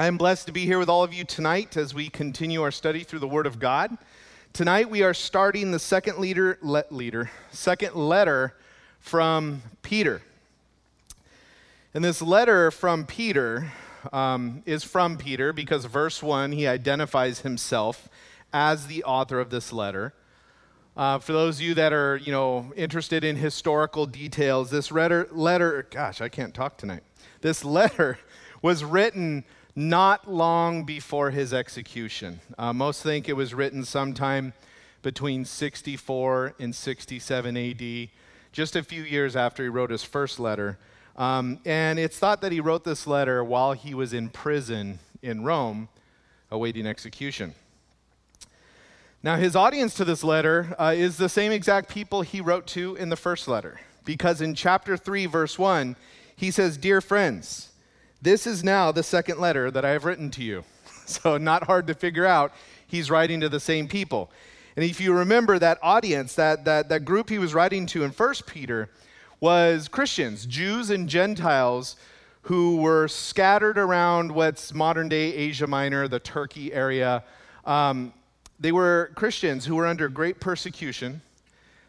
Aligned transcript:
I 0.00 0.06
am 0.06 0.16
blessed 0.16 0.46
to 0.46 0.52
be 0.54 0.64
here 0.64 0.78
with 0.78 0.88
all 0.88 1.04
of 1.04 1.12
you 1.12 1.24
tonight 1.24 1.76
as 1.76 1.92
we 1.92 2.08
continue 2.08 2.62
our 2.62 2.70
study 2.70 3.04
through 3.04 3.18
the 3.18 3.28
Word 3.28 3.46
of 3.46 3.58
God. 3.58 3.98
Tonight 4.54 4.88
we 4.88 5.02
are 5.02 5.12
starting 5.12 5.72
the 5.72 5.78
second 5.78 6.16
leader, 6.16 6.58
le- 6.62 6.86
leader, 6.88 7.30
second 7.50 7.94
letter 7.94 8.56
from 8.98 9.60
Peter. 9.82 10.22
And 11.92 12.02
this 12.02 12.22
letter 12.22 12.70
from 12.70 13.04
Peter 13.04 13.74
um, 14.10 14.62
is 14.64 14.84
from 14.84 15.18
Peter 15.18 15.52
because 15.52 15.84
verse 15.84 16.22
one 16.22 16.52
he 16.52 16.66
identifies 16.66 17.40
himself 17.40 18.08
as 18.54 18.86
the 18.86 19.04
author 19.04 19.38
of 19.38 19.50
this 19.50 19.70
letter. 19.70 20.14
Uh, 20.96 21.18
for 21.18 21.34
those 21.34 21.56
of 21.56 21.62
you 21.62 21.74
that 21.74 21.92
are, 21.92 22.16
you 22.16 22.32
know, 22.32 22.72
interested 22.74 23.22
in 23.22 23.36
historical 23.36 24.06
details, 24.06 24.70
this 24.70 24.90
letter, 24.90 25.28
letter, 25.30 25.86
gosh, 25.90 26.22
I 26.22 26.30
can't 26.30 26.54
talk 26.54 26.78
tonight. 26.78 27.02
This 27.42 27.62
letter 27.66 28.18
was 28.62 28.82
written 28.82 29.44
not 29.74 30.30
long 30.30 30.84
before 30.84 31.30
his 31.30 31.52
execution. 31.52 32.40
Uh, 32.58 32.72
most 32.72 33.02
think 33.02 33.28
it 33.28 33.34
was 33.34 33.54
written 33.54 33.84
sometime 33.84 34.52
between 35.02 35.44
64 35.44 36.54
and 36.58 36.74
67 36.74 37.56
AD, 37.56 38.08
just 38.52 38.76
a 38.76 38.82
few 38.82 39.02
years 39.02 39.36
after 39.36 39.62
he 39.62 39.68
wrote 39.68 39.90
his 39.90 40.04
first 40.04 40.38
letter. 40.38 40.78
Um, 41.16 41.58
and 41.64 41.98
it's 41.98 42.18
thought 42.18 42.40
that 42.42 42.52
he 42.52 42.60
wrote 42.60 42.84
this 42.84 43.06
letter 43.06 43.42
while 43.42 43.72
he 43.72 43.94
was 43.94 44.12
in 44.12 44.28
prison 44.28 44.98
in 45.22 45.44
Rome, 45.44 45.88
awaiting 46.50 46.86
execution. 46.86 47.54
Now, 49.22 49.36
his 49.36 49.54
audience 49.54 49.94
to 49.94 50.04
this 50.04 50.24
letter 50.24 50.74
uh, 50.78 50.94
is 50.96 51.18
the 51.18 51.28
same 51.28 51.52
exact 51.52 51.90
people 51.90 52.22
he 52.22 52.40
wrote 52.40 52.66
to 52.68 52.96
in 52.96 53.10
the 53.10 53.16
first 53.16 53.48
letter, 53.48 53.80
because 54.04 54.40
in 54.40 54.54
chapter 54.54 54.96
3, 54.96 55.26
verse 55.26 55.58
1, 55.58 55.94
he 56.34 56.50
says, 56.50 56.78
Dear 56.78 57.02
friends, 57.02 57.69
this 58.22 58.46
is 58.46 58.62
now 58.62 58.92
the 58.92 59.02
second 59.02 59.38
letter 59.38 59.70
that 59.70 59.84
I 59.84 59.90
have 59.90 60.04
written 60.04 60.30
to 60.32 60.42
you. 60.42 60.64
So, 61.06 61.38
not 61.38 61.64
hard 61.64 61.88
to 61.88 61.94
figure 61.94 62.24
out, 62.24 62.52
he's 62.86 63.10
writing 63.10 63.40
to 63.40 63.48
the 63.48 63.58
same 63.58 63.88
people. 63.88 64.30
And 64.76 64.84
if 64.84 65.00
you 65.00 65.12
remember 65.12 65.58
that 65.58 65.80
audience, 65.82 66.36
that, 66.36 66.64
that, 66.66 66.88
that 66.88 67.04
group 67.04 67.28
he 67.30 67.38
was 67.40 67.52
writing 67.52 67.84
to 67.86 68.04
in 68.04 68.12
1 68.12 68.34
Peter 68.46 68.88
was 69.40 69.88
Christians, 69.88 70.46
Jews 70.46 70.88
and 70.88 71.08
Gentiles 71.08 71.96
who 72.42 72.76
were 72.76 73.08
scattered 73.08 73.78
around 73.78 74.32
what's 74.32 74.72
modern 74.72 75.08
day 75.08 75.34
Asia 75.34 75.66
Minor, 75.66 76.08
the 76.08 76.20
Turkey 76.20 76.72
area. 76.72 77.22
Um, 77.64 78.12
they 78.58 78.72
were 78.72 79.10
Christians 79.14 79.66
who 79.66 79.76
were 79.76 79.86
under 79.86 80.08
great 80.08 80.40
persecution. 80.40 81.22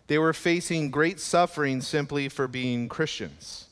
They 0.07 0.17
were 0.17 0.33
facing 0.33 0.91
great 0.91 1.19
suffering 1.19 1.81
simply 1.81 2.27
for 2.27 2.47
being 2.47 2.89
Christians. 2.89 3.67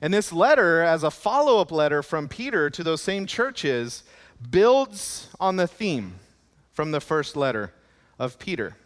And 0.00 0.14
this 0.14 0.32
letter, 0.32 0.80
as 0.82 1.02
a 1.02 1.10
follow 1.10 1.60
up 1.60 1.72
letter 1.72 2.02
from 2.02 2.28
Peter 2.28 2.70
to 2.70 2.84
those 2.84 3.02
same 3.02 3.26
churches, 3.26 4.04
builds 4.50 5.28
on 5.40 5.56
the 5.56 5.66
theme 5.66 6.14
from 6.72 6.92
the 6.92 7.00
first 7.00 7.36
letter 7.36 7.72
of 8.18 8.38
Peter. 8.38 8.76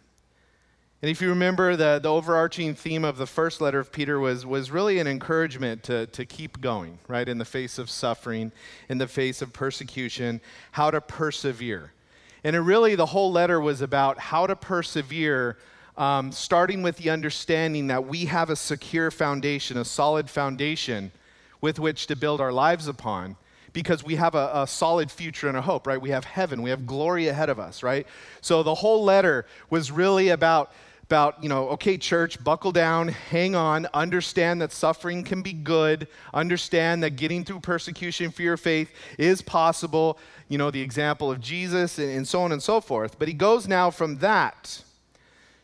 And 1.03 1.11
if 1.11 1.21
you 1.21 1.29
remember, 1.29 1.75
the, 1.75 1.99
the 2.01 2.09
overarching 2.09 2.75
theme 2.75 3.03
of 3.03 3.17
the 3.17 3.27
first 3.27 3.59
letter 3.59 3.77
of 3.77 3.91
Peter 3.91 4.19
was, 4.19 4.45
was 4.45 4.71
really 4.71 4.99
an 4.99 5.07
encouragement 5.07 5.83
to, 5.83 6.07
to 6.07 6.25
keep 6.25 6.61
going, 6.61 6.97
right, 7.09 7.27
in 7.27 7.37
the 7.37 7.45
face 7.45 7.77
of 7.77 7.89
suffering, 7.89 8.53
in 8.87 8.99
the 8.99 9.07
face 9.07 9.41
of 9.41 9.51
persecution, 9.51 10.39
how 10.71 10.89
to 10.89 11.01
persevere. 11.01 11.91
And 12.45 12.55
it 12.55 12.61
really, 12.61 12.95
the 12.95 13.07
whole 13.07 13.31
letter 13.31 13.59
was 13.59 13.81
about 13.81 14.17
how 14.17 14.47
to 14.47 14.55
persevere 14.55 15.57
um, 15.97 16.31
starting 16.31 16.81
with 16.81 16.97
the 16.97 17.09
understanding 17.09 17.87
that 17.87 18.05
we 18.05 18.25
have 18.25 18.49
a 18.49 18.55
secure 18.55 19.11
foundation, 19.11 19.77
a 19.77 19.85
solid 19.85 20.29
foundation 20.29 21.11
with 21.61 21.79
which 21.79 22.07
to 22.07 22.15
build 22.15 22.41
our 22.41 22.51
lives 22.51 22.87
upon 22.87 23.35
because 23.73 24.03
we 24.03 24.15
have 24.15 24.35
a, 24.35 24.51
a, 24.53 24.67
solid 24.67 25.09
future 25.09 25.47
and 25.47 25.57
a 25.57 25.61
hope, 25.61 25.87
right? 25.87 25.99
We 25.99 26.11
have 26.11 26.25
heaven, 26.25 26.61
we 26.61 26.69
have 26.69 26.85
glory 26.85 27.27
ahead 27.27 27.49
of 27.49 27.59
us, 27.59 27.83
right? 27.83 28.05
So 28.41 28.63
the 28.63 28.75
whole 28.75 29.03
letter 29.03 29.45
was 29.69 29.91
really 29.91 30.29
about 30.29 30.71
about, 31.03 31.43
you 31.43 31.49
know, 31.49 31.67
okay, 31.69 31.97
church, 31.97 32.43
buckle 32.43 32.71
down, 32.71 33.09
hang 33.09 33.55
on, 33.55 33.87
understand 33.93 34.61
that 34.61 34.71
suffering 34.71 35.23
can 35.23 35.41
be 35.41 35.53
good, 35.53 36.07
understand 36.33 37.03
that 37.03 37.11
getting 37.17 37.43
through 37.43 37.59
persecution 37.59 38.31
for 38.31 38.41
your 38.41 38.57
faith 38.57 38.89
is 39.19 39.41
possible, 39.41 40.17
you 40.47 40.57
know, 40.57 40.71
the 40.71 40.81
example 40.81 41.29
of 41.29 41.39
Jesus 41.39 41.99
and, 41.99 42.09
and 42.09 42.27
so 42.27 42.41
on 42.41 42.51
and 42.51 42.63
so 42.63 42.81
forth. 42.81 43.19
But 43.19 43.27
he 43.27 43.33
goes 43.33 43.67
now 43.67 43.91
from 43.91 44.19
that 44.19 44.81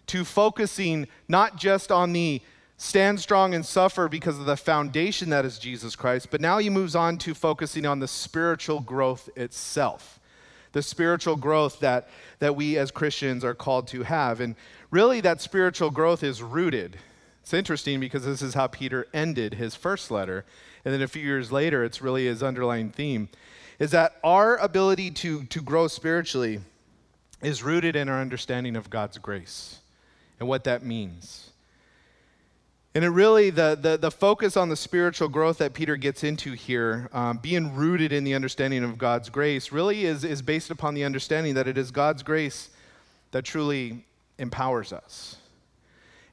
to 0.10 0.26
focusing 0.26 1.08
not 1.28 1.56
just 1.56 1.92
on 1.92 2.14
the 2.14 2.42
stand 2.78 3.20
strong 3.20 3.54
and 3.54 3.66
suffer 3.66 4.08
because 4.08 4.40
of 4.40 4.46
the 4.46 4.58
foundation 4.58 5.30
that 5.30 5.46
is 5.46 5.60
Jesus 5.60 5.96
Christ, 5.96 6.30
but 6.32 6.42
now 6.42 6.58
he 6.58 6.70
moves 6.70 6.96
on 6.96 7.18
to 7.20 7.36
focusing 7.36 7.86
on 7.86 8.00
the 8.00 8.08
spiritual 8.08 8.80
growth 8.80 9.30
itself. 9.36 10.20
The 10.72 10.82
spiritual 10.82 11.36
growth 11.36 11.80
that, 11.82 12.10
that 12.40 12.56
we 12.56 12.78
as 12.78 12.90
Christians 12.90 13.44
are 13.44 13.54
called 13.54 13.88
to 13.90 14.04
have. 14.04 14.40
And 14.40 14.56
really, 14.92 15.20
that 15.22 15.42
spiritual 15.42 15.90
growth 15.90 16.24
is 16.24 16.42
rooted. 16.42 16.98
It's 17.42 17.54
interesting 17.54 18.00
because 18.00 18.26
this 18.26 18.42
is 18.42 18.54
how 18.54 18.68
Peter 18.68 19.08
ended 19.14 19.56
his 19.56 19.76
first 19.76 20.10
letter. 20.10 20.46
And 20.86 20.94
then 20.94 21.02
a 21.02 21.08
few 21.08 21.24
years 21.24 21.52
later, 21.52 21.84
it's 21.84 22.02
really 22.02 22.26
his 22.26 22.42
underlying 22.42 22.92
theme 22.92 23.30
is 23.80 23.92
that 23.92 24.16
our 24.24 24.58
ability 24.58 25.10
to, 25.10 25.44
to 25.46 25.62
grow 25.62 25.88
spiritually 25.88 26.60
is 27.42 27.64
rooted 27.64 27.96
in 27.96 28.10
our 28.10 28.20
understanding 28.20 28.76
of 28.76 28.90
God's 28.90 29.18
grace 29.18 29.80
and 30.40 30.48
what 30.48 30.64
that 30.64 30.84
means. 30.84 31.50
And 32.96 33.06
it 33.06 33.10
really, 33.10 33.50
the, 33.52 33.78
the, 33.80 33.98
the 33.98 34.10
focus 34.10 34.58
on 34.58 34.70
the 34.70 34.76
spiritual 34.76 35.30
growth 35.30 35.60
that 35.60 35.74
Peter 35.74 35.96
gets 35.96 36.24
into 36.24 36.54
here, 36.54 37.10
um, 37.14 37.38
being 37.38 37.76
rooted 37.76 38.12
in 38.12 38.24
the 38.24 38.34
understanding 38.34 38.84
of 38.84 38.98
God's 38.98 39.30
grace, 39.30 39.72
really 39.72 40.06
is, 40.06 40.24
is 40.24 40.42
based 40.42 40.72
upon 40.72 40.96
the 40.96 41.04
understanding 41.04 41.54
that 41.54 41.68
it 41.68 41.78
is 41.78 41.92
God's 41.92 42.24
grace 42.24 42.70
that 43.32 43.46
truly 43.46 44.06
empowers 44.40 44.92
us. 44.92 45.38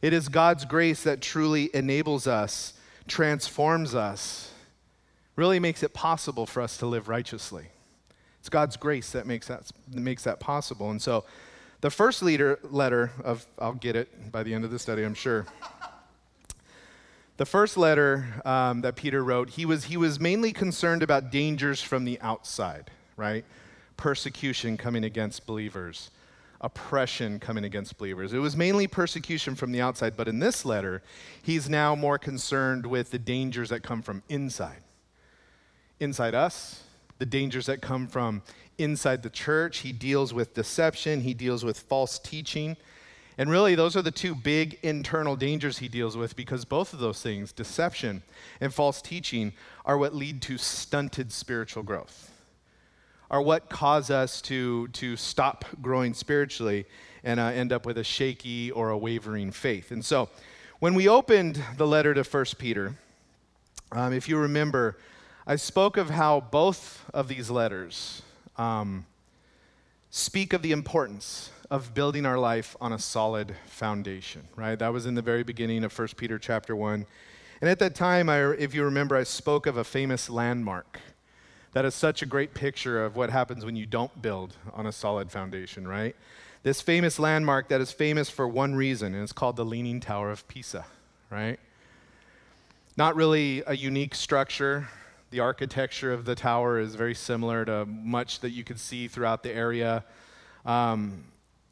It 0.00 0.12
is 0.12 0.28
God's 0.28 0.64
grace 0.64 1.02
that 1.02 1.20
truly 1.20 1.70
enables 1.74 2.26
us, 2.26 2.74
transforms 3.06 3.94
us, 3.94 4.50
really 5.36 5.60
makes 5.60 5.82
it 5.82 5.92
possible 5.92 6.46
for 6.46 6.62
us 6.62 6.78
to 6.78 6.86
live 6.86 7.08
righteously. 7.08 7.66
It's 8.40 8.48
God's 8.48 8.76
grace 8.76 9.10
that 9.10 9.26
makes 9.26 9.48
that, 9.48 9.70
that 9.88 10.00
makes 10.00 10.24
that 10.24 10.40
possible. 10.40 10.90
And 10.90 11.02
so, 11.02 11.24
the 11.80 11.90
first 11.90 12.22
leader, 12.22 12.58
letter 12.62 13.12
of, 13.22 13.46
I'll 13.58 13.74
get 13.74 13.96
it 13.96 14.32
by 14.32 14.42
the 14.42 14.54
end 14.54 14.64
of 14.64 14.70
the 14.70 14.78
study, 14.78 15.02
I'm 15.04 15.14
sure. 15.14 15.46
The 17.36 17.46
first 17.46 17.76
letter 17.76 18.26
um, 18.46 18.80
that 18.80 18.96
Peter 18.96 19.22
wrote, 19.22 19.50
he 19.50 19.66
was, 19.66 19.84
he 19.84 19.98
was 19.98 20.18
mainly 20.18 20.52
concerned 20.52 21.02
about 21.02 21.30
dangers 21.30 21.82
from 21.82 22.04
the 22.04 22.18
outside, 22.22 22.90
right? 23.16 23.44
Persecution 23.98 24.78
coming 24.78 25.04
against 25.04 25.46
believers, 25.46 26.10
oppression 26.62 27.38
coming 27.38 27.64
against 27.64 27.98
believers. 27.98 28.32
It 28.32 28.38
was 28.38 28.56
mainly 28.56 28.86
persecution 28.86 29.54
from 29.54 29.70
the 29.70 29.82
outside, 29.82 30.16
but 30.16 30.28
in 30.28 30.38
this 30.38 30.64
letter, 30.64 31.02
he's 31.42 31.68
now 31.68 31.94
more 31.94 32.18
concerned 32.18 32.86
with 32.86 33.10
the 33.10 33.18
dangers 33.18 33.68
that 33.68 33.82
come 33.82 34.00
from 34.00 34.22
inside. 34.30 34.80
Inside 36.00 36.34
us, 36.34 36.84
the 37.18 37.26
dangers 37.26 37.66
that 37.66 37.80
come 37.80 38.06
from 38.06 38.42
inside 38.78 39.22
the 39.22 39.30
church. 39.30 39.78
He 39.78 39.92
deals 39.92 40.34
with 40.34 40.54
deception, 40.54 41.20
he 41.22 41.34
deals 41.34 41.64
with 41.64 41.78
false 41.78 42.18
teaching. 42.18 42.76
And 43.38 43.50
really, 43.50 43.74
those 43.74 43.96
are 43.96 44.02
the 44.02 44.10
two 44.10 44.34
big 44.34 44.78
internal 44.82 45.36
dangers 45.36 45.78
he 45.78 45.88
deals 45.88 46.16
with 46.16 46.36
because 46.36 46.64
both 46.64 46.94
of 46.94 47.00
those 47.00 47.20
things, 47.20 47.52
deception 47.52 48.22
and 48.60 48.72
false 48.72 49.02
teaching, 49.02 49.52
are 49.84 49.98
what 49.98 50.14
lead 50.14 50.40
to 50.42 50.56
stunted 50.56 51.30
spiritual 51.32 51.82
growth, 51.82 52.32
are 53.30 53.42
what 53.42 53.68
cause 53.68 54.10
us 54.10 54.40
to, 54.42 54.88
to 54.88 55.16
stop 55.16 55.66
growing 55.82 56.14
spiritually 56.14 56.86
and 57.24 57.38
uh, 57.38 57.44
end 57.44 57.72
up 57.72 57.84
with 57.84 57.98
a 57.98 58.04
shaky 58.04 58.70
or 58.70 58.88
a 58.88 58.96
wavering 58.96 59.50
faith. 59.50 59.90
And 59.90 60.02
so, 60.02 60.30
when 60.78 60.94
we 60.94 61.08
opened 61.08 61.62
the 61.76 61.86
letter 61.86 62.14
to 62.14 62.22
1 62.22 62.44
Peter, 62.58 62.94
um, 63.92 64.12
if 64.12 64.28
you 64.28 64.36
remember, 64.36 64.98
I 65.48 65.54
spoke 65.54 65.96
of 65.96 66.10
how 66.10 66.40
both 66.40 67.04
of 67.14 67.28
these 67.28 67.50
letters, 67.50 68.22
um, 68.56 69.06
speak 70.10 70.52
of 70.52 70.60
the 70.60 70.72
importance 70.72 71.52
of 71.70 71.94
building 71.94 72.26
our 72.26 72.36
life 72.36 72.74
on 72.80 72.92
a 72.92 72.98
solid 72.98 73.54
foundation, 73.66 74.42
right? 74.56 74.76
That 74.76 74.92
was 74.92 75.06
in 75.06 75.14
the 75.14 75.22
very 75.22 75.44
beginning 75.44 75.84
of 75.84 75.96
1 75.96 76.08
Peter 76.16 76.40
chapter 76.40 76.74
1. 76.74 77.06
And 77.60 77.70
at 77.70 77.78
that 77.78 77.94
time, 77.94 78.28
I, 78.28 78.54
if 78.54 78.74
you 78.74 78.82
remember, 78.82 79.14
I 79.14 79.22
spoke 79.22 79.66
of 79.66 79.76
a 79.76 79.84
famous 79.84 80.28
landmark 80.28 80.98
that 81.74 81.84
is 81.84 81.94
such 81.94 82.22
a 82.22 82.26
great 82.26 82.52
picture 82.52 83.04
of 83.04 83.14
what 83.14 83.30
happens 83.30 83.64
when 83.64 83.76
you 83.76 83.86
don't 83.86 84.20
build 84.20 84.56
on 84.72 84.84
a 84.84 84.92
solid 84.92 85.30
foundation, 85.30 85.86
right? 85.86 86.16
This 86.64 86.80
famous 86.80 87.20
landmark 87.20 87.68
that 87.68 87.80
is 87.80 87.92
famous 87.92 88.28
for 88.28 88.48
one 88.48 88.74
reason, 88.74 89.14
and 89.14 89.22
it's 89.22 89.32
called 89.32 89.54
the 89.54 89.64
Leaning 89.64 90.00
Tower 90.00 90.32
of 90.32 90.48
Pisa, 90.48 90.86
right? 91.30 91.60
Not 92.96 93.14
really 93.14 93.62
a 93.64 93.76
unique 93.76 94.16
structure, 94.16 94.88
the 95.30 95.40
architecture 95.40 96.12
of 96.12 96.24
the 96.24 96.34
tower 96.34 96.78
is 96.78 96.94
very 96.94 97.14
similar 97.14 97.64
to 97.64 97.84
much 97.86 98.40
that 98.40 98.50
you 98.50 98.64
could 98.64 98.78
see 98.78 99.08
throughout 99.08 99.42
the 99.42 99.52
area. 99.52 100.04
Um, 100.64 101.24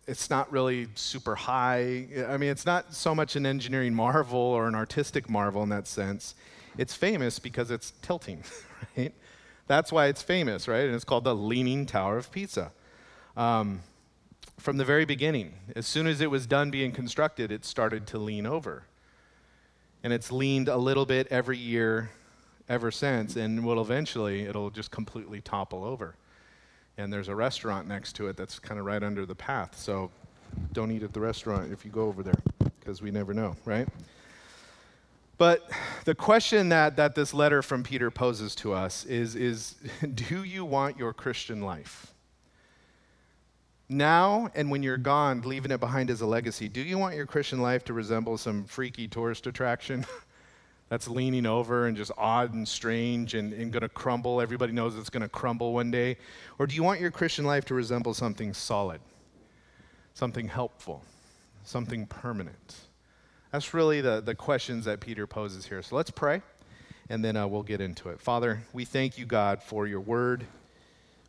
it's 0.06 0.29
not 0.29 0.51
really 0.53 0.89
super 0.95 1.35
high. 1.35 2.06
I 2.29 2.37
mean, 2.37 2.51
it's 2.51 2.67
not 2.67 2.93
so 2.93 3.15
much 3.15 3.37
an 3.37 3.47
engineering 3.47 3.95
marvel 3.95 4.39
or 4.39 4.69
an 4.69 4.75
artistic 4.75 5.31
marvel 5.31 5.62
in 5.62 5.69
that 5.71 5.87
sense. 5.87 6.35
It's 6.77 6.95
famous 6.95 7.39
because 7.39 7.71
it's 7.71 7.93
tilting, 8.03 8.43
right? 8.97 9.15
That's 9.67 9.93
why 9.93 10.07
it's 10.07 10.23
famous, 10.23 10.69
right? 10.69 10.85
And 10.85 10.95
it's 10.95 11.05
called 11.05 11.25
the 11.25 11.35
Leaning 11.35 11.87
Tower 11.87 12.19
of 12.19 12.31
Pisa. 12.31 12.73
Um, 13.37 13.81
from 14.59 14.77
the 14.77 14.85
very 14.85 15.05
beginning, 15.05 15.55
as 15.75 15.87
soon 15.87 16.07
as 16.07 16.21
it 16.21 16.31
was 16.31 16.47
done 16.47 16.71
being 16.71 16.93
constructed, 16.93 17.50
it 17.50 17.65
started 17.65 18.07
to 18.09 18.19
lean 18.19 18.47
over. 18.47 18.85
And 20.03 20.12
it's 20.12 20.31
leaned 20.31 20.69
a 20.69 20.77
little 20.77 21.07
bit 21.07 21.29
every 21.31 21.57
year 21.57 22.11
ever 22.69 22.90
since, 22.90 23.37
and 23.37 23.64
will 23.64 23.81
eventually, 23.81 24.43
it'll 24.43 24.70
just 24.70 24.90
completely 24.90 25.40
topple 25.40 25.84
over. 25.84 26.16
And 26.96 27.12
there's 27.12 27.28
a 27.28 27.34
restaurant 27.34 27.88
next 27.88 28.14
to 28.16 28.28
it 28.28 28.37
that's 28.37 28.58
kind 28.58 28.78
of 28.78 28.87
right 28.87 29.02
under 29.02 29.26
the 29.26 29.34
path. 29.34 29.78
So 29.78 30.11
don't 30.72 30.90
eat 30.90 31.02
at 31.02 31.12
the 31.12 31.20
restaurant 31.20 31.72
if 31.72 31.84
you 31.84 31.90
go 31.90 32.06
over 32.06 32.22
there, 32.22 32.40
because 32.81 33.02
we 33.02 33.11
never 33.11 33.34
know, 33.34 33.56
right? 33.64 33.88
But 35.37 35.69
the 36.05 36.14
question 36.14 36.69
that, 36.69 36.96
that 36.96 37.14
this 37.14 37.34
letter 37.34 37.61
from 37.61 37.82
Peter 37.82 38.11
poses 38.11 38.55
to 38.56 38.72
us 38.72 39.05
is, 39.05 39.34
is 39.34 39.75
do 40.14 40.44
you 40.44 40.64
want 40.64 40.96
your 40.96 41.12
Christian 41.12 41.61
life? 41.61 42.12
Now 43.88 44.49
and 44.55 44.70
when 44.70 44.82
you're 44.82 44.96
gone, 44.96 45.43
leaving 45.43 45.70
it 45.70 45.81
behind 45.81 46.11
as 46.11 46.20
a 46.20 46.26
legacy, 46.26 46.69
do 46.69 46.81
you 46.81 46.96
want 46.96 47.16
your 47.16 47.26
Christian 47.26 47.61
life 47.61 47.84
to 47.84 47.93
resemble 47.93 48.38
some 48.38 48.64
freaky 48.64 49.08
tourist 49.08 49.46
attraction 49.46 50.06
that's 50.89 51.09
leaning 51.09 51.47
over 51.47 51.87
and 51.87 51.97
just 51.97 52.13
odd 52.17 52.53
and 52.55 52.67
strange 52.69 53.35
and, 53.35 53.53
and 53.53 53.73
going 53.73 53.83
to 53.83 53.89
crumble? 53.89 54.41
Everybody 54.41 54.73
knows 54.73 54.97
it's 54.97 55.11
going 55.11 55.23
to 55.23 55.29
crumble 55.29 55.73
one 55.73 55.91
day. 55.91 56.17
Or 56.59 56.67
do 56.67 56.75
you 56.75 56.83
want 56.83 57.01
your 57.01 57.11
Christian 57.11 57.45
life 57.45 57.65
to 57.67 57.75
resemble 57.75 58.15
something 58.15 58.53
solid, 58.53 59.01
something 60.13 60.49
helpful, 60.49 61.03
something 61.65 62.07
permanent? 62.07 62.77
That's 63.51 63.73
really 63.73 64.01
the, 64.01 64.21
the 64.21 64.35
questions 64.35 64.85
that 64.87 65.01
Peter 65.01 65.27
poses 65.27 65.67
here. 65.67 65.81
So 65.81 65.95
let's 65.95 66.11
pray, 66.11 66.43
and 67.09 67.25
then 67.25 67.37
uh, 67.37 67.47
we'll 67.47 67.63
get 67.63 67.81
into 67.81 68.09
it. 68.09 68.21
Father, 68.21 68.63
we 68.73 68.85
thank 68.85 69.17
you, 69.17 69.27
God, 69.27 69.63
for 69.63 69.87
your 69.87 70.01
word. 70.01 70.45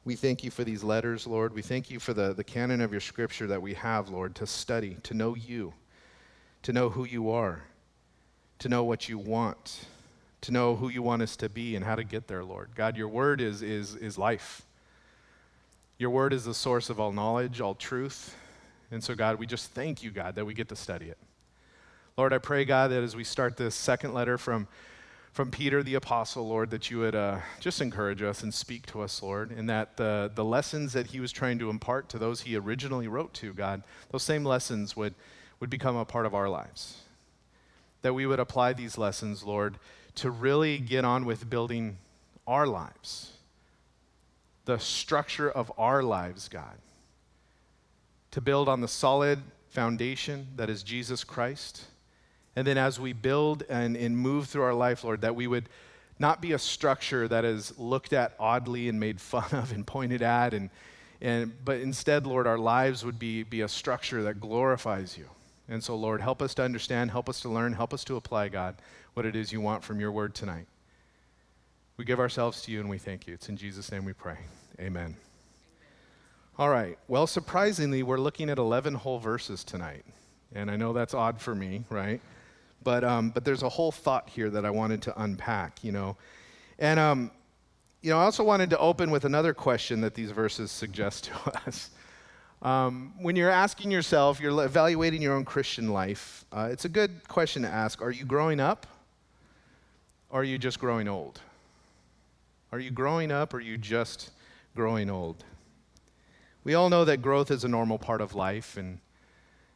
We 0.05 0.15
thank 0.15 0.43
you 0.43 0.51
for 0.51 0.63
these 0.63 0.83
letters, 0.83 1.25
Lord. 1.25 1.53
We 1.53 1.61
thank 1.61 1.89
you 1.89 1.99
for 1.99 2.13
the, 2.13 2.33
the 2.33 2.43
canon 2.43 2.81
of 2.81 2.91
your 2.91 3.01
scripture 3.01 3.47
that 3.47 3.61
we 3.61 3.73
have, 3.75 4.09
Lord, 4.09 4.35
to 4.35 4.47
study, 4.47 4.97
to 5.03 5.13
know 5.13 5.35
you, 5.35 5.73
to 6.63 6.73
know 6.73 6.89
who 6.89 7.05
you 7.05 7.29
are, 7.29 7.63
to 8.59 8.69
know 8.69 8.83
what 8.83 9.09
you 9.09 9.17
want, 9.17 9.85
to 10.41 10.51
know 10.51 10.75
who 10.75 10.89
you 10.89 11.01
want 11.01 11.21
us 11.21 11.35
to 11.37 11.49
be 11.49 11.75
and 11.75 11.83
how 11.83 11.95
to 11.95 12.03
get 12.03 12.27
there, 12.27 12.43
Lord. 12.43 12.69
God, 12.75 12.97
your 12.97 13.07
word 13.07 13.41
is, 13.41 13.61
is, 13.61 13.95
is 13.95 14.17
life. 14.17 14.61
Your 15.97 16.09
word 16.09 16.33
is 16.33 16.45
the 16.45 16.53
source 16.53 16.89
of 16.89 16.99
all 16.99 17.11
knowledge, 17.11 17.61
all 17.61 17.75
truth. 17.75 18.35
And 18.91 19.03
so, 19.03 19.15
God, 19.15 19.39
we 19.39 19.45
just 19.45 19.71
thank 19.71 20.03
you, 20.03 20.11
God, 20.11 20.35
that 20.35 20.45
we 20.45 20.53
get 20.53 20.69
to 20.69 20.75
study 20.75 21.07
it. 21.07 21.17
Lord, 22.17 22.31
I 22.31 22.37
pray, 22.37 22.63
God, 22.63 22.91
that 22.91 23.03
as 23.03 23.15
we 23.15 23.23
start 23.23 23.57
this 23.57 23.75
second 23.75 24.13
letter 24.13 24.37
from, 24.37 24.67
from 25.33 25.51
Peter 25.51 25.83
the 25.83 25.95
Apostle, 25.95 26.47
Lord, 26.47 26.69
that 26.69 26.89
you 26.89 26.99
would 26.99 27.15
uh, 27.15 27.39
just 27.59 27.81
encourage 27.81 28.21
us 28.21 28.43
and 28.43 28.53
speak 28.53 28.85
to 28.87 29.01
us, 29.01 29.21
Lord, 29.21 29.51
and 29.51 29.69
that 29.69 29.97
the, 29.97 30.31
the 30.33 30.45
lessons 30.45 30.93
that 30.93 31.07
he 31.07 31.19
was 31.19 31.31
trying 31.33 31.59
to 31.59 31.69
impart 31.69 32.07
to 32.09 32.17
those 32.17 32.41
he 32.41 32.55
originally 32.55 33.07
wrote 33.07 33.33
to, 33.35 33.53
God, 33.53 33.83
those 34.11 34.23
same 34.23 34.45
lessons 34.45 34.95
would, 34.95 35.13
would 35.59 35.69
become 35.69 35.97
a 35.97 36.05
part 36.05 36.25
of 36.25 36.33
our 36.33 36.47
lives. 36.47 37.01
That 38.05 38.13
we 38.13 38.27
would 38.27 38.39
apply 38.39 38.73
these 38.73 38.97
lessons, 38.97 39.43
Lord, 39.43 39.79
to 40.15 40.29
really 40.29 40.77
get 40.77 41.03
on 41.03 41.25
with 41.25 41.49
building 41.49 41.97
our 42.45 42.67
lives, 42.67 43.33
the 44.65 44.77
structure 44.77 45.49
of 45.49 45.71
our 45.75 46.03
lives, 46.03 46.47
God, 46.47 46.77
to 48.29 48.41
build 48.41 48.69
on 48.69 48.81
the 48.81 48.87
solid 48.87 49.39
foundation 49.69 50.47
that 50.55 50.69
is 50.69 50.83
Jesus 50.83 51.23
Christ 51.23 51.85
and 52.55 52.65
then 52.65 52.77
as 52.77 52.99
we 52.99 53.13
build 53.13 53.63
and, 53.69 53.97
and 53.97 54.17
move 54.17 54.47
through 54.47 54.63
our 54.63 54.73
life, 54.73 55.03
Lord, 55.03 55.21
that 55.21 55.35
we 55.35 55.47
would 55.47 55.67
not 56.17 56.41
be 56.41 56.53
a 56.53 56.59
structure 56.59 57.27
that 57.27 57.43
is 57.43 57.77
looked 57.77 58.13
at 58.13 58.33
oddly 58.39 58.87
and 58.87 58.99
made 58.99 59.19
fun 59.19 59.47
of 59.51 59.71
and 59.73 59.85
pointed 59.85 60.21
at, 60.21 60.53
and, 60.53 60.69
and, 61.21 61.53
but 61.65 61.81
instead, 61.81 62.25
Lord, 62.25 62.47
our 62.47 62.57
lives 62.57 63.03
would 63.03 63.19
be, 63.19 63.43
be 63.43 63.61
a 63.61 63.67
structure 63.67 64.23
that 64.23 64.39
glorifies 64.39 65.17
you. 65.17 65.29
And 65.67 65.83
so, 65.83 65.95
Lord, 65.95 66.21
help 66.21 66.41
us 66.41 66.53
to 66.55 66.63
understand, 66.63 67.11
help 67.11 67.27
us 67.27 67.39
to 67.41 67.49
learn, 67.49 67.73
help 67.73 67.93
us 67.93 68.03
to 68.05 68.15
apply, 68.15 68.49
God, 68.49 68.75
what 69.13 69.25
it 69.25 69.35
is 69.35 69.51
you 69.51 69.61
want 69.61 69.83
from 69.83 69.99
your 69.99 70.11
word 70.11 70.35
tonight. 70.35 70.67
We 71.97 72.05
give 72.05 72.19
ourselves 72.19 72.61
to 72.63 72.71
you 72.71 72.81
and 72.81 72.89
we 72.89 72.97
thank 72.97 73.25
you. 73.25 73.33
It's 73.33 73.49
in 73.49 73.57
Jesus' 73.57 73.91
name 73.91 74.05
we 74.05 74.13
pray. 74.13 74.37
Amen. 74.79 75.15
All 76.57 76.69
right. 76.69 76.97
Well, 77.07 77.25
surprisingly, 77.25 78.03
we're 78.03 78.19
looking 78.19 78.49
at 78.49 78.57
11 78.57 78.93
whole 78.93 79.19
verses 79.19 79.63
tonight. 79.63 80.05
And 80.53 80.69
I 80.69 80.75
know 80.75 80.93
that's 80.93 81.13
odd 81.13 81.41
for 81.41 81.55
me, 81.55 81.83
right? 81.89 82.21
But, 82.83 83.03
um, 83.03 83.31
but 83.31 83.43
there's 83.43 83.63
a 83.63 83.69
whole 83.69 83.91
thought 83.91 84.29
here 84.29 84.49
that 84.51 84.65
I 84.65 84.69
wanted 84.69 85.01
to 85.03 85.21
unpack, 85.21 85.83
you 85.83 85.91
know. 85.91 86.15
And, 86.77 86.99
um, 86.99 87.31
you 88.01 88.11
know, 88.11 88.19
I 88.19 88.23
also 88.23 88.43
wanted 88.43 88.69
to 88.69 88.77
open 88.77 89.09
with 89.09 89.25
another 89.25 89.53
question 89.53 90.01
that 90.01 90.13
these 90.13 90.31
verses 90.31 90.71
suggest 90.71 91.23
to 91.45 91.59
us. 91.65 91.89
Um, 92.61 93.13
when 93.19 93.35
you're 93.35 93.51
asking 93.51 93.91
yourself, 93.91 94.39
you're 94.39 94.63
evaluating 94.63 95.21
your 95.21 95.35
own 95.35 95.45
Christian 95.45 95.89
life, 95.89 96.45
uh, 96.51 96.69
it's 96.71 96.85
a 96.85 96.89
good 96.89 97.27
question 97.27 97.61
to 97.61 97.67
ask 97.67 98.01
Are 98.01 98.11
you 98.11 98.25
growing 98.25 98.59
up? 98.59 98.87
Or 100.29 100.41
are 100.41 100.43
you 100.43 100.57
just 100.57 100.79
growing 100.79 101.07
old? 101.07 101.39
Are 102.71 102.79
you 102.79 102.91
growing 102.91 103.31
up 103.31 103.53
or 103.53 103.57
are 103.57 103.61
you 103.61 103.77
just 103.77 104.31
growing 104.75 105.09
old? 105.09 105.45
We 106.65 106.73
all 106.73 106.89
know 106.89 107.05
that 107.05 107.21
growth 107.21 107.51
is 107.51 107.63
a 107.63 107.67
normal 107.67 107.99
part 107.99 108.21
of 108.21 108.33
life, 108.33 108.75
and 108.75 108.97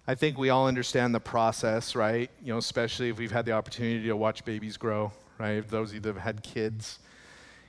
I 0.07 0.15
think 0.15 0.37
we 0.37 0.49
all 0.49 0.67
understand 0.67 1.13
the 1.13 1.19
process, 1.19 1.95
right? 1.95 2.31
You 2.43 2.53
know, 2.53 2.57
especially 2.57 3.09
if 3.09 3.19
we've 3.19 3.31
had 3.31 3.45
the 3.45 3.51
opportunity 3.51 4.07
to 4.07 4.17
watch 4.17 4.43
babies 4.43 4.75
grow, 4.75 5.11
right? 5.37 5.65
Those 5.69 5.89
of 5.89 5.93
you 5.95 5.99
that 6.01 6.13
have 6.15 6.21
had 6.23 6.41
kids, 6.41 6.99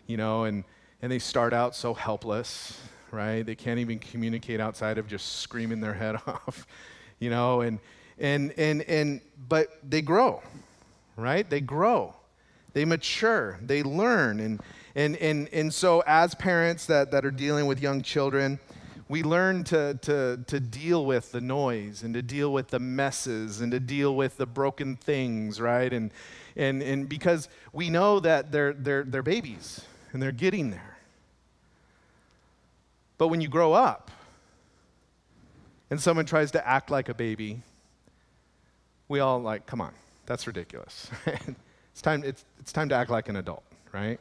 you 0.07 0.17
know, 0.17 0.45
and, 0.45 0.65
and 1.03 1.12
they 1.12 1.19
start 1.19 1.53
out 1.53 1.77
so 1.77 1.93
helpless, 1.93 2.81
right? 3.12 3.45
They 3.45 3.55
can't 3.55 3.79
even 3.79 3.99
communicate 3.99 4.61
outside 4.61 4.99
of 4.99 5.07
just 5.07 5.41
screaming 5.41 5.81
their 5.81 5.95
head 5.95 6.17
off, 6.27 6.67
you 7.19 7.31
know, 7.31 7.61
and, 7.61 7.79
and, 8.19 8.53
and, 8.59 8.83
and, 8.83 9.21
but 9.49 9.79
they 9.89 10.03
grow, 10.03 10.43
right? 11.17 11.49
They 11.49 11.61
grow, 11.61 12.15
they 12.73 12.85
mature, 12.85 13.59
they 13.62 13.83
learn. 13.83 14.41
And, 14.41 14.61
and, 14.95 15.17
and, 15.17 15.49
and 15.53 15.73
so, 15.73 16.03
as 16.07 16.35
parents 16.35 16.87
that, 16.87 17.11
that 17.12 17.25
are 17.25 17.31
dealing 17.31 17.67
with 17.67 17.81
young 17.81 18.03
children, 18.03 18.59
we 19.09 19.25
learn 19.25 19.65
to, 19.65 19.99
to, 20.03 20.39
to 20.47 20.61
deal 20.61 21.05
with 21.05 21.33
the 21.33 21.41
noise 21.41 22.05
and 22.05 22.15
to 22.15 22.23
deal 22.23 22.53
with 22.53 22.69
the 22.69 22.79
messes 22.79 23.61
and 23.61 23.73
to 23.73 23.81
deal 23.81 24.15
with 24.15 24.37
the 24.37 24.47
broken 24.47 24.95
things, 24.95 25.61
right? 25.61 25.93
And, 25.93 26.12
and, 26.55 26.81
and 26.81 27.09
because 27.09 27.49
we 27.73 27.91
know 27.91 28.21
that 28.21 28.53
they're, 28.53 28.73
they're, 28.73 29.03
they're 29.03 29.25
babies 29.25 29.81
and 30.12 30.23
they're 30.23 30.31
getting 30.31 30.71
there. 30.71 31.00
But 33.20 33.28
when 33.28 33.43
you 33.43 33.49
grow 33.49 33.75
up 33.75 34.11
and 35.90 36.00
someone 36.00 36.25
tries 36.25 36.52
to 36.52 36.66
act 36.66 36.90
like 36.90 37.11
a 37.11 37.14
baby, 37.14 37.61
we 39.09 39.21
all 39.21 39.42
like, 39.42 39.66
come 39.66 39.83
on, 39.83 39.92
that's 40.25 40.47
ridiculous. 40.47 41.11
it's, 41.26 42.00
time, 42.00 42.25
it's, 42.25 42.47
it's 42.61 42.73
time 42.73 42.88
to 42.88 42.95
act 42.95 43.11
like 43.11 43.28
an 43.28 43.37
adult, 43.37 43.62
right? 43.92 44.18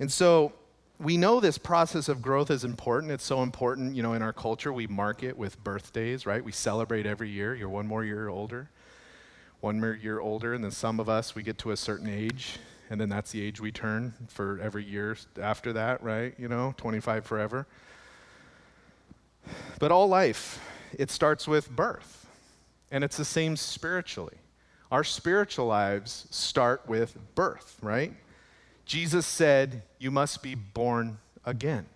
And 0.00 0.10
so 0.10 0.54
we 0.98 1.18
know 1.18 1.40
this 1.40 1.58
process 1.58 2.08
of 2.08 2.22
growth 2.22 2.50
is 2.50 2.64
important. 2.64 3.12
It's 3.12 3.22
so 3.22 3.42
important, 3.42 3.94
you 3.94 4.02
know, 4.02 4.14
in 4.14 4.22
our 4.22 4.32
culture. 4.32 4.72
We 4.72 4.86
mark 4.86 5.22
it 5.22 5.36
with 5.36 5.62
birthdays, 5.62 6.24
right? 6.24 6.42
We 6.42 6.52
celebrate 6.52 7.04
every 7.04 7.28
year. 7.28 7.54
You're 7.54 7.68
one 7.68 7.86
more 7.86 8.02
year 8.02 8.30
older, 8.30 8.70
one 9.60 9.78
more 9.78 9.92
year 9.92 10.20
older, 10.20 10.54
and 10.54 10.64
then 10.64 10.70
some 10.70 11.00
of 11.00 11.10
us, 11.10 11.34
we 11.34 11.42
get 11.42 11.58
to 11.58 11.70
a 11.70 11.76
certain 11.76 12.08
age, 12.08 12.56
and 12.92 13.00
then 13.00 13.08
that's 13.08 13.30
the 13.30 13.40
age 13.42 13.58
we 13.58 13.72
turn 13.72 14.12
for 14.28 14.60
every 14.62 14.84
year 14.84 15.16
after 15.40 15.72
that, 15.72 16.02
right? 16.02 16.34
You 16.36 16.46
know, 16.46 16.74
25 16.76 17.24
forever. 17.24 17.66
But 19.78 19.90
all 19.90 20.08
life, 20.08 20.62
it 20.98 21.10
starts 21.10 21.48
with 21.48 21.70
birth, 21.70 22.26
and 22.90 23.02
it's 23.02 23.16
the 23.16 23.24
same 23.24 23.56
spiritually. 23.56 24.36
Our 24.90 25.04
spiritual 25.04 25.64
lives 25.64 26.26
start 26.28 26.86
with 26.86 27.16
birth, 27.34 27.78
right? 27.80 28.12
Jesus 28.84 29.24
said, 29.24 29.84
You 29.98 30.10
must 30.10 30.42
be 30.42 30.54
born 30.54 31.16
again. 31.46 31.86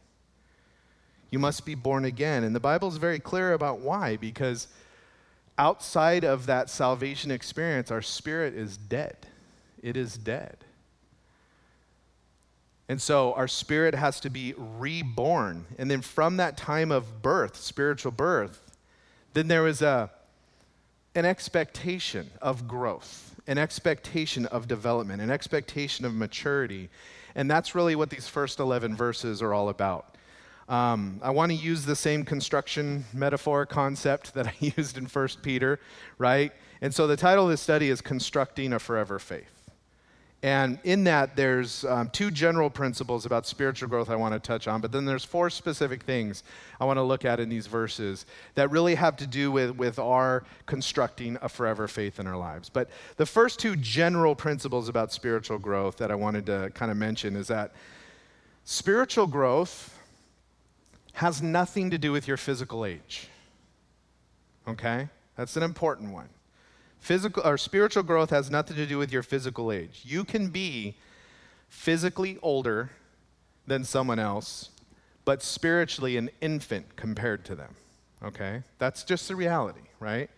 You 1.31 1.39
must 1.39 1.67
be 1.67 1.75
born 1.75 2.07
again. 2.07 2.43
And 2.43 2.57
the 2.57 2.61
Bible 2.61 2.89
is 2.89 2.97
very 2.97 3.19
clear 3.19 3.53
about 3.53 3.81
why, 3.81 4.17
because 4.17 4.67
outside 5.59 6.25
of 6.25 6.47
that 6.47 6.71
salvation 6.71 7.31
experience, 7.31 7.91
our 7.91 8.01
spirit 8.01 8.55
is 8.55 8.79
dead. 8.79 9.27
It 9.83 9.99
is 9.99 10.17
dead. 10.17 10.57
And 12.89 13.03
so 13.03 13.33
our 13.35 13.49
spirit 13.49 13.95
has 13.95 14.21
to 14.21 14.31
be 14.31 14.55
reborn. 14.57 15.67
And 15.79 15.91
then 15.91 16.03
from 16.03 16.37
that 16.37 16.57
time 16.57 16.93
of 16.93 17.23
birth, 17.23 17.57
spiritual 17.57 18.13
birth, 18.13 18.77
then 19.35 19.49
there 19.49 19.63
was 19.63 19.83
a, 19.83 20.11
an 21.15 21.25
expectation 21.25 22.31
of 22.41 22.69
growth 22.69 23.37
an 23.47 23.59
expectation 23.59 24.47
of 24.47 24.67
development, 24.67 25.23
an 25.23 25.31
expectation 25.31 26.05
of 26.05 26.15
maturity. 26.15 26.89
And 27.35 27.51
that's 27.51 27.75
really 27.75 27.95
what 27.95 28.11
these 28.11 28.27
first 28.27 28.59
11 28.59 28.97
verses 28.97 29.41
are 29.43 29.55
all 29.55 29.69
about. 29.69 30.17
Um, 30.69 31.21
I 31.23 31.31
want 31.31 31.53
to 31.53 31.57
use 31.57 31.85
the 31.85 31.95
same 31.95 32.25
construction 32.25 33.05
metaphor 33.13 33.67
concept 33.67 34.35
that 34.35 34.49
I 34.49 34.55
used 34.77 34.99
in 34.99 35.07
1 35.07 35.29
Peter, 35.43 35.79
right? 36.19 36.53
And 36.81 36.93
so 36.93 37.07
the 37.07 37.17
title 37.17 37.45
of 37.45 37.51
this 37.51 37.61
study 37.61 37.89
is 37.89 38.01
Constructing 38.01 38.73
a 38.73 38.79
Forever 38.79 39.19
Faith. 39.19 39.56
And 40.43 40.79
in 40.85 41.05
that, 41.05 41.35
there's 41.35 41.85
um, 41.87 42.11
two 42.11 42.31
general 42.31 42.69
principles 42.69 43.25
about 43.25 43.47
spiritual 43.47 43.89
growth 43.89 44.11
I 44.11 44.17
want 44.17 44.35
to 44.35 44.39
touch 44.39 44.69
on, 44.69 44.81
but 44.81 44.93
then 44.93 45.07
there's 45.07 45.25
four 45.25 45.49
specific 45.49 46.03
things 46.03 46.45
I 46.79 46.85
want 46.85 46.99
to 46.99 47.03
look 47.03 47.25
at 47.25 47.41
in 47.41 47.49
these 47.49 47.67
verses 47.67 48.27
that 48.55 48.71
really 48.71 48.95
have 48.97 49.17
to 49.17 49.27
do 49.27 49.51
with, 49.51 49.77
with 49.77 49.99
our 49.99 50.45
constructing 50.67 51.39
a 51.41 51.49
forever 51.49 51.89
faith 51.89 52.21
in 52.21 52.27
our 52.27 52.37
lives. 52.37 52.69
But 52.69 52.91
the 53.17 53.27
first 53.27 53.59
two 53.59 53.77
general 53.77 54.35
principles 54.35 54.89
about 54.89 55.11
spiritual 55.11 55.59
growth 55.59 55.97
that 55.97 56.11
I 56.11 56.15
wanted 56.15 56.47
to 56.47 56.71
kind 56.75 56.91
of 56.91 56.99
mention 56.99 57.35
is 57.35 57.49
that 57.49 57.73
spiritual 58.65 59.27
growth 59.27 59.99
has 61.15 61.41
nothing 61.41 61.91
to 61.91 61.99
do 61.99 62.13
with 62.13 62.29
your 62.29 62.37
physical 62.37 62.85
age. 62.85 63.29
Okay? 64.69 65.09
That's 65.35 65.57
an 65.57 65.63
important 65.63 66.13
one. 66.13 66.29
Physical 67.07 67.47
or 67.47 67.57
spiritual 67.57 68.03
growth 68.03 68.31
has 68.31 68.51
nothing 68.51 68.77
to 68.79 68.85
do 68.85 68.99
with 68.99 69.13
your 69.13 69.23
physical 69.23 69.71
age. 69.71 70.01
You 70.03 70.25
can 70.25 70.49
be 70.49 70.97
physically 71.69 72.37
older 72.43 72.91
than 73.65 73.85
someone 73.85 74.19
else, 74.19 74.71
but 75.25 75.41
spiritually 75.41 76.17
an 76.17 76.31
infant 76.41 76.97
compared 76.97 77.45
to 77.45 77.55
them. 77.55 77.77
Okay? 78.25 78.65
That's 78.81 79.05
just 79.05 79.29
the 79.29 79.37
reality, 79.37 79.83
right? 80.01 80.29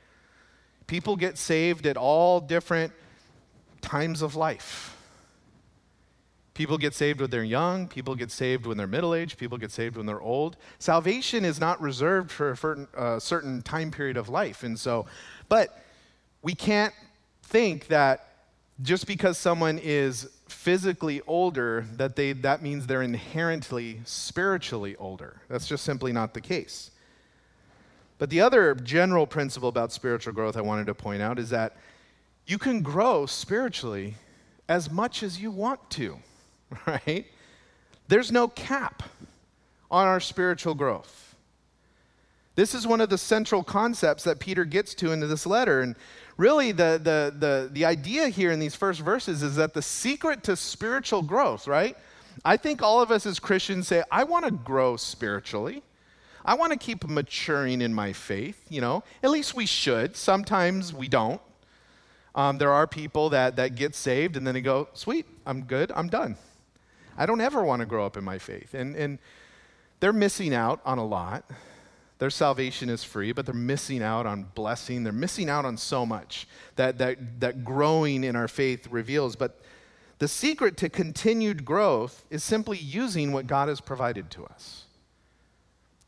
People 0.87 1.17
get 1.17 1.39
saved 1.39 1.87
at 1.87 1.97
all 1.97 2.39
different 2.39 2.93
times 3.81 4.21
of 4.21 4.37
life. 4.37 4.95
People 6.53 6.77
get 6.77 6.93
saved 6.93 7.23
when 7.23 7.31
they're 7.31 7.43
young, 7.43 7.89
people 7.89 8.15
get 8.15 8.31
saved 8.31 8.67
when 8.67 8.77
they're 8.77 8.87
middle 8.87 9.15
aged, 9.15 9.39
people 9.39 9.57
get 9.57 9.71
saved 9.71 9.97
when 9.97 10.05
they're 10.05 10.21
old. 10.21 10.59
Salvation 10.79 11.47
is 11.47 11.59
not 11.59 11.81
reserved 11.81 12.31
for 12.31 12.51
a 12.51 12.57
certain, 12.59 12.89
uh, 12.95 13.19
certain 13.19 13.63
time 13.63 13.91
period 13.91 14.19
of 14.19 14.29
life. 14.29 14.63
And 14.63 14.79
so, 14.79 15.07
but 15.49 15.75
we 16.43 16.55
can't 16.55 16.95
think 17.43 17.89
that 17.89 18.29
just 18.83 19.07
because 19.07 19.39
someone 19.39 19.79
is 19.79 20.29
physically 20.49 21.21
older 21.27 21.85
that 21.97 22.17
they 22.17 22.33
that 22.33 22.63
means 22.63 22.87
they're 22.87 23.03
inherently 23.03 24.01
spiritually 24.05 24.97
older. 24.97 25.41
That's 25.49 25.67
just 25.67 25.85
simply 25.85 26.13
not 26.13 26.35
the 26.35 26.41
case. 26.41 26.91
But 28.19 28.31
the 28.31 28.41
other 28.41 28.75
general 28.75 29.27
principle 29.27 29.69
about 29.69 29.93
spiritual 29.93 30.33
growth 30.33 30.57
i 30.57 30.61
wanted 30.61 30.87
to 30.87 30.95
point 30.95 31.23
out 31.23 31.39
is 31.39 31.51
that 31.51 31.77
you 32.47 32.59
can 32.59 32.83
grow 32.83 33.27
spiritually 33.27 34.15
as 34.69 34.91
much 34.91 35.23
as 35.23 35.41
you 35.41 35.51
want 35.51 35.91
to 35.91 36.19
right? 36.87 37.27
There's 38.09 38.33
no 38.33 38.49
cap 38.49 39.03
on 39.91 40.07
our 40.07 40.21
spiritual 40.21 40.75
growth. 40.75 41.37
This 42.55 42.75
is 42.75 42.87
one 42.87 43.01
of 43.01 43.09
the 43.09 43.19
central 43.19 43.63
concepts 43.63 44.25
that 44.25 44.41
peter 44.41 44.65
gets 44.65 44.95
to 44.95 45.13
into 45.13 45.27
this 45.27 45.47
letter 45.47 45.81
and 45.81 45.95
really 46.39 46.73
the, 46.73 46.99
the, 47.03 47.35
the, 47.37 47.69
the 47.71 47.85
idea 47.85 48.29
here 48.29 48.51
in 48.51 48.59
these 48.59 48.75
first 48.75 49.01
verses 49.01 49.43
is 49.43 49.57
that 49.57 49.75
the 49.75 49.83
secret 49.83 50.43
to 50.45 50.57
spiritual 50.57 51.21
growth, 51.21 51.69
right? 51.69 51.97
I 52.45 52.57
think 52.57 52.81
all 52.81 53.03
of 53.03 53.11
us 53.11 53.27
as 53.27 53.39
Christians 53.39 53.89
say, 53.89 54.03
I 54.11 54.25
want 54.25 54.47
to 54.47 54.53
grow 54.53 54.97
spiritually. 54.97 55.83
I 56.45 56.55
want 56.55 56.73
to 56.73 56.79
keep 56.79 57.07
maturing 57.07 57.83
in 57.83 57.93
my 57.93 58.13
faith, 58.13 58.65
you 58.71 58.81
know. 58.81 59.03
At 59.23 59.31
least 59.31 59.55
we 59.55 59.67
should. 59.67 60.17
Sometimes 60.17 60.95
we 60.95 61.09
don't. 61.09 61.41
Um, 62.35 62.57
there 62.57 62.73
are 62.73 62.87
people 62.87 63.31
that, 63.31 63.57
that 63.57 63.75
get 63.75 63.97
saved 63.97 64.37
and 64.37 64.47
then 64.47 64.55
they 64.55 64.61
go, 64.61 64.89
sweet, 64.95 65.27
I'm 65.45 65.65
good, 65.65 65.91
I'm 65.95 66.09
done. 66.09 66.37
I 67.17 67.27
don't 67.27 67.41
ever 67.41 67.65
want 67.65 67.81
to 67.81 67.87
grow 67.87 68.07
up 68.07 68.17
in 68.17 68.23
my 68.23 68.39
faith. 68.39 68.75
And, 68.75 68.95
and 68.95 69.19
they're 69.99 70.13
missing 70.13 70.55
out 70.55 70.81
on 70.85 70.99
a 70.99 71.05
lot. 71.05 71.45
Their 72.19 72.31
salvation 72.31 72.89
is 72.89 73.05
free, 73.05 73.33
but 73.33 73.47
they're 73.47 73.55
missing 73.55 74.03
out 74.03 74.27
on 74.27 74.47
blessing. 74.55 75.05
They're 75.05 75.13
missing 75.13 75.49
out 75.49 75.65
on 75.65 75.77
so 75.77 76.05
much 76.05 76.49
that, 76.77 76.99
that, 76.99 77.41
that 77.41 77.65
growing 77.65 78.25
in 78.25 78.35
our 78.35 78.49
faith 78.49 78.89
reveals. 78.91 79.37
But 79.37 79.61
the 80.19 80.27
secret 80.27 80.77
to 80.79 80.89
continued 80.89 81.65
growth 81.65 82.25
is 82.29 82.43
simply 82.43 82.79
using 82.79 83.33
what 83.33 83.47
God 83.47 83.69
has 83.69 83.81
provided 83.81 84.31
to 84.33 84.45
us. 84.47 84.85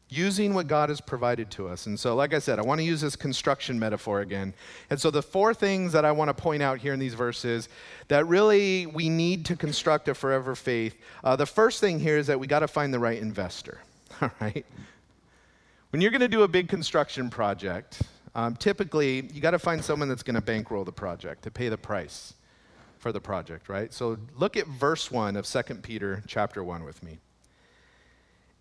Using 0.08 0.54
what 0.54 0.66
God 0.66 0.88
has 0.88 1.00
provided 1.00 1.52
to 1.52 1.68
us. 1.68 1.86
And 1.86 1.98
so, 1.98 2.16
like 2.16 2.34
I 2.34 2.40
said, 2.40 2.58
I 2.58 2.62
want 2.62 2.80
to 2.80 2.84
use 2.84 3.00
this 3.00 3.14
construction 3.14 3.78
metaphor 3.78 4.22
again. 4.22 4.54
And 4.90 5.00
so, 5.00 5.12
the 5.12 5.22
four 5.22 5.54
things 5.54 5.92
that 5.92 6.04
I 6.04 6.10
want 6.10 6.30
to 6.30 6.34
point 6.34 6.64
out 6.64 6.80
here 6.80 6.92
in 6.92 6.98
these 6.98 7.14
verses 7.14 7.68
that 8.08 8.26
really 8.26 8.86
we 8.86 9.08
need 9.08 9.44
to 9.46 9.54
construct 9.54 10.08
a 10.08 10.14
forever 10.16 10.56
faith 10.56 10.96
uh, 11.22 11.36
the 11.36 11.46
first 11.46 11.78
thing 11.78 12.00
here 12.00 12.18
is 12.18 12.26
that 12.26 12.40
we 12.40 12.48
got 12.48 12.58
to 12.60 12.68
find 12.68 12.92
the 12.92 12.98
right 12.98 13.20
investor. 13.20 13.78
All 14.20 14.32
right? 14.40 14.66
When 15.90 16.00
you're 16.00 16.12
going 16.12 16.20
to 16.20 16.28
do 16.28 16.44
a 16.44 16.48
big 16.48 16.68
construction 16.68 17.30
project, 17.30 18.02
um, 18.36 18.54
typically 18.54 19.28
you 19.32 19.40
got 19.40 19.50
to 19.50 19.58
find 19.58 19.84
someone 19.84 20.08
that's 20.08 20.22
going 20.22 20.36
to 20.36 20.40
bankroll 20.40 20.84
the 20.84 20.92
project 20.92 21.42
to 21.42 21.50
pay 21.50 21.68
the 21.68 21.76
price 21.76 22.34
for 22.98 23.10
the 23.10 23.20
project, 23.20 23.68
right? 23.68 23.92
So 23.92 24.16
look 24.36 24.56
at 24.56 24.68
verse 24.68 25.10
1 25.10 25.34
of 25.34 25.46
2 25.46 25.62
Peter 25.82 26.22
chapter 26.28 26.62
1 26.62 26.84
with 26.84 27.02
me. 27.02 27.18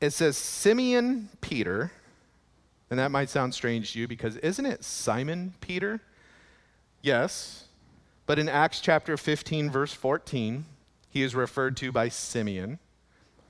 It 0.01 0.09
says, 0.11 0.37
Simeon 0.37 1.29
Peter, 1.39 1.91
and 2.89 2.97
that 2.97 3.11
might 3.11 3.29
sound 3.29 3.53
strange 3.53 3.93
to 3.93 3.99
you 3.99 4.07
because 4.07 4.37
isn't 4.37 4.65
it 4.65 4.83
Simon 4.83 5.53
Peter? 5.61 5.99
Yes. 7.03 7.65
But 8.25 8.39
in 8.39 8.49
Acts 8.49 8.81
chapter 8.81 9.17
15, 9.17 9.69
verse 9.69 9.93
14, 9.93 10.65
he 11.11 11.21
is 11.21 11.35
referred 11.35 11.77
to 11.77 11.91
by 11.91 12.09
Simeon. 12.09 12.79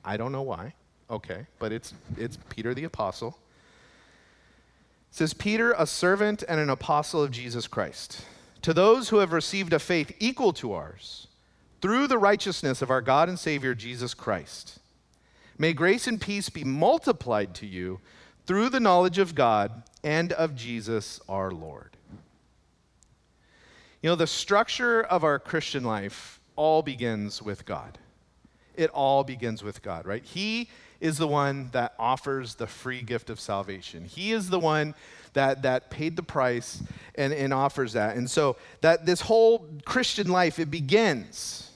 I 0.03 0.17
don't 0.17 0.33
know 0.33 0.41
why. 0.41 0.73
Okay, 1.09 1.45
but 1.59 1.71
it's, 1.71 1.93
it's 2.17 2.37
Peter 2.49 2.73
the 2.73 2.83
apostle 2.83 3.37
says 5.11 5.33
Peter, 5.33 5.73
a 5.77 5.87
servant 5.87 6.43
and 6.47 6.59
an 6.59 6.69
apostle 6.69 7.23
of 7.23 7.31
Jesus 7.31 7.67
Christ, 7.67 8.25
to 8.61 8.73
those 8.73 9.09
who 9.09 9.17
have 9.17 9.31
received 9.31 9.73
a 9.73 9.79
faith 9.79 10.11
equal 10.19 10.53
to 10.53 10.73
ours, 10.73 11.27
through 11.81 12.07
the 12.07 12.17
righteousness 12.17 12.81
of 12.81 12.89
our 12.89 13.01
God 13.01 13.29
and 13.29 13.39
Savior 13.39 13.73
Jesus 13.73 14.13
Christ. 14.13 14.79
May 15.57 15.73
grace 15.73 16.07
and 16.07 16.19
peace 16.19 16.49
be 16.49 16.63
multiplied 16.63 17.53
to 17.55 17.65
you 17.65 17.99
through 18.45 18.69
the 18.69 18.79
knowledge 18.79 19.17
of 19.17 19.35
God 19.35 19.83
and 20.03 20.31
of 20.33 20.55
Jesus 20.55 21.19
our 21.27 21.51
Lord. 21.51 21.97
You 24.01 24.09
know, 24.09 24.15
the 24.15 24.27
structure 24.27 25.01
of 25.01 25.23
our 25.23 25.39
Christian 25.39 25.83
life 25.83 26.39
all 26.55 26.81
begins 26.81 27.41
with 27.41 27.65
God. 27.65 27.97
It 28.75 28.89
all 28.91 29.25
begins 29.25 29.61
with 29.61 29.81
God, 29.81 30.05
right? 30.05 30.23
He 30.23 30.69
is 31.01 31.17
the 31.17 31.27
one 31.27 31.69
that 31.71 31.93
offers 31.97 32.55
the 32.55 32.67
free 32.67 33.01
gift 33.01 33.29
of 33.29 33.39
salvation. 33.39 34.05
He 34.05 34.31
is 34.31 34.49
the 34.49 34.59
one 34.59 34.95
that, 35.33 35.61
that 35.61 35.89
paid 35.89 36.15
the 36.15 36.23
price 36.23 36.81
and, 37.15 37.31
and 37.33 37.53
offers 37.53 37.93
that. 37.93 38.17
And 38.17 38.29
so 38.29 38.57
that 38.81 39.05
this 39.05 39.21
whole 39.21 39.65
Christian 39.85 40.27
life, 40.27 40.59
it 40.59 40.69
begins, 40.71 41.71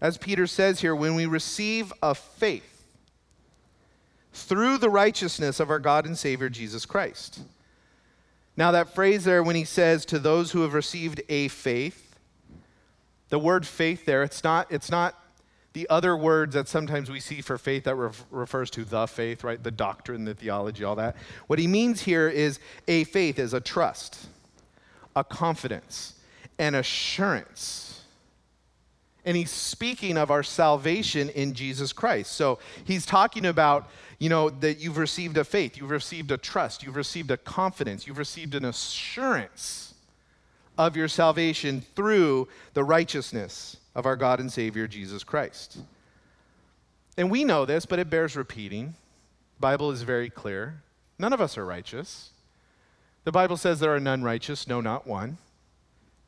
as 0.00 0.16
Peter 0.16 0.46
says 0.46 0.80
here, 0.80 0.94
when 0.94 1.14
we 1.14 1.26
receive 1.26 1.92
a 2.02 2.14
faith 2.14 2.84
through 4.32 4.78
the 4.78 4.90
righteousness 4.90 5.60
of 5.60 5.70
our 5.70 5.78
God 5.78 6.06
and 6.06 6.16
Savior 6.16 6.48
Jesus 6.48 6.84
Christ. 6.84 7.40
Now, 8.56 8.70
that 8.72 8.94
phrase 8.94 9.24
there, 9.24 9.42
when 9.42 9.56
he 9.56 9.64
says 9.64 10.04
to 10.06 10.18
those 10.18 10.52
who 10.52 10.62
have 10.62 10.74
received 10.74 11.20
a 11.28 11.48
faith, 11.48 12.16
the 13.28 13.38
word 13.38 13.66
faith 13.66 14.06
there, 14.06 14.22
it's 14.22 14.44
not, 14.44 14.70
it's 14.70 14.90
not 14.90 15.14
the 15.76 15.86
other 15.90 16.16
words 16.16 16.54
that 16.54 16.68
sometimes 16.68 17.10
we 17.10 17.20
see 17.20 17.42
for 17.42 17.58
faith 17.58 17.84
that 17.84 17.96
ref- 17.96 18.24
refers 18.30 18.70
to 18.70 18.82
the 18.82 19.06
faith, 19.06 19.44
right? 19.44 19.62
The 19.62 19.70
doctrine, 19.70 20.24
the 20.24 20.32
theology, 20.32 20.84
all 20.84 20.96
that. 20.96 21.16
What 21.48 21.58
he 21.58 21.66
means 21.66 22.00
here 22.00 22.30
is 22.30 22.58
a 22.88 23.04
faith 23.04 23.38
is 23.38 23.52
a 23.52 23.60
trust, 23.60 24.26
a 25.14 25.22
confidence, 25.22 26.14
an 26.58 26.74
assurance. 26.74 28.00
And 29.26 29.36
he's 29.36 29.50
speaking 29.50 30.16
of 30.16 30.30
our 30.30 30.42
salvation 30.42 31.28
in 31.28 31.52
Jesus 31.52 31.92
Christ. 31.92 32.32
So 32.32 32.58
he's 32.86 33.04
talking 33.04 33.44
about, 33.44 33.90
you 34.18 34.30
know, 34.30 34.48
that 34.48 34.78
you've 34.78 34.96
received 34.96 35.36
a 35.36 35.44
faith, 35.44 35.76
you've 35.76 35.90
received 35.90 36.30
a 36.30 36.38
trust, 36.38 36.84
you've 36.84 36.96
received 36.96 37.30
a 37.30 37.36
confidence, 37.36 38.06
you've 38.06 38.16
received 38.16 38.54
an 38.54 38.64
assurance 38.64 39.92
of 40.78 40.96
your 40.96 41.08
salvation 41.08 41.82
through 41.94 42.48
the 42.72 42.82
righteousness 42.82 43.76
of 43.96 44.06
our 44.06 44.14
God 44.14 44.38
and 44.38 44.52
Savior 44.52 44.86
Jesus 44.86 45.24
Christ. 45.24 45.78
And 47.16 47.30
we 47.30 47.44
know 47.44 47.64
this, 47.64 47.86
but 47.86 47.98
it 47.98 48.10
bears 48.10 48.36
repeating. 48.36 48.94
The 49.56 49.60
Bible 49.60 49.90
is 49.90 50.02
very 50.02 50.28
clear. 50.28 50.82
None 51.18 51.32
of 51.32 51.40
us 51.40 51.56
are 51.56 51.64
righteous. 51.64 52.30
The 53.24 53.32
Bible 53.32 53.56
says 53.56 53.80
there 53.80 53.94
are 53.94 53.98
none 53.98 54.22
righteous, 54.22 54.68
no, 54.68 54.82
not 54.82 55.06
one, 55.06 55.38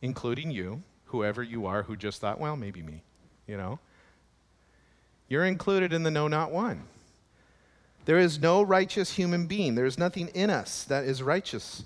including 0.00 0.50
you, 0.50 0.82
whoever 1.04 1.42
you 1.42 1.66
are 1.66 1.82
who 1.82 1.94
just 1.94 2.22
thought, 2.22 2.40
well, 2.40 2.56
maybe 2.56 2.82
me, 2.82 3.02
you 3.46 3.58
know. 3.58 3.78
You're 5.28 5.44
included 5.44 5.92
in 5.92 6.04
the 6.04 6.10
no, 6.10 6.26
not 6.26 6.50
one. 6.50 6.84
There 8.06 8.18
is 8.18 8.40
no 8.40 8.62
righteous 8.62 9.12
human 9.12 9.46
being. 9.46 9.74
There 9.74 9.84
is 9.84 9.98
nothing 9.98 10.28
in 10.28 10.48
us 10.48 10.84
that 10.84 11.04
is 11.04 11.22
righteous. 11.22 11.84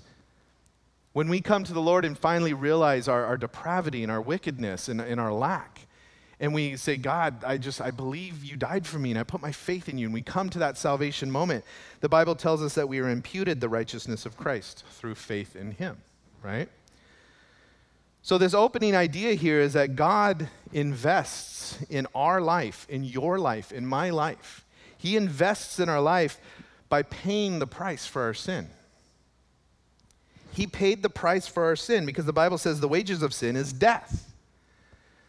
When 1.13 1.29
we 1.29 1.41
come 1.41 1.63
to 1.63 1.73
the 1.73 1.81
Lord 1.81 2.05
and 2.05 2.17
finally 2.17 2.53
realize 2.53 3.07
our, 3.07 3.25
our 3.25 3.37
depravity 3.37 4.03
and 4.03 4.11
our 4.11 4.21
wickedness 4.21 4.89
and, 4.89 4.99
and 4.99 5.19
our 5.19 5.31
lack, 5.31 5.87
and 6.39 6.53
we 6.53 6.75
say, 6.75 6.97
God, 6.97 7.43
I 7.43 7.57
just, 7.57 7.79
I 7.79 7.91
believe 7.91 8.43
you 8.43 8.57
died 8.57 8.85
for 8.85 8.97
me 8.97 9.11
and 9.11 9.19
I 9.19 9.23
put 9.23 9.41
my 9.41 9.51
faith 9.51 9.87
in 9.87 9.97
you, 9.97 10.07
and 10.07 10.13
we 10.13 10.23
come 10.23 10.49
to 10.49 10.59
that 10.59 10.77
salvation 10.77 11.31
moment, 11.31 11.63
the 12.01 12.09
Bible 12.09 12.35
tells 12.35 12.61
us 12.61 12.73
that 12.75 12.89
we 12.89 12.99
are 12.99 13.09
imputed 13.09 13.61
the 13.61 13.69
righteousness 13.69 14.25
of 14.25 14.35
Christ 14.35 14.83
through 14.89 15.15
faith 15.15 15.55
in 15.55 15.71
him, 15.71 15.97
right? 16.41 16.67
So, 18.23 18.37
this 18.37 18.53
opening 18.53 18.95
idea 18.95 19.33
here 19.33 19.59
is 19.59 19.73
that 19.73 19.95
God 19.95 20.49
invests 20.71 21.77
in 21.89 22.07
our 22.15 22.41
life, 22.41 22.87
in 22.89 23.03
your 23.03 23.37
life, 23.37 23.71
in 23.71 23.85
my 23.85 24.09
life. 24.09 24.65
He 24.97 25.17
invests 25.17 25.77
in 25.79 25.89
our 25.89 26.01
life 26.01 26.39
by 26.87 27.03
paying 27.03 27.59
the 27.59 27.67
price 27.67 28.05
for 28.05 28.21
our 28.21 28.33
sin. 28.33 28.69
He 30.53 30.67
paid 30.67 31.01
the 31.01 31.09
price 31.09 31.47
for 31.47 31.63
our 31.65 31.75
sin 31.75 32.05
because 32.05 32.25
the 32.25 32.33
Bible 32.33 32.57
says 32.57 32.79
the 32.79 32.87
wages 32.87 33.23
of 33.23 33.33
sin 33.33 33.55
is 33.55 33.73
death. 33.73 34.31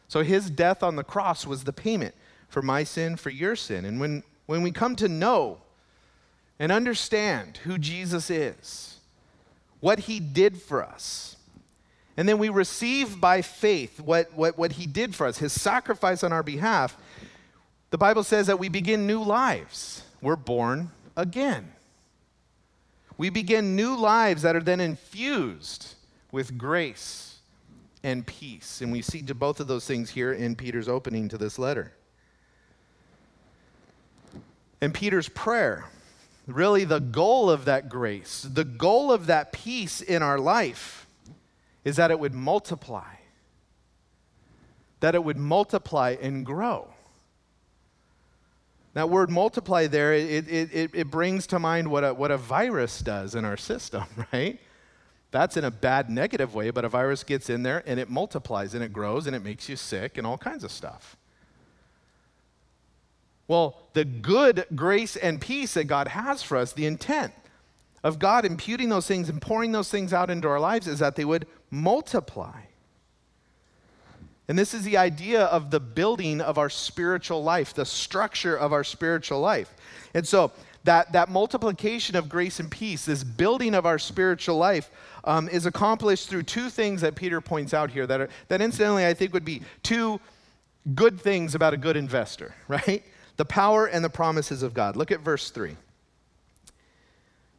So 0.07 0.23
his 0.23 0.51
death 0.51 0.83
on 0.83 0.97
the 0.97 1.05
cross 1.05 1.47
was 1.47 1.65
the 1.65 1.73
payment 1.73 2.15
for 2.49 2.63
my 2.63 2.85
sin, 2.85 3.17
for 3.17 3.31
your 3.31 3.57
sin. 3.57 3.85
And 3.85 3.99
when, 3.99 4.23
when 4.47 4.63
we 4.63 4.71
come 4.71 4.97
to 4.97 5.09
know 5.09 5.59
and 6.59 6.71
understand 6.71 7.59
who 7.65 7.79
Jesus 7.79 8.31
is, 8.31 8.99
what 9.81 10.01
he 10.01 10.21
did 10.21 10.61
for 10.61 10.85
us, 10.85 11.37
and 12.17 12.29
then 12.29 12.39
we 12.39 12.49
receive 12.49 13.21
by 13.21 13.43
faith 13.43 14.01
what, 14.01 14.33
what, 14.35 14.57
what 14.57 14.73
he 14.73 14.87
did 14.87 15.15
for 15.15 15.27
us, 15.27 15.39
his 15.39 15.53
sacrifice 15.53 16.23
on 16.23 16.33
our 16.33 16.45
behalf, 16.45 16.97
the 17.91 17.99
Bible 17.99 18.23
says 18.23 18.47
that 18.47 18.59
we 18.59 18.69
begin 18.69 19.07
new 19.07 19.23
lives. 19.23 20.03
We're 20.21 20.37
born 20.37 20.91
again. 21.17 21.74
We 23.17 23.31
begin 23.31 23.77
new 23.77 23.97
lives 23.97 24.43
that 24.43 24.57
are 24.57 24.63
then 24.63 24.81
infused 24.81 25.95
with 26.33 26.59
grace 26.59 27.39
and 28.03 28.27
peace. 28.27 28.81
And 28.81 28.93
we 28.93 29.03
see 29.03 29.23
to 29.23 29.35
both 29.35 29.61
of 29.61 29.67
those 29.67 29.87
things 29.87 30.11
here 30.11 30.33
in 30.33 30.57
Peter's 30.57 30.89
opening 30.89 31.29
to 31.29 31.39
this 31.39 31.59
letter. 31.59 31.93
And 34.81 34.93
Peter's 34.93 35.29
prayer, 35.29 35.87
really 36.47 36.85
the 36.85 37.01
goal 37.01 37.49
of 37.49 37.65
that 37.65 37.89
grace, 37.89 38.43
the 38.43 38.65
goal 38.65 39.11
of 39.11 39.27
that 39.27 39.53
peace 39.53 40.01
in 40.01 40.23
our 40.23 40.39
life, 40.39 41.07
is 41.85 41.97
that 41.97 42.11
it 42.11 42.19
would 42.19 42.35
multiply, 42.35 43.15
that 45.01 45.15
it 45.15 45.23
would 45.23 45.39
multiply 45.39 46.17
and 46.21 46.45
grow. 46.45 46.94
That 48.95 49.11
word 49.11 49.29
multiply 49.29 49.89
there, 49.89 50.15
it, 50.15 50.49
it, 50.49 50.91
it, 50.95 51.11
brings 51.11 51.49
to 51.49 51.59
mind 51.59 51.89
what 51.89 52.05
a, 52.05 52.15
what 52.15 52.31
a 52.31 52.37
virus 52.37 53.01
does 53.01 53.35
in 53.35 53.45
our 53.45 53.57
system, 53.57 54.05
right? 54.33 54.61
That's 55.33 55.57
in 55.57 55.65
a 55.65 55.71
bad 55.71 56.09
negative 56.09 56.55
way, 56.55 56.71
but 56.71 56.85
a 56.85 56.89
virus 56.89 57.25
gets 57.25 57.51
in 57.51 57.65
there 57.65 57.83
and 57.87 57.99
it 57.99 58.09
multiplies 58.09 58.73
and 58.73 58.85
it 58.85 58.93
grows 58.93 59.27
and 59.27 59.35
it 59.35 59.43
makes 59.43 59.69
you 59.69 59.75
sick 59.75 60.17
and 60.17 60.25
all 60.25 60.39
kinds 60.39 60.63
of 60.63 60.71
stuff. 60.71 61.17
Well, 63.49 63.83
the 63.95 64.05
good 64.05 64.65
grace 64.77 65.17
and 65.17 65.41
peace 65.41 65.75
that 65.75 65.85
God 65.85 66.09
has 66.09 66.43
for 66.43 66.57
us, 66.57 66.73
the 66.73 66.87
intent 66.87 67.33
of 68.05 68.21
God 68.21 68.45
imputing 68.45 68.91
those 68.91 69.09
things 69.09 69.29
and 69.29 69.43
pouring 69.43 69.73
those 69.73 69.91
things 69.91 70.13
out 70.13 70.31
into 70.31 70.49
our 70.49 70.61
lives 70.61 70.87
is 70.87 71.01
that 71.01 71.17
they 71.17 71.25
would 71.25 71.47
multiply. 71.69 72.61
And 74.49 74.59
this 74.59 74.75
is 74.75 74.83
the 74.83 74.99
idea 74.99 75.45
of 75.45 75.71
the 75.71 75.81
building 75.81 76.41
of 76.41 76.59
our 76.59 76.69
spiritual 76.69 77.43
life, 77.43 77.73
the 77.73 77.87
structure 77.87 78.57
of 78.57 78.73
our 78.73 78.85
spiritual 78.85 79.41
life. 79.41 79.75
And 80.13 80.27
so 80.27 80.53
that, 80.85 81.13
that 81.13 81.31
multiplication 81.31 82.15
of 82.15 82.29
grace 82.29 82.61
and 82.61 82.71
peace, 82.71 83.07
this 83.07 83.25
building 83.25 83.75
of 83.75 83.87
our 83.87 83.99
spiritual 83.99 84.59
life, 84.59 84.91
um, 85.25 85.49
is 85.49 85.65
accomplished 85.65 86.29
through 86.29 86.43
two 86.43 86.69
things 86.69 87.01
that 87.01 87.15
Peter 87.15 87.41
points 87.41 87.73
out 87.73 87.91
here 87.91 88.07
that, 88.07 88.21
are, 88.21 88.29
that 88.49 88.61
incidentally 88.61 89.07
I 89.07 89.15
think 89.15 89.33
would 89.33 89.47
be 89.47 89.63
two 89.83 90.21
good 90.95 91.19
things 91.19 91.55
about 91.55 91.73
a 91.73 91.79
good 91.79 91.97
investor, 91.97 92.55
right? 92.69 93.03
The 93.37 93.47
power 93.47 93.87
and 93.87 94.05
the 94.05 94.11
promises 94.11 94.63
of 94.63 94.75
God. 94.75 94.95
Look 94.95 95.11
at 95.11 95.21
verse 95.21 95.51
3. 95.51 95.77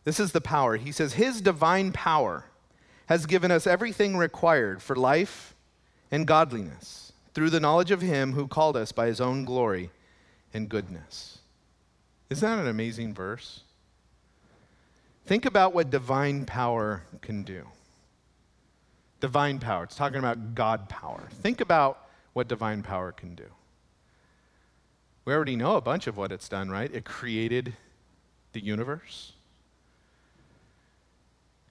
This 0.04 0.20
is 0.20 0.32
the 0.32 0.42
power. 0.42 0.78
He 0.78 0.92
says, 0.92 1.14
His 1.14 1.42
divine 1.42 1.92
power 1.92 2.46
has 3.08 3.26
given 3.26 3.50
us 3.50 3.66
everything 3.66 4.18
required 4.18 4.84
for 4.84 4.96
life 4.96 5.55
and 6.12 6.28
godliness 6.28 7.14
through 7.34 7.50
the 7.50 7.60
knowledge 7.60 7.92
of 7.92 8.02
him 8.02 8.34
who 8.34 8.48
called 8.48 8.78
us 8.78 8.92
by 8.92 9.08
his 9.08 9.20
own 9.20 9.46
glory 9.46 9.92
and 10.54 10.70
goodness. 10.70 11.40
Isn't 12.30 12.50
that 12.50 12.60
an 12.60 12.68
amazing 12.68 13.14
verse? 13.14 13.62
Think 15.26 15.46
about 15.46 15.74
what 15.74 15.90
divine 15.90 16.46
power 16.46 17.04
can 17.22 17.44
do. 17.44 17.66
Divine 19.20 19.60
power, 19.60 19.84
it's 19.84 19.96
talking 19.96 20.20
about 20.20 20.56
God 20.56 20.88
power. 20.88 21.28
Think 21.42 21.62
about 21.62 22.08
what 22.34 22.48
divine 22.48 22.84
power 22.84 23.12
can 23.12 23.36
do. 23.36 23.46
We 25.26 25.34
already 25.34 25.56
know 25.56 25.76
a 25.76 25.82
bunch 25.82 26.06
of 26.06 26.18
what 26.18 26.32
it's 26.32 26.48
done, 26.48 26.70
right? 26.70 26.94
It 26.94 27.06
created 27.06 27.74
the 28.54 28.64
universe, 28.64 29.34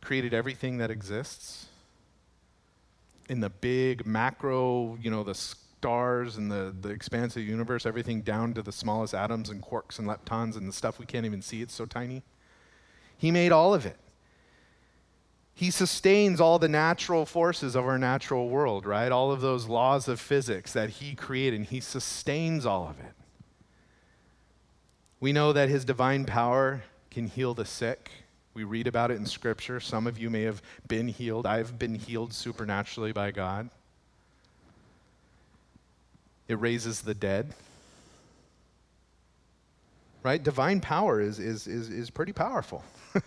created 0.00 0.34
everything 0.34 0.78
that 0.78 0.90
exists 0.90 1.66
in 3.28 3.40
the 3.40 3.50
big 3.50 4.06
macro, 4.06 4.96
you 5.00 5.10
know, 5.10 5.24
the 5.24 5.34
stars 5.34 6.36
and 6.36 6.50
the, 6.50 6.74
the 6.80 6.88
expanse 6.88 7.36
of 7.36 7.42
the 7.42 7.48
universe, 7.48 7.86
everything 7.86 8.22
down 8.22 8.54
to 8.54 8.62
the 8.62 8.72
smallest 8.72 9.14
atoms 9.14 9.50
and 9.50 9.62
quarks 9.62 9.98
and 9.98 10.08
leptons 10.08 10.56
and 10.56 10.68
the 10.68 10.72
stuff 10.72 10.98
we 10.98 11.06
can't 11.06 11.26
even 11.26 11.42
see, 11.42 11.62
it's 11.62 11.74
so 11.74 11.86
tiny. 11.86 12.22
He 13.16 13.30
made 13.30 13.52
all 13.52 13.74
of 13.74 13.86
it. 13.86 13.96
He 15.54 15.70
sustains 15.70 16.40
all 16.40 16.58
the 16.58 16.68
natural 16.68 17.24
forces 17.26 17.76
of 17.76 17.86
our 17.86 17.98
natural 17.98 18.48
world, 18.48 18.84
right? 18.84 19.12
All 19.12 19.30
of 19.30 19.40
those 19.40 19.66
laws 19.66 20.08
of 20.08 20.18
physics 20.18 20.72
that 20.72 20.90
He 20.90 21.14
created, 21.14 21.56
and 21.56 21.66
He 21.66 21.80
sustains 21.80 22.66
all 22.66 22.88
of 22.88 22.98
it. 22.98 23.12
We 25.20 25.32
know 25.32 25.52
that 25.52 25.68
His 25.68 25.84
divine 25.84 26.24
power 26.24 26.82
can 27.10 27.28
heal 27.28 27.54
the 27.54 27.64
sick 27.64 28.10
we 28.54 28.62
read 28.62 28.86
about 28.86 29.10
it 29.10 29.16
in 29.16 29.26
Scripture. 29.26 29.80
Some 29.80 30.06
of 30.06 30.18
you 30.18 30.30
may 30.30 30.42
have 30.42 30.62
been 30.86 31.08
healed. 31.08 31.44
I've 31.44 31.78
been 31.78 31.96
healed 31.96 32.32
supernaturally 32.32 33.12
by 33.12 33.32
God. 33.32 33.68
It 36.46 36.60
raises 36.60 37.02
the 37.02 37.14
dead. 37.14 37.52
Right? 40.22 40.42
Divine 40.42 40.80
power 40.80 41.20
is, 41.20 41.38
is, 41.38 41.66
is, 41.66 41.88
is 41.88 42.10
pretty 42.10 42.32
powerful. 42.32 42.84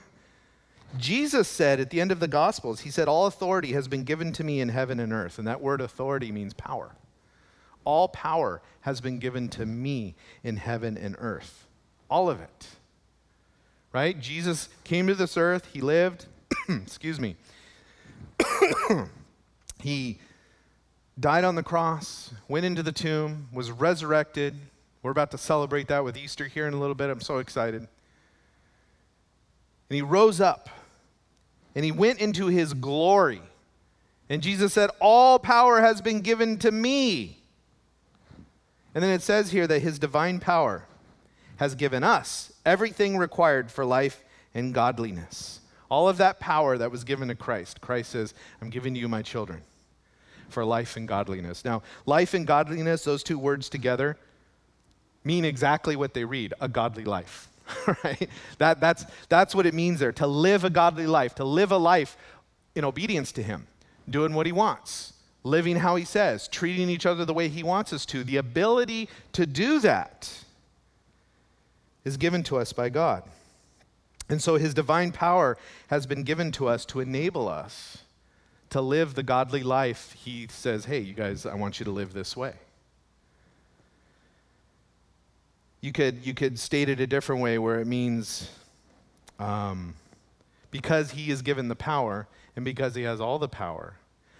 Jesus 0.98 1.48
said 1.48 1.80
at 1.80 1.90
the 1.90 2.00
end 2.00 2.12
of 2.12 2.22
the 2.22 2.28
Gospels, 2.28 2.82
He 2.82 2.90
said, 2.90 3.08
All 3.08 3.28
authority 3.28 3.74
has 3.74 3.88
been 3.88 4.04
given 4.04 4.32
to 4.34 4.44
me 4.44 4.62
in 4.62 4.70
heaven 4.70 5.00
and 5.00 5.12
earth. 5.12 5.38
And 5.38 5.48
that 5.48 5.62
word 5.62 5.82
authority 5.82 6.32
means 6.32 6.54
power. 6.54 6.96
All 7.84 8.08
power 8.08 8.62
has 8.82 9.02
been 9.02 9.20
given 9.20 9.50
to 9.50 9.66
me 9.66 10.16
in 10.44 10.58
heaven 10.58 10.98
and 10.98 11.16
earth. 11.20 11.68
All 12.10 12.30
of 12.30 12.40
it 12.40 12.68
right? 13.98 14.20
Jesus 14.20 14.70
came 14.84 15.08
to 15.08 15.16
this 15.16 15.38
earth, 15.38 15.70
he 15.74 15.82
lived, 15.82 16.28
excuse 16.70 17.20
me, 17.20 17.36
he 19.82 20.20
died 21.20 21.44
on 21.44 21.56
the 21.56 21.64
cross, 21.64 22.32
went 22.48 22.64
into 22.64 22.84
the 22.84 22.92
tomb, 22.92 23.48
was 23.52 23.72
resurrected. 23.72 24.54
We're 25.02 25.10
about 25.10 25.32
to 25.32 25.40
celebrate 25.40 25.88
that 25.88 26.04
with 26.04 26.16
Easter 26.16 26.46
here 26.46 26.68
in 26.68 26.76
a 26.76 26.80
little 26.80 26.94
bit. 26.94 27.10
I'm 27.10 27.22
so 27.22 27.40
excited. 27.40 27.88
And 29.90 29.96
he 29.96 30.04
rose 30.04 30.40
up 30.40 30.70
and 31.74 31.84
he 31.84 31.92
went 31.92 32.20
into 32.20 32.46
his 32.46 32.76
glory. 32.76 33.42
And 34.30 34.44
Jesus 34.44 34.74
said, 34.74 34.92
All 35.00 35.40
power 35.40 35.82
has 35.82 36.02
been 36.02 36.22
given 36.22 36.60
to 36.60 36.72
me. 36.72 37.40
And 38.94 39.04
then 39.04 39.10
it 39.10 39.24
says 39.24 39.50
here 39.50 39.66
that 39.66 39.80
his 39.80 39.98
divine 39.98 40.40
power 40.40 40.86
has 41.56 41.74
given 41.74 42.04
us 42.04 42.54
everything 42.68 43.18
required 43.18 43.72
for 43.72 43.86
life 43.86 44.24
and 44.54 44.74
godliness. 44.74 45.62
All 45.90 46.10
of 46.10 46.18
that 46.18 46.40
power 46.40 46.78
that 46.78 46.92
was 46.92 47.06
given 47.06 47.30
to 47.30 47.36
Christ. 47.36 47.80
Christ 47.80 48.12
says, 48.12 48.34
I'm 48.62 48.70
giving 48.70 48.94
you 48.94 49.08
my 49.08 49.22
children 49.22 49.62
for 50.50 50.66
life 50.66 50.98
and 50.98 51.08
godliness. 51.08 51.64
Now, 51.64 51.82
life 52.06 52.34
and 52.34 52.46
godliness, 52.46 53.06
those 53.06 53.24
two 53.24 53.40
words 53.40 53.70
together, 53.70 54.18
mean 55.24 55.46
exactly 55.46 55.96
what 55.96 56.14
they 56.14 56.26
read 56.26 56.54
a 56.60 56.68
godly 56.68 57.06
life. 57.06 57.48
right? 58.04 58.30
That, 58.58 58.82
that's, 58.82 59.06
that's 59.30 59.56
what 59.56 59.66
it 59.66 59.74
means 59.74 60.00
there 60.00 60.12
to 60.14 60.28
live 60.28 60.66
a 60.66 60.70
godly 60.70 61.08
life, 61.08 61.36
to 61.36 61.46
live 61.46 61.72
a 61.72 61.78
life 61.78 62.18
in 62.76 62.84
obedience 62.84 63.32
to 63.34 63.44
Him, 63.44 63.68
doing 64.10 64.34
what 64.34 64.46
He 64.46 64.52
wants, 64.52 65.14
living 65.44 65.78
how 65.78 65.96
He 65.96 66.06
says, 66.06 66.50
treating 66.50 66.90
each 66.90 67.06
other 67.06 67.24
the 67.24 67.34
way 67.34 67.48
He 67.48 67.64
wants 67.64 67.94
us 67.94 68.06
to. 68.08 68.26
The 68.26 68.38
ability 68.38 69.08
to 69.34 69.46
do 69.46 69.80
that 69.80 70.44
is 72.08 72.18
given 72.18 72.42
to 72.42 72.58
us 72.58 72.72
by 72.72 72.88
God. 72.88 73.24
And 74.30 74.42
so 74.42 74.56
his 74.56 74.74
divine 74.74 75.12
power 75.12 75.58
has 75.88 76.06
been 76.06 76.24
given 76.24 76.52
to 76.54 76.68
us 76.68 76.86
to 76.86 77.02
enable 77.02 77.48
us 77.48 78.00
to 78.70 78.82
live 78.82 79.14
the 79.14 79.24
godly 79.24 79.62
life. 79.62 80.14
He 80.14 80.48
says, 80.50 80.86
hey, 80.86 81.00
you 81.00 81.14
guys, 81.14 81.46
I 81.46 81.56
want 81.56 81.80
you 81.80 81.84
to 81.86 81.92
live 81.92 82.14
this 82.14 82.36
way. 82.36 82.54
You 85.82 85.92
could, 85.92 86.26
you 86.26 86.34
could 86.34 86.58
state 86.58 86.90
it 86.90 87.00
a 87.00 87.08
different 87.08 87.42
way 87.42 87.58
where 87.60 87.80
it 87.80 87.88
means 87.88 88.50
um, 89.38 89.94
because 90.72 91.12
he 91.12 91.30
is 91.30 91.42
given 91.42 91.68
the 91.68 91.76
power 91.76 92.28
and 92.56 92.66
because 92.66 92.96
he 92.96 93.04
has 93.04 93.22
all 93.22 93.38
the 93.38 93.48
power, 93.48 93.96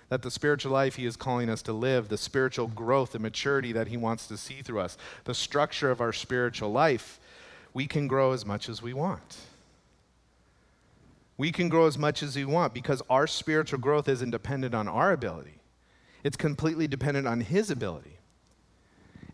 that 0.10 0.22
the 0.22 0.32
spiritual 0.32 0.72
life 0.72 0.96
he 0.96 1.06
is 1.06 1.16
calling 1.16 1.50
us 1.50 1.62
to 1.64 1.74
live, 1.74 2.08
the 2.08 2.18
spiritual 2.18 2.68
growth 2.68 3.14
and 3.14 3.22
maturity 3.22 3.72
that 3.74 3.88
he 3.88 3.98
wants 3.98 4.28
to 4.28 4.38
see 4.38 4.62
through 4.62 4.80
us, 4.80 4.98
the 5.26 5.34
structure 5.34 5.92
of 5.92 6.02
our 6.02 6.14
spiritual 6.14 6.72
life 6.72 7.20
we 7.74 7.88
can 7.88 8.08
grow 8.08 8.32
as 8.32 8.46
much 8.46 8.70
as 8.70 8.82
we 8.82 8.94
want. 8.94 9.38
We 11.38 11.52
can 11.52 11.70
grow 11.70 11.86
as 11.86 11.98
much 11.98 12.24
as 12.24 12.36
we 12.36 12.46
want 12.46 12.74
because 12.74 13.02
our 13.10 13.28
spiritual 13.28 13.80
growth 13.80 14.10
isn't 14.10 14.32
dependent 14.32 14.74
on 14.74 14.88
our 14.88 15.12
ability. 15.12 15.54
it's 16.24 16.36
completely 16.36 16.88
dependent 16.88 17.28
on 17.28 17.42
His 17.42 17.70
ability. 17.70 18.18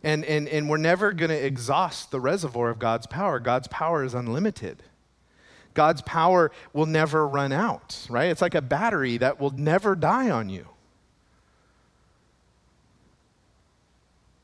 And, 0.02 0.24
and, 0.26 0.46
and 0.48 0.68
we're 0.68 0.76
never 0.76 1.12
going 1.12 1.30
to 1.30 1.46
exhaust 1.46 2.10
the 2.10 2.20
reservoir 2.20 2.68
of 2.68 2.78
God's 2.78 3.06
power. 3.06 3.40
God's 3.40 3.68
power 3.68 4.04
is 4.04 4.12
unlimited. 4.12 4.82
God's 5.72 6.02
power 6.02 6.52
will 6.74 6.86
never 6.86 7.26
run 7.26 7.52
out, 7.52 8.06
right? 8.10 8.28
It's 8.28 8.42
like 8.42 8.54
a 8.54 8.62
battery 8.62 9.16
that 9.16 9.40
will 9.40 9.50
never 9.50 9.96
die 9.96 10.30
on 10.30 10.50
you. 10.50 10.68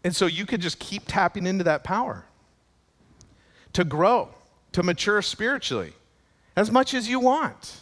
And 0.02 0.16
so 0.16 0.24
you 0.26 0.46
could 0.46 0.62
just 0.62 0.78
keep 0.78 1.02
tapping 1.06 1.46
into 1.46 1.64
that 1.64 1.84
power 1.84 2.24
to 3.72 3.84
grow, 3.84 4.28
to 4.72 4.82
mature 4.82 5.22
spiritually, 5.22 5.92
as 6.56 6.70
much 6.70 6.94
as 6.94 7.08
you 7.08 7.20
want. 7.20 7.80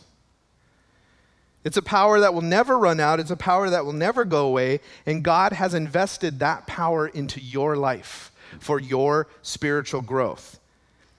It's 1.64 1.76
a 1.76 1.82
power 1.82 2.20
that 2.20 2.32
will 2.32 2.42
never 2.42 2.78
run 2.78 3.00
out, 3.00 3.20
it's 3.20 3.30
a 3.30 3.36
power 3.36 3.68
that 3.70 3.84
will 3.84 3.92
never 3.92 4.24
go 4.24 4.46
away, 4.46 4.80
and 5.04 5.22
God 5.22 5.52
has 5.52 5.74
invested 5.74 6.38
that 6.38 6.66
power 6.66 7.06
into 7.06 7.40
your 7.40 7.76
life 7.76 8.32
for 8.60 8.80
your 8.80 9.28
spiritual 9.42 10.00
growth. 10.00 10.58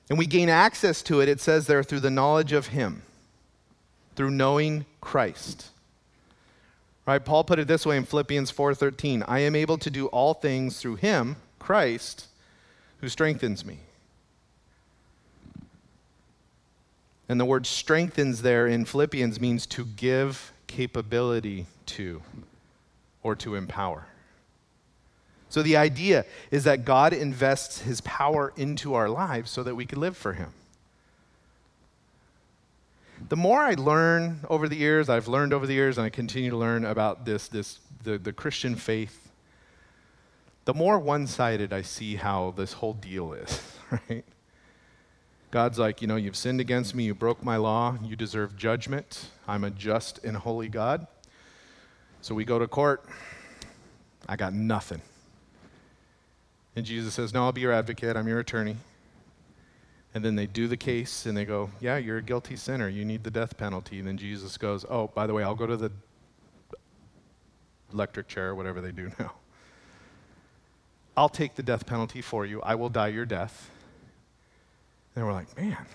And 0.10 0.18
we 0.18 0.26
gain 0.26 0.50
access 0.50 1.04
to 1.04 1.22
it, 1.22 1.30
it 1.30 1.40
says 1.40 1.68
there, 1.68 1.84
through 1.84 2.00
the 2.00 2.10
knowledge 2.10 2.52
of 2.52 2.68
Him, 2.68 3.04
through 4.16 4.32
knowing 4.32 4.86
Christ. 5.02 5.70
Right? 7.10 7.26
Paul 7.26 7.44
put 7.44 7.58
it 7.58 7.68
this 7.68 7.88
way 7.88 7.98
in 7.98 8.06
Philippians 8.06 8.52
4:13, 8.52 9.24
I 9.28 9.40
am 9.40 9.56
able 9.56 9.80
to 9.80 9.90
do 9.90 10.06
all 10.08 10.36
things 10.36 10.80
through 10.80 10.98
him, 10.98 11.38
Christ, 11.58 12.28
who 13.02 13.10
strengthens 13.10 13.66
me. 13.66 13.80
And 17.30 17.40
the 17.40 17.46
word 17.46 17.68
strengthens 17.68 18.42
there 18.42 18.66
in 18.66 18.86
Philippians 18.86 19.40
means 19.40 19.68
to 19.68 19.86
give 19.86 20.52
capability 20.66 21.68
to 21.86 22.24
or 23.22 23.36
to 23.36 23.54
empower. 23.54 24.08
So 25.50 25.62
the 25.62 25.78
idea 25.78 26.26
is 26.52 26.64
that 26.64 26.86
God 26.86 27.14
invests 27.14 27.82
his 27.82 28.02
power 28.02 28.52
into 28.58 28.96
our 28.96 29.10
lives 29.10 29.52
so 29.52 29.64
that 29.64 29.76
we 29.76 29.86
can 29.86 30.00
live 30.00 30.18
for 30.18 30.34
him. 30.34 30.54
The 33.28 33.36
more 33.36 33.60
I 33.60 33.74
learn 33.74 34.40
over 34.50 34.68
the 34.68 34.76
years, 34.76 35.10
I've 35.10 35.28
learned 35.28 35.54
over 35.54 35.68
the 35.68 35.74
years, 35.74 35.98
and 35.98 36.06
I 36.06 36.10
continue 36.10 36.52
to 36.52 36.58
learn 36.58 36.86
about 36.86 37.26
this, 37.26 37.48
this 37.48 37.80
the, 38.04 38.18
the 38.18 38.32
Christian 38.32 38.76
faith, 38.76 39.30
the 40.66 40.74
more 40.74 40.98
one 40.98 41.28
sided 41.28 41.74
I 41.74 41.82
see 41.82 42.16
how 42.16 42.54
this 42.56 42.74
whole 42.74 42.94
deal 42.94 43.34
is, 43.34 43.62
right? 43.92 44.24
God's 45.52 45.80
like, 45.80 46.02
you 46.02 46.08
know, 46.08 46.16
you've 46.16 46.36
sinned 46.36 46.62
against 46.62 46.94
me, 46.94 47.06
you 47.06 47.16
broke 47.16 47.44
my 47.44 47.58
law, 47.58 47.98
you 48.04 48.16
deserve 48.16 48.56
judgment. 48.56 49.30
I'm 49.48 49.64
a 49.64 49.72
just 49.72 50.24
and 50.24 50.38
holy 50.38 50.68
God. 50.68 51.08
So 52.22 52.36
we 52.36 52.46
go 52.46 52.60
to 52.60 52.68
court. 52.68 53.04
I 54.28 54.36
got 54.36 54.54
nothing. 54.54 55.02
And 56.76 56.86
Jesus 56.86 57.16
says, 57.16 57.34
No, 57.34 57.46
I'll 57.46 57.52
be 57.52 57.62
your 57.62 57.72
advocate. 57.72 58.16
I'm 58.16 58.28
your 58.28 58.40
attorney. 58.40 58.78
And 60.14 60.24
then 60.24 60.36
they 60.36 60.46
do 60.46 60.68
the 60.68 60.78
case 60.78 61.26
and 61.26 61.36
they 61.36 61.46
go, 61.46 61.72
Yeah, 61.80 61.98
you're 61.98 62.18
a 62.18 62.22
guilty 62.22 62.56
sinner. 62.56 62.88
You 62.88 63.04
need 63.04 63.24
the 63.24 63.32
death 63.32 63.58
penalty. 63.58 64.00
And 64.00 64.08
then 64.08 64.18
Jesus 64.18 64.58
goes, 64.58 64.86
Oh, 64.88 65.08
by 65.08 65.26
the 65.26 65.34
way, 65.34 65.44
I'll 65.44 65.56
go 65.56 65.66
to 65.66 65.78
the 65.78 65.92
electric 67.92 68.28
chair, 68.28 68.50
or 68.50 68.56
whatever 68.56 68.82
they 68.82 68.92
do 68.92 69.12
now. 69.20 69.34
I'll 71.18 71.30
take 71.30 71.56
the 71.56 71.64
death 71.64 71.86
penalty 71.86 72.22
for 72.22 72.46
you. 72.46 72.62
I 72.62 72.76
will 72.76 72.90
die 72.90 73.08
your 73.08 73.26
death. 73.26 73.72
And 75.16 75.26
we're 75.26 75.34
like, 75.34 75.56
man. 75.58 75.86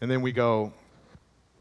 And 0.00 0.10
then 0.10 0.22
we 0.22 0.32
go, 0.32 0.72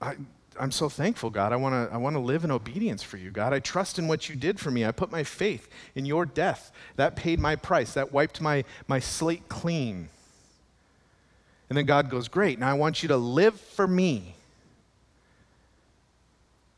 I, 0.02 0.16
am 0.60 0.72
so 0.72 0.90
thankful, 0.90 1.30
God. 1.30 1.52
I 1.52 1.58
want 1.58 1.74
to 1.74 1.94
I 1.94 1.98
wanna 1.98 2.20
live 2.20 2.44
in 2.44 2.52
obedience 2.52 3.04
for 3.04 3.18
you, 3.18 3.32
God. 3.32 3.54
I 3.54 3.60
trust 3.60 4.00
in 4.00 4.08
what 4.08 4.30
you 4.30 4.36
did 4.36 4.60
for 4.60 4.72
me. 4.72 4.86
I 4.86 4.92
put 4.92 5.12
my 5.12 5.24
faith 5.24 5.70
in 5.96 6.06
your 6.06 6.26
death. 6.26 6.72
That 6.96 7.16
paid 7.16 7.40
my 7.40 7.56
price, 7.56 7.94
that 7.94 8.12
wiped 8.12 8.42
my, 8.42 8.64
my 8.88 9.00
slate 9.00 9.50
clean. 9.50 10.10
And 11.70 11.78
then 11.78 11.86
God 11.86 12.10
goes, 12.10 12.28
Great, 12.28 12.60
now 12.60 12.70
I 12.70 12.74
want 12.74 13.04
you 13.04 13.10
to 13.10 13.18
live 13.18 13.60
for 13.60 13.88
me. 13.88 14.36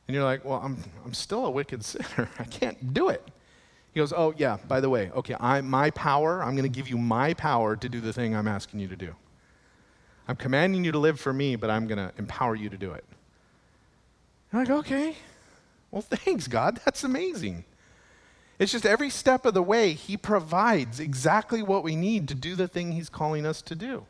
And 0.07 0.15
you're 0.15 0.25
like, 0.25 0.43
Well, 0.43 0.61
I'm, 0.63 0.83
I'm 1.05 1.13
still 1.13 1.45
a 1.45 1.51
wicked 1.51 1.85
sinner. 1.85 2.29
I 2.39 2.43
can't 2.43 2.93
do 2.93 3.09
it. 3.09 3.25
He 3.93 3.99
goes, 3.99 4.13
Oh, 4.13 4.33
yeah, 4.37 4.57
by 4.67 4.79
the 4.79 4.89
way, 4.89 5.11
okay, 5.11 5.35
I, 5.39 5.61
my 5.61 5.89
power, 5.91 6.43
I'm 6.43 6.55
going 6.55 6.69
to 6.69 6.75
give 6.75 6.89
you 6.89 6.97
my 6.97 7.33
power 7.33 7.75
to 7.75 7.89
do 7.89 7.99
the 7.99 8.13
thing 8.13 8.35
I'm 8.35 8.47
asking 8.47 8.79
you 8.79 8.87
to 8.87 8.95
do. 8.95 9.15
I'm 10.27 10.35
commanding 10.35 10.85
you 10.85 10.91
to 10.93 10.99
live 10.99 11.19
for 11.19 11.33
me, 11.33 11.55
but 11.55 11.69
I'm 11.69 11.87
going 11.87 11.97
to 11.97 12.13
empower 12.17 12.55
you 12.55 12.69
to 12.69 12.77
do 12.77 12.93
it. 12.93 13.03
I'm 14.53 14.59
like, 14.59 14.69
okay, 14.69 15.15
well, 15.91 16.01
thanks, 16.09 16.47
God. 16.47 16.79
That's 16.85 17.03
amazing. 17.03 17.65
It's 18.59 18.71
just 18.71 18.85
every 18.85 19.09
step 19.09 19.45
of 19.45 19.53
the 19.53 19.63
way, 19.63 19.93
He 19.93 20.17
provides 20.17 20.99
exactly 20.99 21.61
what 21.61 21.83
we 21.83 21.95
need 21.95 22.27
to 22.29 22.35
do 22.35 22.55
the 22.55 22.67
thing 22.67 22.93
He's 22.93 23.09
calling 23.09 23.45
us 23.45 23.61
to 23.63 23.75
do. 23.75 24.05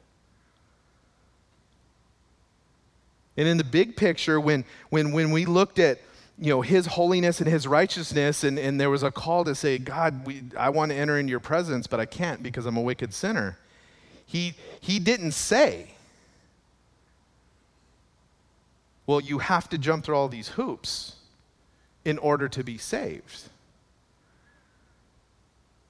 And 3.38 3.48
in 3.48 3.58
the 3.58 3.63
big 3.63 3.96
picture, 3.96 4.39
when, 4.39 4.65
when, 4.89 5.13
when 5.13 5.32
we 5.32 5.46
looked 5.46 5.80
at 5.80 6.02
you 6.41 6.49
know, 6.49 6.62
his 6.62 6.88
holiness 6.88 7.39
and 7.39 7.47
his 7.47 7.67
righteousness, 7.67 8.43
and, 8.43 8.58
and 8.58 8.82
there 8.82 8.89
was 8.89 9.04
a 9.04 9.12
call 9.12 9.45
to 9.45 9.54
say, 9.54 9.77
God, 9.77 10.25
we, 10.25 10.41
I 10.58 10.69
want 10.69 10.91
to 10.91 10.97
enter 10.97 11.19
into 11.19 11.30
your 11.30 11.39
presence, 11.39 11.86
but 11.86 11.99
I 11.99 12.08
can't 12.08 12.41
because 12.41 12.65
I'm 12.65 12.75
a 12.77 12.82
wicked 12.82 13.13
sinner. 13.13 13.60
He, 14.25 14.56
he 14.80 14.97
didn't 14.97 15.34
say, 15.34 15.91
well, 19.06 19.19
you 19.19 19.38
have 19.38 19.69
to 19.69 19.77
jump 19.77 20.04
through 20.04 20.15
all 20.15 20.30
these 20.30 20.47
hoops 20.49 21.17
in 22.04 22.17
order 22.17 22.49
to 22.49 22.63
be 22.63 22.80
saved. 22.80 23.43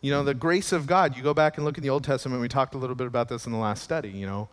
You 0.01 0.11
know, 0.11 0.21
the 0.25 0.33
grace 0.33 0.73
of 0.73 0.85
God, 0.85 1.15
you 1.15 1.23
go 1.23 1.33
back 1.33 1.55
and 1.55 1.63
look 1.63 1.77
in 1.77 1.83
the 1.83 1.89
Old 1.89 2.03
Testament, 2.03 2.41
we 2.41 2.49
talked 2.49 2.75
a 2.75 2.77
little 2.77 2.95
bit 2.95 3.07
about 3.07 3.29
this 3.29 3.45
in 3.45 3.53
the 3.53 3.57
last 3.57 3.83
study, 3.83 4.09
you 4.09 4.25
know. 4.25 4.49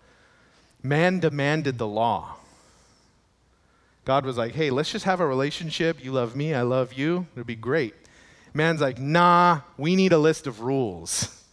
Man 0.81 1.19
demanded 1.19 1.77
the 1.77 1.89
law. 1.89 2.37
God 4.09 4.25
was 4.25 4.39
like, 4.39 4.55
hey, 4.55 4.71
let's 4.71 4.91
just 4.91 5.05
have 5.05 5.21
a 5.21 5.27
relationship. 5.27 6.03
You 6.03 6.13
love 6.13 6.35
me, 6.35 6.55
I 6.55 6.63
love 6.63 6.95
you. 6.95 7.27
It'd 7.35 7.47
be 7.47 7.55
great. 7.55 7.95
Man's 8.55 8.81
like, 8.81 8.99
nah, 8.99 9.61
we 9.77 9.97
need 9.97 10.15
a 10.15 10.19
list 10.19 10.47
of 10.47 10.63
rules. 10.63 11.45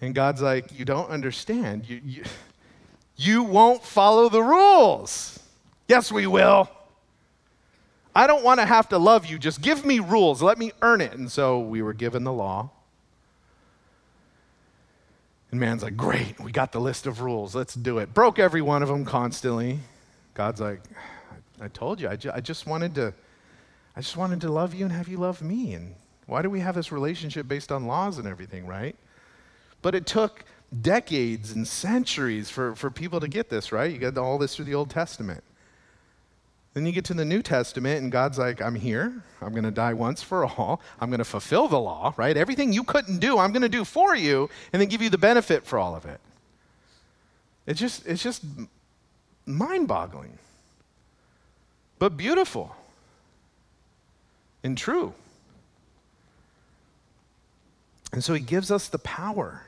And 0.00 0.14
God's 0.14 0.40
like, 0.40 0.78
you 0.78 0.84
don't 0.84 1.10
understand. 1.10 1.90
You, 1.90 2.00
you, 2.04 2.22
you 3.16 3.42
won't 3.42 3.82
follow 3.82 4.28
the 4.28 4.40
rules. 4.40 5.40
Yes, 5.88 6.12
we 6.12 6.28
will. 6.28 6.70
I 8.14 8.28
don't 8.28 8.44
want 8.44 8.60
to 8.60 8.64
have 8.64 8.88
to 8.90 8.98
love 8.98 9.26
you. 9.26 9.36
Just 9.36 9.60
give 9.60 9.84
me 9.84 9.98
rules. 9.98 10.42
Let 10.42 10.58
me 10.58 10.70
earn 10.80 11.00
it. 11.00 11.14
And 11.14 11.28
so 11.28 11.58
we 11.58 11.82
were 11.82 11.92
given 11.92 12.22
the 12.22 12.32
law. 12.32 12.70
And 15.50 15.58
man's 15.58 15.82
like, 15.82 15.96
great, 15.96 16.38
we 16.38 16.52
got 16.52 16.70
the 16.70 16.80
list 16.80 17.04
of 17.04 17.20
rules. 17.20 17.52
Let's 17.52 17.74
do 17.74 17.98
it. 17.98 18.14
Broke 18.14 18.38
every 18.38 18.62
one 18.62 18.84
of 18.84 18.88
them 18.88 19.04
constantly. 19.04 19.80
God's 20.34 20.60
like, 20.60 20.82
I 21.60 21.68
told 21.68 22.00
you, 22.00 22.08
I, 22.08 22.16
ju- 22.16 22.32
I 22.34 22.40
just 22.40 22.66
wanted 22.66 22.94
to, 22.96 23.14
I 23.96 24.00
just 24.00 24.16
wanted 24.16 24.40
to 24.42 24.50
love 24.50 24.74
you 24.74 24.84
and 24.84 24.92
have 24.92 25.08
you 25.08 25.16
love 25.16 25.42
me. 25.42 25.74
And 25.74 25.94
why 26.26 26.42
do 26.42 26.50
we 26.50 26.60
have 26.60 26.74
this 26.74 26.92
relationship 26.92 27.48
based 27.48 27.72
on 27.72 27.86
laws 27.86 28.18
and 28.18 28.26
everything, 28.26 28.66
right? 28.66 28.96
But 29.82 29.94
it 29.94 30.06
took 30.06 30.44
decades 30.82 31.52
and 31.52 31.66
centuries 31.66 32.50
for, 32.50 32.74
for 32.74 32.90
people 32.90 33.20
to 33.20 33.28
get 33.28 33.48
this, 33.48 33.72
right? 33.72 33.90
You 33.90 33.98
get 33.98 34.18
all 34.18 34.38
this 34.38 34.56
through 34.56 34.64
the 34.66 34.74
Old 34.74 34.90
Testament. 34.90 35.42
Then 36.74 36.84
you 36.84 36.92
get 36.92 37.06
to 37.06 37.14
the 37.14 37.24
New 37.24 37.40
Testament, 37.40 38.02
and 38.02 38.12
God's 38.12 38.38
like, 38.38 38.60
I'm 38.60 38.74
here. 38.74 39.22
I'm 39.40 39.52
going 39.52 39.64
to 39.64 39.70
die 39.70 39.94
once 39.94 40.22
for 40.22 40.44
all. 40.44 40.82
I'm 41.00 41.08
going 41.08 41.18
to 41.18 41.24
fulfill 41.24 41.68
the 41.68 41.78
law, 41.78 42.12
right? 42.18 42.36
Everything 42.36 42.70
you 42.70 42.84
couldn't 42.84 43.18
do, 43.18 43.38
I'm 43.38 43.50
going 43.52 43.62
to 43.62 43.68
do 43.68 43.82
for 43.82 44.14
you, 44.14 44.50
and 44.74 44.82
then 44.82 44.88
give 44.90 45.00
you 45.00 45.08
the 45.08 45.16
benefit 45.16 45.64
for 45.64 45.78
all 45.78 45.96
of 45.96 46.04
it. 46.04 46.20
It's 47.66 47.80
just, 47.80 48.06
it's 48.06 48.22
just 48.22 48.44
mind 49.46 49.88
boggling 49.88 50.38
but 51.98 52.16
beautiful 52.16 52.74
and 54.62 54.76
true. 54.76 55.14
And 58.12 58.22
so 58.22 58.34
he 58.34 58.40
gives 58.40 58.70
us 58.70 58.88
the 58.88 58.98
power. 58.98 59.62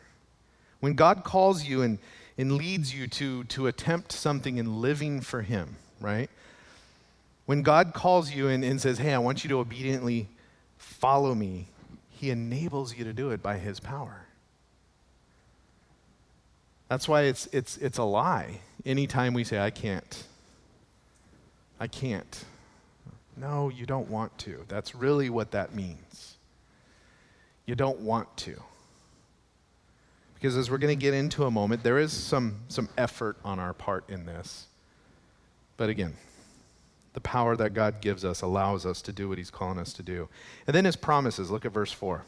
When 0.80 0.94
God 0.94 1.24
calls 1.24 1.64
you 1.64 1.82
and, 1.82 1.98
and 2.36 2.52
leads 2.52 2.94
you 2.94 3.06
to, 3.08 3.44
to 3.44 3.66
attempt 3.66 4.12
something 4.12 4.58
in 4.58 4.80
living 4.80 5.20
for 5.20 5.42
him, 5.42 5.76
right? 6.00 6.30
When 7.46 7.62
God 7.62 7.94
calls 7.94 8.32
you 8.32 8.48
and, 8.48 8.64
and 8.64 8.80
says, 8.80 8.98
hey, 8.98 9.12
I 9.12 9.18
want 9.18 9.42
you 9.44 9.50
to 9.50 9.58
obediently 9.58 10.28
follow 10.76 11.34
me, 11.34 11.66
he 12.10 12.30
enables 12.30 12.96
you 12.96 13.04
to 13.04 13.12
do 13.12 13.30
it 13.30 13.42
by 13.42 13.58
his 13.58 13.80
power. 13.80 14.26
That's 16.88 17.08
why 17.08 17.22
it's, 17.22 17.46
it's, 17.52 17.76
it's 17.78 17.98
a 17.98 18.04
lie 18.04 18.60
anytime 18.86 19.34
we 19.34 19.44
say, 19.44 19.58
I 19.58 19.70
can't. 19.70 20.24
I 21.80 21.86
can't. 21.86 22.44
No, 23.36 23.68
you 23.68 23.86
don't 23.86 24.08
want 24.08 24.36
to. 24.38 24.64
That's 24.68 24.94
really 24.94 25.30
what 25.30 25.52
that 25.52 25.74
means. 25.74 26.36
You 27.66 27.74
don't 27.74 28.00
want 28.00 28.36
to. 28.38 28.60
Because 30.34 30.56
as 30.56 30.70
we're 30.70 30.78
going 30.78 30.96
to 30.96 31.00
get 31.00 31.14
into 31.14 31.44
a 31.44 31.50
moment, 31.50 31.82
there 31.82 31.98
is 31.98 32.12
some, 32.12 32.60
some 32.68 32.88
effort 32.96 33.36
on 33.44 33.58
our 33.58 33.72
part 33.72 34.08
in 34.08 34.24
this. 34.24 34.66
But 35.76 35.88
again, 35.88 36.16
the 37.12 37.20
power 37.20 37.56
that 37.56 37.74
God 37.74 38.00
gives 38.00 38.24
us 38.24 38.42
allows 38.42 38.86
us 38.86 39.02
to 39.02 39.12
do 39.12 39.28
what 39.28 39.38
He's 39.38 39.50
calling 39.50 39.78
us 39.78 39.92
to 39.94 40.02
do. 40.02 40.28
And 40.66 40.74
then 40.74 40.84
His 40.84 40.96
promises. 40.96 41.50
Look 41.50 41.64
at 41.64 41.72
verse 41.72 41.92
4. 41.92 42.24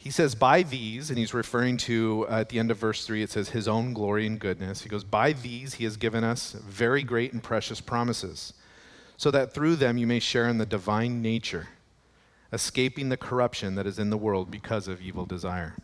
He 0.00 0.10
says, 0.10 0.34
By 0.34 0.62
these, 0.62 1.10
and 1.10 1.18
he's 1.18 1.34
referring 1.34 1.76
to 1.76 2.26
uh, 2.30 2.40
at 2.40 2.48
the 2.48 2.58
end 2.58 2.70
of 2.70 2.78
verse 2.78 3.04
3, 3.04 3.22
it 3.22 3.30
says, 3.30 3.50
His 3.50 3.68
own 3.68 3.92
glory 3.92 4.26
and 4.26 4.40
goodness. 4.40 4.80
He 4.80 4.88
goes, 4.88 5.04
By 5.04 5.34
these 5.34 5.74
He 5.74 5.84
has 5.84 5.98
given 5.98 6.24
us 6.24 6.52
very 6.52 7.02
great 7.02 7.34
and 7.34 7.42
precious 7.42 7.82
promises, 7.82 8.54
so 9.18 9.30
that 9.30 9.52
through 9.52 9.76
them 9.76 9.98
you 9.98 10.06
may 10.06 10.18
share 10.18 10.48
in 10.48 10.56
the 10.56 10.64
divine 10.64 11.20
nature, 11.20 11.68
escaping 12.50 13.10
the 13.10 13.18
corruption 13.18 13.74
that 13.74 13.86
is 13.86 13.98
in 13.98 14.08
the 14.08 14.16
world 14.16 14.50
because 14.50 14.88
of 14.88 15.02
evil 15.02 15.26
desire. 15.26 15.74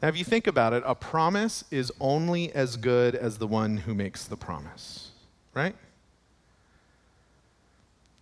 Now, 0.00 0.06
if 0.06 0.16
you 0.16 0.24
think 0.24 0.46
about 0.46 0.72
it, 0.72 0.84
a 0.86 0.94
promise 0.94 1.64
is 1.72 1.92
only 1.98 2.52
as 2.52 2.76
good 2.76 3.16
as 3.16 3.38
the 3.38 3.48
one 3.48 3.78
who 3.78 3.96
makes 3.96 4.26
the 4.26 4.36
promise, 4.36 5.10
right? 5.54 5.74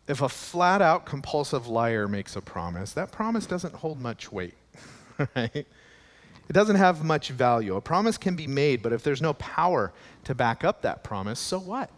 If 0.08 0.22
a 0.22 0.28
flat 0.28 0.80
out 0.82 1.04
compulsive 1.06 1.68
liar 1.68 2.08
makes 2.08 2.34
a 2.34 2.40
promise, 2.40 2.92
that 2.92 3.12
promise 3.12 3.46
doesn't 3.46 3.74
hold 3.74 4.00
much 4.00 4.32
weight, 4.32 4.54
right? 5.36 5.54
It 5.54 6.52
doesn't 6.52 6.76
have 6.76 7.04
much 7.04 7.28
value. 7.28 7.76
A 7.76 7.80
promise 7.80 8.16
can 8.16 8.34
be 8.34 8.46
made, 8.46 8.82
but 8.82 8.92
if 8.92 9.02
there's 9.02 9.20
no 9.20 9.34
power 9.34 9.92
to 10.24 10.34
back 10.34 10.64
up 10.64 10.82
that 10.82 11.04
promise, 11.04 11.38
so 11.38 11.58
what? 11.58 11.90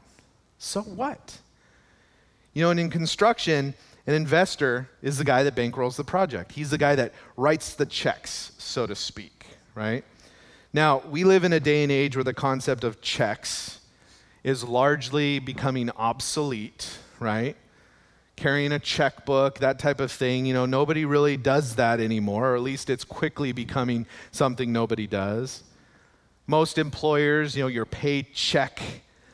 So 0.59 0.83
what? 0.83 1.39
You 2.53 2.65
know, 2.65 2.71
and 2.71 2.81
in 2.81 2.91
construction, 2.91 3.75
an 4.09 4.15
investor 4.15 4.91
is 5.03 5.19
the 5.19 5.25
guy 5.25 5.45
that 5.45 5.55
bankrolls 5.55 5.95
the 5.95 6.05
project. 6.05 6.51
He's 6.53 6.71
the 6.71 6.79
guy 6.79 6.97
that 6.97 7.15
writes 7.37 7.75
the 7.75 7.87
checks, 7.87 8.53
so 8.59 8.87
to 8.89 8.97
speak 8.97 9.41
right? 9.75 10.05
Now, 10.73 11.03
we 11.09 11.25
live 11.25 11.45
in 11.45 11.53
a 11.53 11.61
day 11.61 11.83
and 11.83 11.91
age 11.91 12.17
where 12.17 12.25
the 12.25 12.35
concept 12.35 12.85
of 12.85 13.01
checks 13.01 13.81
is 14.45 14.65
largely 14.65 15.39
becoming 15.39 15.91
obsolete, 15.91 16.99
right? 17.19 17.57
Carrying 18.41 18.73
a 18.73 18.79
checkbook, 18.79 19.59
that 19.59 19.79
type 19.79 20.01
of 20.01 20.11
thing, 20.11 20.47
you 20.47 20.55
know, 20.55 20.65
nobody 20.65 21.05
really 21.05 21.37
does 21.37 21.75
that 21.75 22.01
anymore, 22.01 22.53
or 22.53 22.57
at 22.57 22.63
least 22.63 22.89
it's 22.89 23.05
quickly 23.05 23.53
becoming 23.53 24.07
something 24.33 24.73
nobody 24.73 25.07
does. 25.07 25.63
Most 26.47 26.79
employers, 26.79 27.55
you 27.55 27.63
know, 27.63 27.69
your 27.69 27.85
paycheck, 27.85 28.81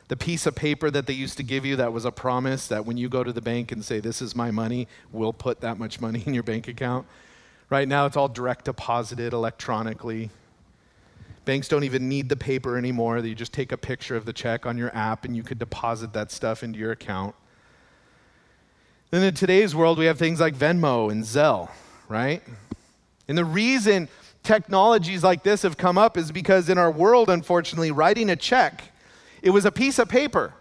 the 0.09 0.17
piece 0.17 0.45
of 0.45 0.55
paper 0.55 0.91
that 0.91 1.07
they 1.07 1.13
used 1.13 1.37
to 1.37 1.43
give 1.43 1.65
you 1.65 1.77
that 1.77 1.93
was 1.93 2.03
a 2.03 2.11
promise 2.11 2.67
that 2.67 2.85
when 2.85 2.97
you 2.97 3.07
go 3.07 3.23
to 3.23 3.31
the 3.31 3.39
bank 3.41 3.71
and 3.71 3.85
say, 3.85 4.01
This 4.01 4.21
is 4.21 4.35
my 4.35 4.51
money, 4.51 4.89
we'll 5.13 5.31
put 5.31 5.61
that 5.61 5.79
much 5.79 6.01
money 6.01 6.21
in 6.25 6.33
your 6.33 6.43
bank 6.43 6.67
account. 6.67 7.07
Right 7.69 7.87
now, 7.87 8.07
it's 8.07 8.17
all 8.17 8.27
direct 8.27 8.65
deposited 8.65 9.31
electronically. 9.31 10.31
Banks 11.45 11.69
don't 11.69 11.85
even 11.85 12.09
need 12.09 12.27
the 12.27 12.35
paper 12.35 12.77
anymore. 12.77 13.19
You 13.19 13.35
just 13.35 13.53
take 13.53 13.71
a 13.71 13.77
picture 13.77 14.17
of 14.17 14.25
the 14.25 14.33
check 14.33 14.65
on 14.65 14.77
your 14.77 14.93
app 14.93 15.23
and 15.23 15.33
you 15.33 15.43
could 15.43 15.59
deposit 15.59 16.11
that 16.11 16.29
stuff 16.29 16.61
into 16.61 16.77
your 16.77 16.91
account. 16.91 17.35
Then 19.09 19.23
in 19.23 19.33
today's 19.33 19.73
world, 19.73 19.97
we 19.97 20.05
have 20.05 20.19
things 20.19 20.39
like 20.39 20.55
Venmo 20.55 21.09
and 21.11 21.23
Zelle, 21.23 21.69
right? 22.09 22.43
And 23.27 23.37
the 23.37 23.45
reason 23.45 24.09
technologies 24.43 25.23
like 25.23 25.43
this 25.43 25.61
have 25.61 25.77
come 25.77 25.97
up 25.97 26.17
is 26.17 26.31
because 26.31 26.67
in 26.67 26.77
our 26.77 26.91
world, 26.91 27.29
unfortunately, 27.29 27.91
writing 27.91 28.29
a 28.29 28.35
check, 28.35 28.83
it 29.41 29.51
was 29.51 29.65
a 29.65 29.71
piece 29.71 29.97
of 29.97 30.09
paper 30.09 30.53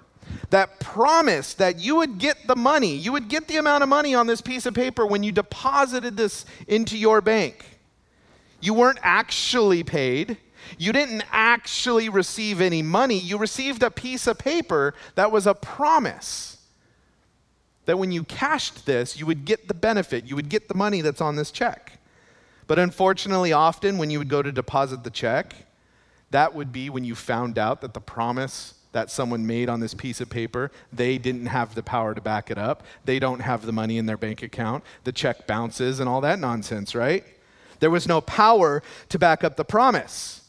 that 0.51 0.79
promised 0.79 1.59
that 1.59 1.79
you 1.81 1.97
would 1.97 2.19
get 2.19 2.47
the 2.47 2.57
money, 2.57 2.95
you 2.95 3.13
would 3.13 3.29
get 3.29 3.49
the 3.49 3.57
amount 3.57 3.83
of 3.83 3.89
money 3.89 4.15
on 4.15 4.27
this 4.27 4.41
piece 4.41 4.67
of 4.67 4.75
paper 4.75 5.05
when 5.07 5.23
you 5.23 5.33
deposited 5.33 6.17
this 6.17 6.45
into 6.69 6.97
your 6.97 7.21
bank. 7.21 7.65
You 8.61 8.75
weren't 8.75 8.99
actually 9.03 9.83
paid. 9.83 10.39
You 10.79 10.93
didn't 10.93 11.23
actually 11.31 12.09
receive 12.09 12.61
any 12.61 12.83
money. 12.83 13.19
You 13.19 13.39
received 13.39 13.83
a 13.83 13.91
piece 13.91 14.27
of 14.27 14.39
paper 14.39 14.95
that 15.15 15.31
was 15.31 15.47
a 15.47 15.55
promise 15.55 16.56
that 17.87 17.99
when 17.99 18.13
you 18.13 18.25
cashed 18.25 18.87
this, 18.87 19.19
you 19.19 19.27
would 19.27 19.45
get 19.45 19.69
the 19.69 19.75
benefit, 19.75 20.27
you 20.27 20.37
would 20.37 20.49
get 20.49 20.69
the 20.69 20.75
money 20.75 21.01
that's 21.01 21.21
on 21.21 21.37
this 21.37 21.51
check. 21.51 21.99
But 22.67 22.79
unfortunately, 22.79 23.53
often 23.53 23.97
when 23.97 24.11
you 24.11 24.19
would 24.19 24.29
go 24.29 24.43
to 24.43 24.53
deposit 24.53 25.05
the 25.05 25.11
check, 25.11 25.55
that 26.31 26.55
would 26.55 26.73
be 26.73 26.91
when 26.91 27.05
you 27.05 27.15
found 27.15 27.59
out 27.59 27.81
that 27.81 27.95
the 27.95 28.01
promise 28.01 28.75
that 28.93 29.11
someone 29.11 29.47
made 29.47 29.69
on 29.69 29.79
this 29.81 29.95
piece 29.95 30.21
of 30.21 30.29
paper, 30.29 30.71
they 30.93 31.19
didn't 31.19 31.47
have 31.47 31.75
the 31.75 31.83
power 31.83 32.15
to 32.15 32.21
back 32.21 32.51
it 32.51 32.59
up. 32.59 32.83
They 33.05 33.19
don't 33.19 33.41
have 33.41 33.65
the 33.67 33.73
money 33.73 33.99
in 33.99 34.07
their 34.07 34.17
bank 34.17 34.43
account. 34.43 34.83
The 35.05 35.13
check 35.13 35.47
bounces 35.47 36.01
and 36.01 36.09
all 36.09 36.21
that 36.23 36.39
nonsense, 36.39 36.95
right? 36.95 37.23
There 37.79 37.91
was 37.91 38.09
no 38.09 38.21
power 38.21 38.83
to 39.11 39.19
back 39.19 39.45
up 39.45 39.57
the 39.57 39.65
promise. 39.65 40.43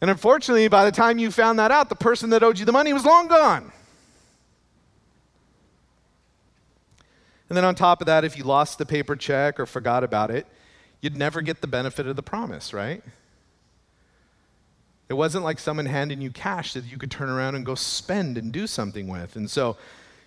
And 0.00 0.10
unfortunately, 0.10 0.68
by 0.68 0.84
the 0.84 0.92
time 0.92 1.18
you 1.18 1.30
found 1.30 1.58
that 1.58 1.70
out, 1.70 1.88
the 1.88 1.94
person 1.94 2.30
that 2.30 2.42
owed 2.42 2.58
you 2.58 2.64
the 2.64 2.72
money 2.72 2.92
was 2.92 3.04
long 3.04 3.28
gone. 3.28 3.72
And 7.48 7.56
then 7.56 7.64
on 7.64 7.74
top 7.74 8.00
of 8.00 8.06
that, 8.06 8.24
if 8.24 8.36
you 8.36 8.44
lost 8.44 8.78
the 8.78 8.86
paper 8.86 9.16
check 9.16 9.60
or 9.60 9.66
forgot 9.66 10.02
about 10.02 10.30
it, 10.30 10.46
you'd 11.00 11.16
never 11.16 11.42
get 11.42 11.60
the 11.60 11.66
benefit 11.66 12.06
of 12.06 12.16
the 12.16 12.22
promise, 12.22 12.72
right? 12.72 13.02
It 15.08 15.14
wasn't 15.14 15.44
like 15.44 15.60
someone 15.60 15.86
handing 15.86 16.20
you 16.20 16.30
cash 16.30 16.72
that 16.72 16.84
you 16.84 16.98
could 16.98 17.10
turn 17.10 17.28
around 17.28 17.54
and 17.54 17.64
go 17.64 17.76
spend 17.76 18.36
and 18.36 18.50
do 18.50 18.66
something 18.66 19.06
with. 19.06 19.36
And 19.36 19.48
so, 19.48 19.76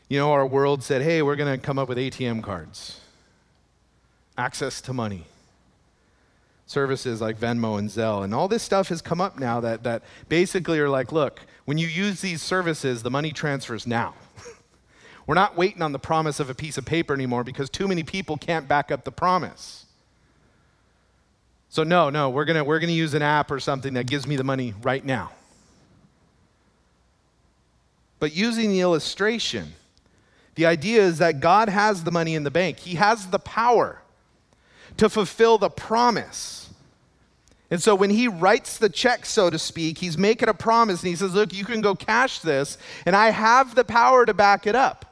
you 0.08 0.18
know, 0.18 0.32
our 0.32 0.46
world 0.46 0.84
said, 0.84 1.02
hey, 1.02 1.22
we're 1.22 1.36
going 1.36 1.60
to 1.60 1.64
come 1.64 1.78
up 1.78 1.90
with 1.90 1.98
ATM 1.98 2.42
cards, 2.42 3.02
access 4.38 4.80
to 4.82 4.94
money, 4.94 5.26
services 6.66 7.20
like 7.20 7.38
Venmo 7.38 7.78
and 7.78 7.90
Zelle. 7.90 8.24
And 8.24 8.34
all 8.34 8.48
this 8.48 8.64
stuff 8.64 8.88
has 8.88 9.02
come 9.02 9.20
up 9.20 9.38
now 9.38 9.60
that, 9.60 9.84
that 9.84 10.04
basically 10.30 10.80
are 10.80 10.90
like, 10.90 11.12
look, 11.12 11.42
when 11.66 11.78
you 11.78 11.88
use 11.88 12.22
these 12.22 12.42
services, 12.42 13.04
the 13.04 13.12
money 13.12 13.32
transfers 13.32 13.86
now. 13.86 14.14
we're 15.30 15.36
not 15.36 15.56
waiting 15.56 15.84
on 15.84 15.92
the 15.92 16.00
promise 16.00 16.40
of 16.40 16.50
a 16.50 16.56
piece 16.56 16.80
of 16.80 16.86
paper 16.86 17.14
anymore 17.14 17.44
because 17.44 17.70
too 17.70 17.88
many 17.88 18.02
people 18.02 18.36
can't 18.36 18.68
back 18.68 18.90
up 18.92 19.04
the 19.04 19.12
promise. 19.12 19.86
So, 21.70 21.84
no, 21.84 22.10
no, 22.10 22.32
we're 22.32 22.46
going 22.46 22.66
we're 22.66 22.80
going 22.80 22.90
to 22.90 22.96
use 22.96 23.14
an 23.14 23.22
app 23.22 23.52
or 23.52 23.60
something 23.60 23.94
that 23.94 24.08
gives 24.08 24.26
me 24.26 24.38
the 24.38 24.44
money 24.44 24.74
right 24.82 25.06
now. 25.06 25.30
But 28.18 28.36
using 28.36 28.72
the 28.72 28.82
illustration, 28.82 29.74
the 30.56 30.66
idea 30.66 31.04
is 31.04 31.20
that 31.20 31.42
God 31.42 31.70
has 31.70 32.04
the 32.04 32.12
money 32.12 32.34
in 32.34 32.44
the 32.44 32.50
bank, 32.50 32.80
He 32.80 32.96
has 32.96 33.28
the 33.28 33.38
power 33.38 34.02
to 34.98 35.10
fulfill 35.10 35.60
the 35.60 35.70
promise. 35.70 36.72
And 37.70 37.80
so 37.84 37.94
when 37.94 38.10
he 38.10 38.28
writes 38.28 38.80
the 38.80 38.90
check, 38.90 39.28
so 39.28 39.52
to 39.52 39.60
speak, 39.60 40.00
he's 40.00 40.18
making 40.18 40.50
a 40.50 40.56
promise 40.56 41.04
and 41.04 41.10
he 41.10 41.16
says, 41.16 41.36
Look, 41.36 41.54
you 41.54 41.66
can 41.66 41.82
go 41.82 41.94
cash 41.94 42.40
this, 42.40 42.80
and 43.06 43.16
I 43.16 43.30
have 43.30 43.76
the 43.76 43.84
power 43.84 44.26
to 44.26 44.34
back 44.34 44.66
it 44.66 44.74
up. 44.74 45.06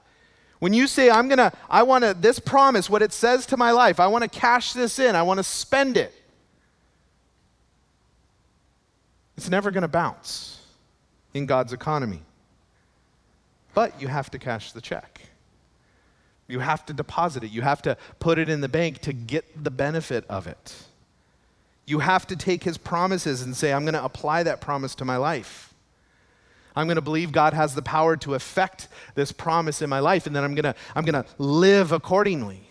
When 0.59 0.73
you 0.73 0.87
say, 0.87 1.09
I'm 1.09 1.27
gonna, 1.27 1.53
I 1.69 1.83
wanna, 1.83 2.13
this 2.13 2.39
promise, 2.39 2.89
what 2.89 3.01
it 3.01 3.13
says 3.13 3.45
to 3.47 3.57
my 3.57 3.71
life, 3.71 3.99
I 3.99 4.07
wanna 4.07 4.27
cash 4.27 4.73
this 4.73 4.99
in, 4.99 5.15
I 5.15 5.21
wanna 5.21 5.43
spend 5.43 5.97
it. 5.97 6.13
It's 9.37 9.49
never 9.49 9.69
going 9.69 9.83
to 9.83 9.87
bounce 9.87 10.59
in 11.33 11.45
God's 11.45 11.71
economy. 11.71 12.21
But 13.73 14.01
you 14.01 14.07
have 14.07 14.31
to 14.31 14.39
cash 14.39 14.71
the 14.71 14.81
check. 14.81 15.21
You 16.47 16.59
have 16.59 16.85
to 16.87 16.93
deposit 16.93 17.43
it. 17.43 17.51
You 17.51 17.61
have 17.61 17.83
to 17.83 17.97
put 18.19 18.39
it 18.39 18.49
in 18.49 18.61
the 18.61 18.69
bank 18.69 18.99
to 19.01 19.13
get 19.13 19.63
the 19.63 19.69
benefit 19.69 20.25
of 20.27 20.47
it. 20.47 20.75
You 21.85 21.99
have 21.99 22.25
to 22.27 22.35
take 22.35 22.63
his 22.63 22.77
promises 22.77 23.43
and 23.43 23.55
say, 23.55 23.71
I'm 23.71 23.83
going 23.83 23.93
to 23.93 24.03
apply 24.03 24.43
that 24.43 24.59
promise 24.59 24.95
to 24.95 25.05
my 25.05 25.17
life. 25.17 25.66
I'm 26.77 26.85
going 26.85 26.97
to 26.97 27.01
believe 27.01 27.31
God 27.31 27.55
has 27.55 27.73
the 27.73 27.81
power 27.81 28.15
to 28.17 28.35
effect 28.35 28.87
this 29.15 29.31
promise 29.31 29.81
in 29.81 29.89
my 29.89 29.97
life, 29.97 30.27
and 30.27 30.35
then 30.35 30.43
I'm 30.43 30.53
going 30.53 30.71
to, 30.71 30.75
I'm 30.95 31.05
going 31.05 31.23
to 31.23 31.27
live 31.39 31.91
accordingly. 31.91 32.61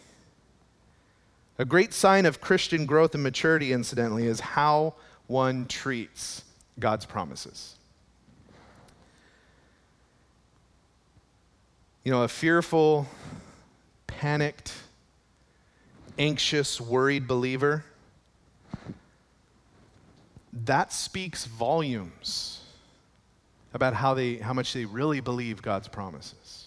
A 1.59 1.65
great 1.65 1.93
sign 1.93 2.25
of 2.25 2.41
Christian 2.41 2.87
growth 2.87 3.15
and 3.15 3.23
maturity, 3.25 3.73
incidentally, 3.73 4.29
is 4.29 4.39
how 4.39 4.95
one 5.27 5.67
treats 5.67 6.45
God's 6.79 7.05
promises. 7.05 7.75
You 12.05 12.13
know, 12.13 12.23
a 12.23 12.29
fearful, 12.29 13.09
panicked, 14.07 14.73
anxious, 16.17 16.81
worried 16.81 17.27
believer, 17.27 17.85
that 20.53 20.93
speaks 20.93 21.47
volumes 21.47 22.61
about 23.77 23.95
how, 23.95 24.15
they, 24.15 24.37
how 24.37 24.53
much 24.53 24.73
they 24.73 24.85
really 24.85 25.21
believe 25.21 25.63
God's 25.63 25.87
promises. 25.87 26.67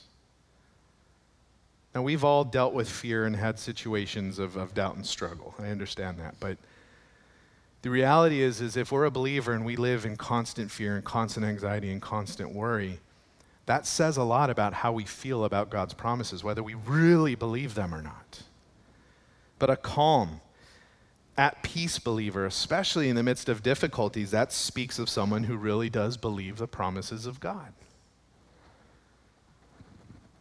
Now, 1.93 2.04
we've 2.04 2.24
all 2.24 2.43
dealt 2.45 2.74
with 2.74 2.89
fear 2.89 3.26
and 3.26 3.36
had 3.36 3.60
situations 3.60 4.39
of, 4.39 4.56
of 4.56 4.74
doubt 4.74 4.95
and 4.95 5.06
struggle. 5.06 5.56
I 5.60 5.69
understand 5.69 6.19
that. 6.19 6.36
But 6.39 6.58
the 7.82 7.89
reality 7.89 8.41
is, 8.41 8.62
is 8.62 8.78
if 8.78 8.91
we're 8.91 9.06
a 9.06 9.12
believer 9.12 9.54
and 9.54 9.65
we 9.65 9.76
live 9.76 10.06
in 10.06 10.15
constant 10.15 10.69
fear 10.69 10.95
and 10.95 11.04
constant 11.04 11.45
anxiety 11.45 11.91
and 11.91 12.02
constant 12.02 12.54
worry, 12.54 13.00
that 13.65 13.86
says 13.86 14.17
a 14.17 14.24
lot 14.24 14.50
about 14.50 14.74
how 14.74 14.91
we 14.91 15.04
feel 15.04 15.45
about 15.45 15.69
God's 15.69 15.93
promises, 15.93 16.43
whether 16.43 16.62
we 16.62 16.76
really 16.76 17.36
believe 17.36 17.76
them 17.76 17.93
or 17.93 18.02
not. 18.02 18.43
But 19.58 19.69
a 19.69 19.76
calm, 19.76 20.41
at 21.38 21.63
peace 21.63 22.00
believer, 22.00 22.46
especially 22.46 23.10
in 23.10 23.15
the 23.15 23.24
midst 23.24 23.48
of 23.50 23.63
difficulties, 23.63 24.32
that 24.32 24.52
speaks 24.52 25.00
of 25.00 25.10
someone 25.10 25.44
who 25.44 25.56
really 25.56 25.89
does 25.89 26.18
believe 26.18 26.58
the 26.58 26.68
promises 26.68 27.26
of 27.26 27.39
God. 27.39 27.74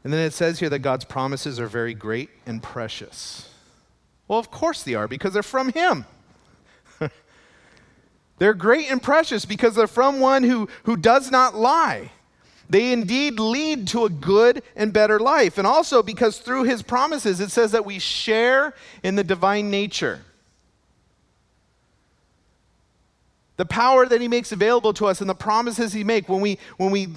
And 0.05 0.12
then 0.12 0.20
it 0.20 0.33
says 0.33 0.61
here 0.61 0.70
that 0.70 0.81
God's 0.81 1.05
promises 1.05 1.61
are 1.61 1.66
very 1.66 1.94
great 1.94 2.31
and 2.46 2.62
precious. 2.62 3.51
Well, 4.27 4.38
of 4.38 4.51
course 4.51 4.83
they 4.83 4.94
are, 4.94 5.09
because 5.09 5.33
they're 5.33 5.42
from 5.42 5.72
Him. 5.72 6.05
they're 8.38 8.55
great 8.55 8.90
and 8.90 9.03
precious 9.03 9.44
because 9.44 9.74
they're 9.74 9.87
from 9.87 10.20
one 10.20 10.44
who, 10.44 10.68
who 10.85 10.96
does 10.96 11.31
not 11.31 11.55
lie. 11.55 12.11
They 12.70 12.92
indeed 12.92 13.40
lead 13.40 13.88
to 13.88 14.05
a 14.05 14.11
good 14.11 14.62
and 14.77 14.92
better 14.92 15.18
life. 15.18 15.59
And 15.59 15.66
also 15.66 16.03
because 16.03 16.38
through 16.38 16.64
His 16.64 16.83
promises, 16.83 17.40
it 17.40 17.51
says 17.51 17.72
that 17.72 17.87
we 17.87 17.98
share 17.98 18.74
in 19.03 19.16
the 19.16 19.24
divine 19.24 19.70
nature. 19.70 20.20
The 23.59 23.66
power 23.66 24.07
that 24.07 24.21
he 24.21 24.29
makes 24.29 24.53
available 24.53 24.94
to 24.94 25.07
us 25.07 25.21
and 25.21 25.29
the 25.29 25.35
promises 25.35 25.92
he 25.92 26.05
makes 26.05 26.29
when 26.29 26.40
we 26.40 26.59
when 26.79 26.90
we 26.90 27.09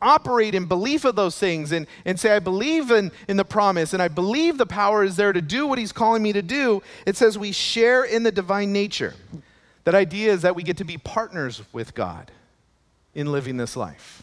operate 0.00 0.54
in 0.54 0.66
belief 0.66 1.04
of 1.04 1.16
those 1.16 1.36
things 1.38 1.72
and, 1.72 1.86
and 2.04 2.20
say 2.20 2.36
i 2.36 2.38
believe 2.38 2.90
in, 2.92 3.10
in 3.26 3.36
the 3.36 3.44
promise 3.44 3.92
and 3.92 4.00
i 4.00 4.06
believe 4.06 4.58
the 4.58 4.66
power 4.66 5.02
is 5.02 5.16
there 5.16 5.32
to 5.32 5.42
do 5.42 5.66
what 5.66 5.78
he's 5.78 5.92
calling 5.92 6.22
me 6.22 6.32
to 6.32 6.42
do 6.42 6.82
it 7.06 7.16
says 7.16 7.36
we 7.36 7.50
share 7.50 8.04
in 8.04 8.22
the 8.22 8.32
divine 8.32 8.72
nature. 8.72 9.14
That 9.84 9.94
idea 9.94 10.32
is 10.32 10.42
that 10.42 10.54
we 10.56 10.62
get 10.62 10.76
to 10.78 10.84
be 10.84 10.98
partners 10.98 11.62
with 11.72 11.94
god 11.94 12.30
in 13.14 13.32
living 13.32 13.56
this 13.56 13.76
life. 13.76 14.22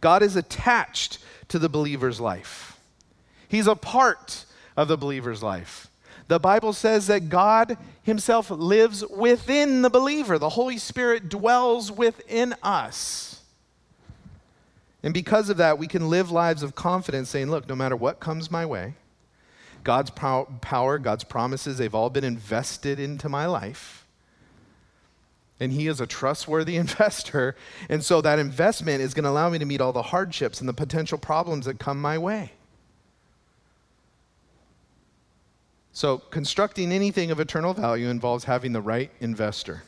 God 0.00 0.22
is 0.22 0.34
attached 0.34 1.18
to 1.48 1.58
the 1.58 1.68
believer's 1.68 2.20
life. 2.20 2.78
He's 3.48 3.66
a 3.66 3.76
part 3.76 4.44
of 4.76 4.88
the 4.88 4.96
believer's 4.96 5.42
life 5.42 5.88
the 6.28 6.40
Bible 6.40 6.72
says 6.72 7.06
that 7.06 7.28
God 7.28 7.76
Himself 8.02 8.50
lives 8.50 9.04
within 9.06 9.82
the 9.82 9.90
believer, 9.90 10.38
the 10.38 10.50
Holy 10.50 10.78
Spirit 10.78 11.28
dwells 11.28 11.92
within 11.92 12.54
us. 12.62 13.42
And 15.02 15.14
because 15.14 15.48
of 15.50 15.58
that, 15.58 15.78
we 15.78 15.86
can 15.86 16.10
live 16.10 16.32
lives 16.32 16.64
of 16.64 16.74
confidence, 16.74 17.28
saying, 17.28 17.50
Look, 17.50 17.68
no 17.68 17.76
matter 17.76 17.94
what 17.94 18.18
comes 18.18 18.50
my 18.50 18.66
way, 18.66 18.94
God's 19.84 20.10
power, 20.10 20.98
God's 20.98 21.22
promises, 21.22 21.78
they've 21.78 21.94
all 21.94 22.10
been 22.10 22.24
invested 22.24 22.98
into 22.98 23.28
my 23.28 23.46
life. 23.46 24.04
And 25.60 25.72
he 25.72 25.86
is 25.86 26.00
a 26.00 26.06
trustworthy 26.06 26.76
investor. 26.76 27.54
And 27.88 28.04
so 28.04 28.20
that 28.20 28.40
investment 28.40 29.00
is 29.00 29.14
going 29.14 29.24
to 29.24 29.30
allow 29.30 29.48
me 29.48 29.60
to 29.60 29.64
meet 29.64 29.80
all 29.80 29.92
the 29.92 30.02
hardships 30.02 30.58
and 30.58 30.68
the 30.68 30.74
potential 30.74 31.18
problems 31.18 31.66
that 31.66 31.78
come 31.78 32.00
my 32.00 32.18
way. 32.18 32.50
So, 35.96 36.18
constructing 36.18 36.92
anything 36.92 37.30
of 37.30 37.40
eternal 37.40 37.72
value 37.72 38.08
involves 38.08 38.44
having 38.44 38.74
the 38.74 38.82
right 38.82 39.10
investor. 39.20 39.82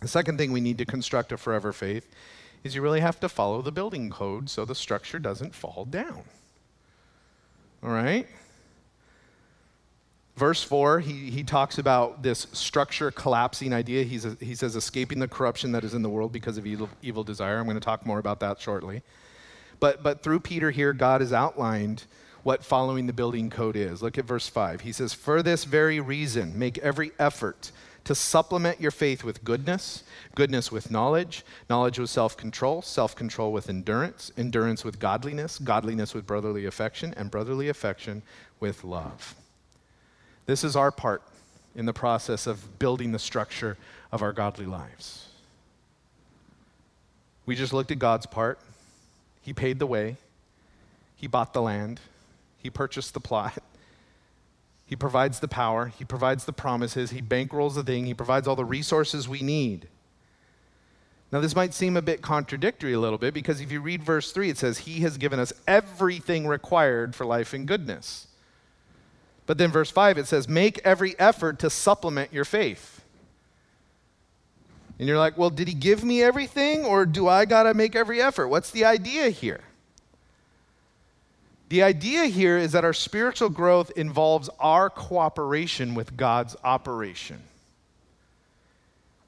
The 0.00 0.06
second 0.06 0.38
thing 0.38 0.52
we 0.52 0.60
need 0.60 0.78
to 0.78 0.84
construct 0.84 1.32
a 1.32 1.36
forever 1.36 1.72
faith 1.72 2.08
is 2.62 2.76
you 2.76 2.80
really 2.80 3.00
have 3.00 3.18
to 3.18 3.28
follow 3.28 3.60
the 3.60 3.72
building 3.72 4.08
code 4.08 4.48
so 4.48 4.64
the 4.64 4.76
structure 4.76 5.18
doesn't 5.18 5.52
fall 5.52 5.84
down. 5.84 6.22
All 7.82 7.90
right? 7.90 8.28
Verse 10.36 10.62
4, 10.62 11.00
he, 11.00 11.28
he 11.32 11.42
talks 11.42 11.78
about 11.78 12.22
this 12.22 12.46
structure 12.52 13.10
collapsing 13.10 13.72
idea. 13.72 14.04
He's 14.04 14.24
a, 14.24 14.36
he 14.40 14.54
says, 14.54 14.76
escaping 14.76 15.18
the 15.18 15.26
corruption 15.26 15.72
that 15.72 15.82
is 15.82 15.92
in 15.92 16.02
the 16.02 16.08
world 16.08 16.30
because 16.30 16.56
of 16.56 16.68
evil, 16.68 16.88
evil 17.02 17.24
desire. 17.24 17.58
I'm 17.58 17.64
going 17.64 17.74
to 17.74 17.80
talk 17.80 18.06
more 18.06 18.20
about 18.20 18.38
that 18.38 18.60
shortly. 18.60 19.02
But, 19.80 20.04
but 20.04 20.22
through 20.22 20.38
Peter 20.38 20.70
here, 20.70 20.92
God 20.92 21.20
has 21.20 21.32
outlined 21.32 22.04
what 22.46 22.62
following 22.62 23.08
the 23.08 23.12
building 23.12 23.50
code 23.50 23.74
is. 23.74 24.04
Look 24.04 24.18
at 24.18 24.24
verse 24.24 24.46
5. 24.46 24.82
He 24.82 24.92
says, 24.92 25.12
For 25.12 25.42
this 25.42 25.64
very 25.64 25.98
reason, 25.98 26.56
make 26.56 26.78
every 26.78 27.10
effort 27.18 27.72
to 28.04 28.14
supplement 28.14 28.80
your 28.80 28.92
faith 28.92 29.24
with 29.24 29.42
goodness, 29.42 30.04
goodness 30.36 30.70
with 30.70 30.88
knowledge, 30.88 31.44
knowledge 31.68 31.98
with 31.98 32.08
self 32.08 32.36
control, 32.36 32.82
self 32.82 33.16
control 33.16 33.52
with 33.52 33.68
endurance, 33.68 34.30
endurance 34.36 34.84
with 34.84 35.00
godliness, 35.00 35.58
godliness 35.58 36.14
with 36.14 36.24
brotherly 36.24 36.66
affection, 36.66 37.12
and 37.16 37.32
brotherly 37.32 37.68
affection 37.68 38.22
with 38.60 38.84
love. 38.84 39.34
This 40.46 40.62
is 40.62 40.76
our 40.76 40.92
part 40.92 41.22
in 41.74 41.84
the 41.84 41.92
process 41.92 42.46
of 42.46 42.78
building 42.78 43.10
the 43.10 43.18
structure 43.18 43.76
of 44.12 44.22
our 44.22 44.32
godly 44.32 44.66
lives. 44.66 45.26
We 47.44 47.56
just 47.56 47.72
looked 47.72 47.90
at 47.90 47.98
God's 47.98 48.26
part. 48.26 48.60
He 49.42 49.52
paid 49.52 49.80
the 49.80 49.86
way, 49.86 50.16
He 51.16 51.26
bought 51.26 51.52
the 51.52 51.62
land, 51.62 51.98
he 52.66 52.70
purchased 52.70 53.14
the 53.14 53.20
plot. 53.20 53.58
He 54.88 54.94
provides 54.94 55.40
the 55.40 55.48
power. 55.48 55.86
He 55.86 56.04
provides 56.04 56.44
the 56.44 56.52
promises. 56.52 57.10
He 57.10 57.20
bankrolls 57.20 57.74
the 57.74 57.82
thing. 57.82 58.06
He 58.06 58.14
provides 58.14 58.46
all 58.46 58.54
the 58.54 58.64
resources 58.64 59.28
we 59.28 59.42
need. 59.42 59.88
Now, 61.32 61.40
this 61.40 61.56
might 61.56 61.74
seem 61.74 61.96
a 61.96 62.02
bit 62.02 62.22
contradictory 62.22 62.92
a 62.92 63.00
little 63.00 63.18
bit 63.18 63.34
because 63.34 63.60
if 63.60 63.72
you 63.72 63.80
read 63.80 64.04
verse 64.04 64.30
3, 64.30 64.48
it 64.48 64.58
says, 64.58 64.78
He 64.78 65.00
has 65.00 65.18
given 65.18 65.40
us 65.40 65.52
everything 65.66 66.46
required 66.46 67.16
for 67.16 67.26
life 67.26 67.52
and 67.52 67.66
goodness. 67.66 68.28
But 69.44 69.58
then 69.58 69.72
verse 69.72 69.90
5, 69.90 70.18
it 70.18 70.28
says, 70.28 70.48
Make 70.48 70.78
every 70.84 71.18
effort 71.18 71.58
to 71.58 71.68
supplement 71.68 72.32
your 72.32 72.44
faith. 72.44 73.04
And 75.00 75.08
you're 75.08 75.18
like, 75.18 75.36
Well, 75.36 75.50
did 75.50 75.66
He 75.66 75.74
give 75.74 76.04
me 76.04 76.22
everything 76.22 76.84
or 76.84 77.04
do 77.04 77.26
I 77.26 77.44
got 77.44 77.64
to 77.64 77.74
make 77.74 77.96
every 77.96 78.22
effort? 78.22 78.46
What's 78.46 78.70
the 78.70 78.84
idea 78.84 79.30
here? 79.30 79.62
The 81.68 81.82
idea 81.82 82.26
here 82.26 82.56
is 82.56 82.72
that 82.72 82.84
our 82.84 82.92
spiritual 82.92 83.48
growth 83.48 83.90
involves 83.96 84.48
our 84.60 84.88
cooperation 84.88 85.94
with 85.94 86.16
God's 86.16 86.54
operation. 86.62 87.42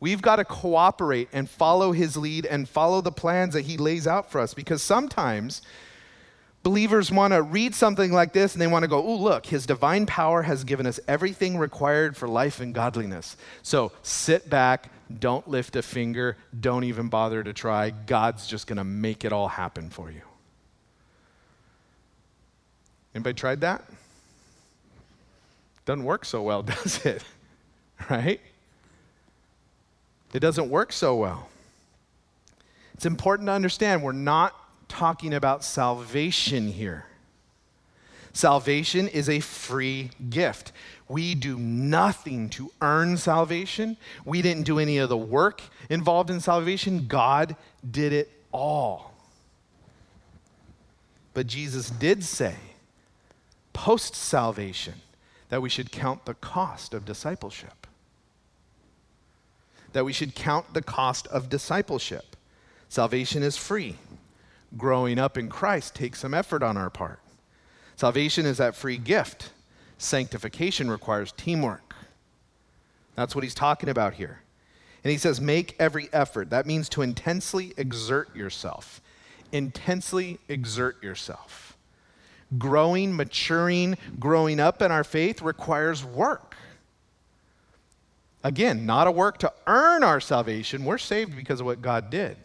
We've 0.01 0.23
got 0.23 0.37
to 0.37 0.45
cooperate 0.45 1.29
and 1.33 1.51
follow 1.51 1.91
his 1.91 2.17
lead 2.17 2.47
and 2.47 2.69
follow 2.69 3.01
the 3.01 3.11
plans 3.11 3.55
that 3.55 3.63
he 3.63 3.77
lays 3.77 4.07
out 4.07 4.31
for 4.31 4.41
us 4.41 4.55
because 4.55 4.81
sometimes 4.81 5.63
believers 6.63 7.11
want 7.11 7.33
to 7.33 7.43
read 7.43 7.75
something 7.75 8.13
like 8.13 8.33
this 8.33 8.55
and 8.55 8.63
they 8.63 8.69
want 8.69 8.85
to 8.85 8.89
go, 8.89 9.03
oh, 9.03 9.17
look, 9.17 9.47
his 9.47 9.67
divine 9.67 10.07
power 10.07 10.43
has 10.43 10.63
given 10.63 10.87
us 10.87 11.01
everything 11.09 11.59
required 11.59 12.17
for 12.17 12.29
life 12.29 12.61
and 12.61 12.73
godliness. 12.73 13.37
So 13.63 13.91
sit 14.05 14.49
back, 14.49 14.93
don't 15.19 15.49
lift 15.49 15.75
a 15.75 15.83
finger, 15.83 16.37
don't 16.59 16.85
even 16.85 17.09
bother 17.09 17.43
to 17.43 17.53
try. 17.53 17.91
God's 17.91 18.47
just 18.47 18.69
going 18.69 18.77
to 18.77 18.85
make 18.85 19.25
it 19.25 19.33
all 19.33 19.49
happen 19.49 19.91
for 19.91 20.13
you. 20.13 20.23
Anybody 23.15 23.35
tried 23.35 23.61
that? 23.63 23.85
Doesn't 25.85 26.05
work 26.05 26.25
so 26.25 26.43
well, 26.43 26.63
does 26.65 27.05
it? 27.07 27.25
right? 28.11 28.41
It 30.33 30.41
doesn't 30.41 30.69
work 30.69 30.93
so 30.93 31.17
well. 31.17 31.49
It's 32.95 33.07
important 33.07 33.47
to 33.47 33.53
understand 33.53 34.03
we're 34.03 34.13
not 34.13 34.55
talking 34.89 35.33
about 35.35 35.65
salvation 35.65 36.69
here. 36.73 37.07
Salvation 38.33 39.09
is 39.09 39.29
a 39.29 39.41
free 39.41 40.11
gift. 40.29 40.73
We 41.09 41.35
do 41.35 41.59
nothing 41.59 42.51
to 42.51 42.71
earn 42.81 43.17
salvation. 43.17 43.97
We 44.25 44.43
didn't 44.43 44.65
do 44.65 44.79
any 44.79 44.99
of 44.99 45.09
the 45.09 45.17
work 45.17 45.63
involved 45.89 46.31
in 46.31 46.41
salvation. 46.41 47.07
God 47.09 47.57
did 47.91 48.13
it 48.13 48.31
all. 48.53 49.15
But 51.35 51.47
Jesus 51.47 51.91
did 51.91 52.23
say, 52.23 52.55
post 53.79 54.17
salvation 54.17 54.95
that 55.51 55.63
we 55.63 55.69
should 55.69 55.93
count 55.93 56.25
the 56.25 56.35
cost 56.35 56.93
of 56.93 57.05
discipleship. 57.05 57.87
That 59.93 60.05
we 60.05 60.13
should 60.13 60.35
count 60.35 60.75
the 60.75 60.83
cost 60.83 61.29
of 61.29 61.49
discipleship. 61.49 62.35
Salvation 62.89 63.45
is 63.45 63.57
free. 63.57 63.95
Growing 64.77 65.21
up 65.21 65.39
in 65.39 65.49
Christ 65.49 65.95
takes 65.95 66.19
some 66.19 66.35
effort 66.35 66.61
on 66.65 66.77
our 66.77 66.91
part. 66.91 67.21
Salvation 67.95 68.47
is 68.47 68.59
that 68.59 68.75
free 68.75 68.99
gift. 68.99 69.53
Sanctification 69.97 70.91
requires 70.91 71.31
teamwork. 71.31 71.95
That's 73.15 73.37
what 73.37 73.45
he's 73.45 73.55
talking 73.55 73.89
about 73.89 74.15
here. 74.15 74.41
And 75.05 75.13
he 75.13 75.19
says, 75.19 75.41
make 75.41 75.77
every 75.79 76.09
effort. 76.13 76.51
That 76.51 76.67
means 76.67 76.89
to 76.89 77.03
intensely 77.03 77.75
exert 77.77 78.35
yourself. 78.35 79.01
Intensely 79.53 80.41
exert 80.49 81.01
yourself 81.01 81.68
growing, 82.57 83.15
maturing, 83.15 83.97
growing 84.19 84.61
up 84.61 84.81
in 84.81 84.91
our 84.91 85.05
faith 85.05 85.43
requires 85.43 86.05
work. 86.05 86.57
Again, 88.43 88.87
not 88.87 89.07
a 89.07 89.11
work 89.11 89.39
to 89.39 89.53
earn 89.67 90.03
our 90.03 90.21
salvation. 90.21 90.85
We're 90.85 90.99
saved 90.99 91.37
because 91.37 91.61
of 91.61 91.67
what 91.67 91.83
God 91.83 92.09
did. 92.09 92.37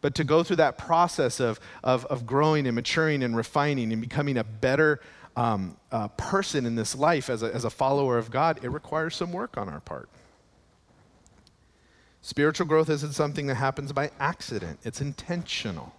But 0.00 0.14
to 0.16 0.24
go 0.24 0.42
through 0.42 0.56
that 0.56 0.78
process 0.78 1.40
of, 1.40 1.60
of, 1.82 2.06
of 2.06 2.26
growing 2.26 2.66
and 2.66 2.74
maturing 2.74 3.22
and 3.22 3.36
refining 3.36 3.92
and 3.92 4.00
becoming 4.00 4.38
a 4.38 4.44
better 4.44 5.00
um, 5.36 5.76
uh, 5.90 6.08
person 6.08 6.66
in 6.66 6.74
this 6.74 6.94
life 6.94 7.30
as 7.30 7.42
a, 7.42 7.54
as 7.54 7.64
a 7.64 7.70
follower 7.70 8.18
of 8.18 8.30
God, 8.30 8.60
it 8.62 8.68
requires 8.68 9.16
some 9.16 9.32
work 9.32 9.56
on 9.56 9.68
our 9.68 9.80
part. 9.80 10.08
Spiritual 12.20 12.66
growth 12.66 12.88
isn't 12.88 13.12
something 13.12 13.46
that 13.48 13.56
happens 13.56 13.92
by 13.92 14.10
accident, 14.20 14.78
it's 14.84 15.00
intentional. 15.00 15.92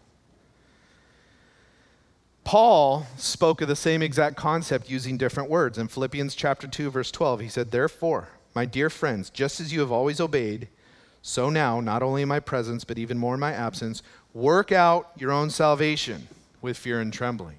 Paul 2.43 3.07
spoke 3.17 3.61
of 3.61 3.67
the 3.67 3.75
same 3.75 4.01
exact 4.01 4.35
concept 4.35 4.89
using 4.89 5.17
different 5.17 5.49
words. 5.49 5.77
In 5.77 5.87
Philippians 5.87 6.35
chapter 6.35 6.67
2 6.67 6.91
verse 6.91 7.11
12, 7.11 7.39
he 7.39 7.47
said, 7.47 7.71
"Therefore, 7.71 8.29
my 8.53 8.65
dear 8.65 8.89
friends, 8.89 9.29
just 9.29 9.59
as 9.59 9.71
you 9.73 9.79
have 9.79 9.91
always 9.91 10.19
obeyed, 10.19 10.67
so 11.21 11.49
now, 11.49 11.79
not 11.79 12.03
only 12.03 12.21
in 12.21 12.27
my 12.27 12.39
presence 12.39 12.83
but 12.83 12.97
even 12.97 13.17
more 13.17 13.33
in 13.33 13.39
my 13.39 13.53
absence, 13.53 14.03
work 14.33 14.71
out 14.71 15.11
your 15.17 15.31
own 15.31 15.49
salvation 15.49 16.27
with 16.61 16.77
fear 16.77 16.99
and 16.99 17.13
trembling. 17.13 17.57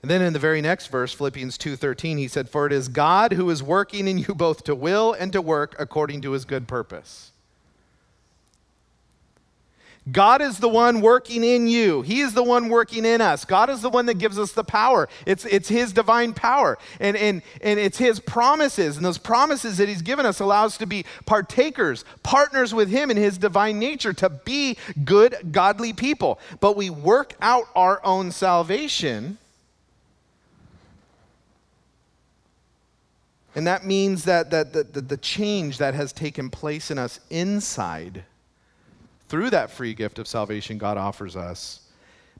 And 0.00 0.10
then 0.10 0.22
in 0.22 0.32
the 0.32 0.38
very 0.38 0.62
next 0.62 0.86
verse, 0.86 1.12
Philippians 1.12 1.58
2:13, 1.58 2.18
he 2.18 2.28
said, 2.28 2.48
"For 2.48 2.66
it 2.66 2.72
is 2.72 2.88
God 2.88 3.32
who 3.32 3.50
is 3.50 3.62
working 3.62 4.08
in 4.08 4.18
you 4.18 4.34
both 4.34 4.64
to 4.64 4.74
will 4.74 5.12
and 5.12 5.32
to 5.32 5.42
work 5.42 5.74
according 5.78 6.22
to 6.22 6.32
his 6.32 6.44
good 6.44 6.66
purpose." 6.66 7.32
God 10.12 10.40
is 10.40 10.58
the 10.58 10.68
one 10.68 11.00
working 11.00 11.42
in 11.42 11.66
you. 11.66 12.02
He 12.02 12.20
is 12.20 12.34
the 12.34 12.42
one 12.42 12.68
working 12.68 13.04
in 13.04 13.20
us. 13.20 13.44
God 13.44 13.68
is 13.68 13.82
the 13.82 13.90
one 13.90 14.06
that 14.06 14.18
gives 14.18 14.38
us 14.38 14.52
the 14.52 14.64
power. 14.64 15.08
It's, 15.26 15.44
it's 15.44 15.68
His 15.68 15.92
divine 15.92 16.34
power. 16.34 16.78
And, 17.00 17.16
and, 17.16 17.42
and 17.62 17.80
it's 17.80 17.98
His 17.98 18.20
promises. 18.20 18.96
And 18.96 19.04
those 19.04 19.18
promises 19.18 19.78
that 19.78 19.88
He's 19.88 20.02
given 20.02 20.24
us 20.24 20.40
allow 20.40 20.64
us 20.64 20.78
to 20.78 20.86
be 20.86 21.04
partakers, 21.26 22.04
partners 22.22 22.72
with 22.72 22.88
Him 22.88 23.10
in 23.10 23.16
His 23.16 23.38
divine 23.38 23.78
nature, 23.78 24.12
to 24.14 24.30
be 24.30 24.76
good, 25.04 25.36
godly 25.50 25.92
people. 25.92 26.38
But 26.60 26.76
we 26.76 26.90
work 26.90 27.34
out 27.40 27.64
our 27.74 28.04
own 28.04 28.30
salvation 28.30 29.38
And 33.54 33.66
that 33.66 33.84
means 33.84 34.22
that, 34.22 34.52
that, 34.52 34.72
that, 34.74 34.94
that 34.94 35.08
the 35.08 35.16
change 35.16 35.78
that 35.78 35.92
has 35.94 36.12
taken 36.12 36.48
place 36.48 36.92
in 36.92 36.98
us 36.98 37.18
inside 37.28 38.22
through 39.28 39.50
that 39.50 39.70
free 39.70 39.94
gift 39.94 40.18
of 40.18 40.26
salvation 40.26 40.78
God 40.78 40.96
offers 40.96 41.36
us 41.36 41.88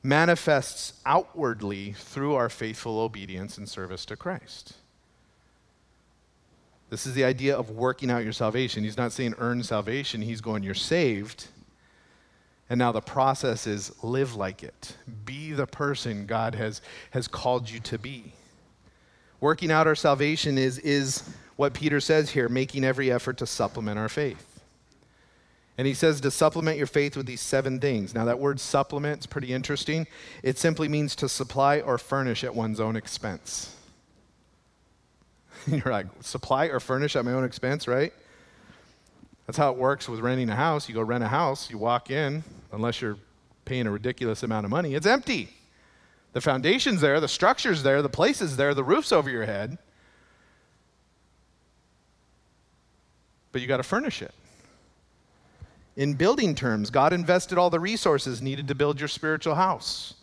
manifests 0.02 0.94
outwardly 1.04 1.92
through 1.92 2.34
our 2.34 2.48
faithful 2.48 3.00
obedience 3.00 3.58
and 3.58 3.68
service 3.68 4.04
to 4.06 4.16
Christ. 4.16 4.74
This 6.90 7.06
is 7.06 7.14
the 7.14 7.24
idea 7.24 7.56
of 7.56 7.70
working 7.70 8.10
out 8.10 8.24
your 8.24 8.32
salvation. 8.32 8.84
He's 8.84 8.96
not 8.96 9.12
saying 9.12 9.34
earn 9.38 9.62
salvation, 9.62 10.22
he's 10.22 10.40
going, 10.40 10.62
you're 10.62 10.74
saved. 10.74 11.48
And 12.70 12.78
now 12.78 12.92
the 12.92 13.00
process 13.00 13.66
is 13.66 13.92
live 14.02 14.34
like 14.34 14.62
it. 14.62 14.94
Be 15.24 15.52
the 15.52 15.66
person 15.66 16.26
God 16.26 16.54
has, 16.54 16.82
has 17.12 17.26
called 17.26 17.70
you 17.70 17.80
to 17.80 17.98
be. 17.98 18.34
Working 19.40 19.70
out 19.70 19.86
our 19.86 19.94
salvation 19.94 20.58
is, 20.58 20.78
is 20.80 21.22
what 21.56 21.72
Peter 21.72 21.98
says 21.98 22.30
here, 22.30 22.48
making 22.48 22.84
every 22.84 23.10
effort 23.10 23.38
to 23.38 23.46
supplement 23.46 23.98
our 23.98 24.08
faith. 24.08 24.57
And 25.78 25.86
he 25.86 25.94
says 25.94 26.20
to 26.20 26.30
supplement 26.32 26.76
your 26.76 26.88
faith 26.88 27.16
with 27.16 27.26
these 27.26 27.40
seven 27.40 27.78
things. 27.78 28.12
Now, 28.12 28.24
that 28.24 28.40
word 28.40 28.58
supplement 28.58 29.20
is 29.20 29.26
pretty 29.26 29.52
interesting. 29.52 30.08
It 30.42 30.58
simply 30.58 30.88
means 30.88 31.14
to 31.16 31.28
supply 31.28 31.78
or 31.78 31.98
furnish 31.98 32.42
at 32.42 32.52
one's 32.52 32.80
own 32.80 32.96
expense. 32.96 33.76
You're 35.68 35.92
like, 35.92 36.06
supply 36.20 36.66
or 36.66 36.80
furnish 36.80 37.14
at 37.14 37.24
my 37.24 37.32
own 37.32 37.44
expense, 37.44 37.86
right? 37.86 38.12
That's 39.46 39.56
how 39.56 39.70
it 39.70 39.78
works 39.78 40.08
with 40.08 40.18
renting 40.18 40.50
a 40.50 40.56
house. 40.56 40.88
You 40.88 40.96
go 40.96 41.02
rent 41.02 41.22
a 41.22 41.28
house, 41.28 41.70
you 41.70 41.78
walk 41.78 42.10
in, 42.10 42.42
unless 42.72 43.00
you're 43.00 43.16
paying 43.64 43.86
a 43.86 43.90
ridiculous 43.90 44.42
amount 44.42 44.64
of 44.64 44.70
money, 44.70 44.94
it's 44.94 45.06
empty. 45.06 45.48
The 46.32 46.40
foundation's 46.40 47.00
there, 47.00 47.20
the 47.20 47.28
structure's 47.28 47.82
there, 47.82 48.02
the 48.02 48.08
place 48.08 48.42
is 48.42 48.56
there, 48.56 48.74
the 48.74 48.84
roof's 48.84 49.12
over 49.12 49.30
your 49.30 49.44
head. 49.44 49.78
But 53.52 53.62
you 53.62 53.68
got 53.68 53.78
to 53.78 53.82
furnish 53.82 54.22
it. 54.22 54.34
In 55.98 56.14
building 56.14 56.54
terms, 56.54 56.90
God 56.90 57.12
invested 57.12 57.58
all 57.58 57.70
the 57.70 57.80
resources 57.80 58.40
needed 58.40 58.68
to 58.68 58.74
build 58.76 59.00
your 59.00 59.08
spiritual 59.08 59.56
house. 59.56 60.14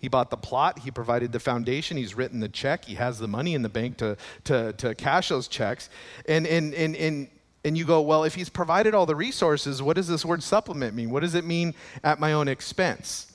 He 0.00 0.08
bought 0.08 0.28
the 0.28 0.36
plot, 0.36 0.80
He 0.80 0.90
provided 0.90 1.30
the 1.30 1.38
foundation, 1.38 1.96
He's 1.96 2.16
written 2.16 2.40
the 2.40 2.48
check, 2.48 2.84
He 2.84 2.96
has 2.96 3.20
the 3.20 3.28
money 3.28 3.54
in 3.54 3.62
the 3.62 3.68
bank 3.68 3.96
to, 3.98 4.16
to, 4.42 4.72
to 4.72 4.92
cash 4.96 5.28
those 5.28 5.46
checks. 5.46 5.88
And, 6.26 6.48
and, 6.48 6.74
and, 6.74 6.96
and, 6.96 7.28
and 7.64 7.78
you 7.78 7.84
go, 7.84 8.00
well, 8.00 8.24
if 8.24 8.34
He's 8.34 8.48
provided 8.48 8.92
all 8.92 9.06
the 9.06 9.14
resources, 9.14 9.80
what 9.80 9.94
does 9.94 10.08
this 10.08 10.24
word 10.24 10.42
supplement 10.42 10.96
mean? 10.96 11.10
What 11.10 11.20
does 11.20 11.36
it 11.36 11.44
mean 11.44 11.74
at 12.02 12.18
my 12.18 12.32
own 12.32 12.48
expense? 12.48 13.32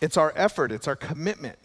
It's 0.00 0.16
our 0.16 0.32
effort, 0.36 0.70
it's 0.70 0.86
our 0.86 0.96
commitment 0.96 1.58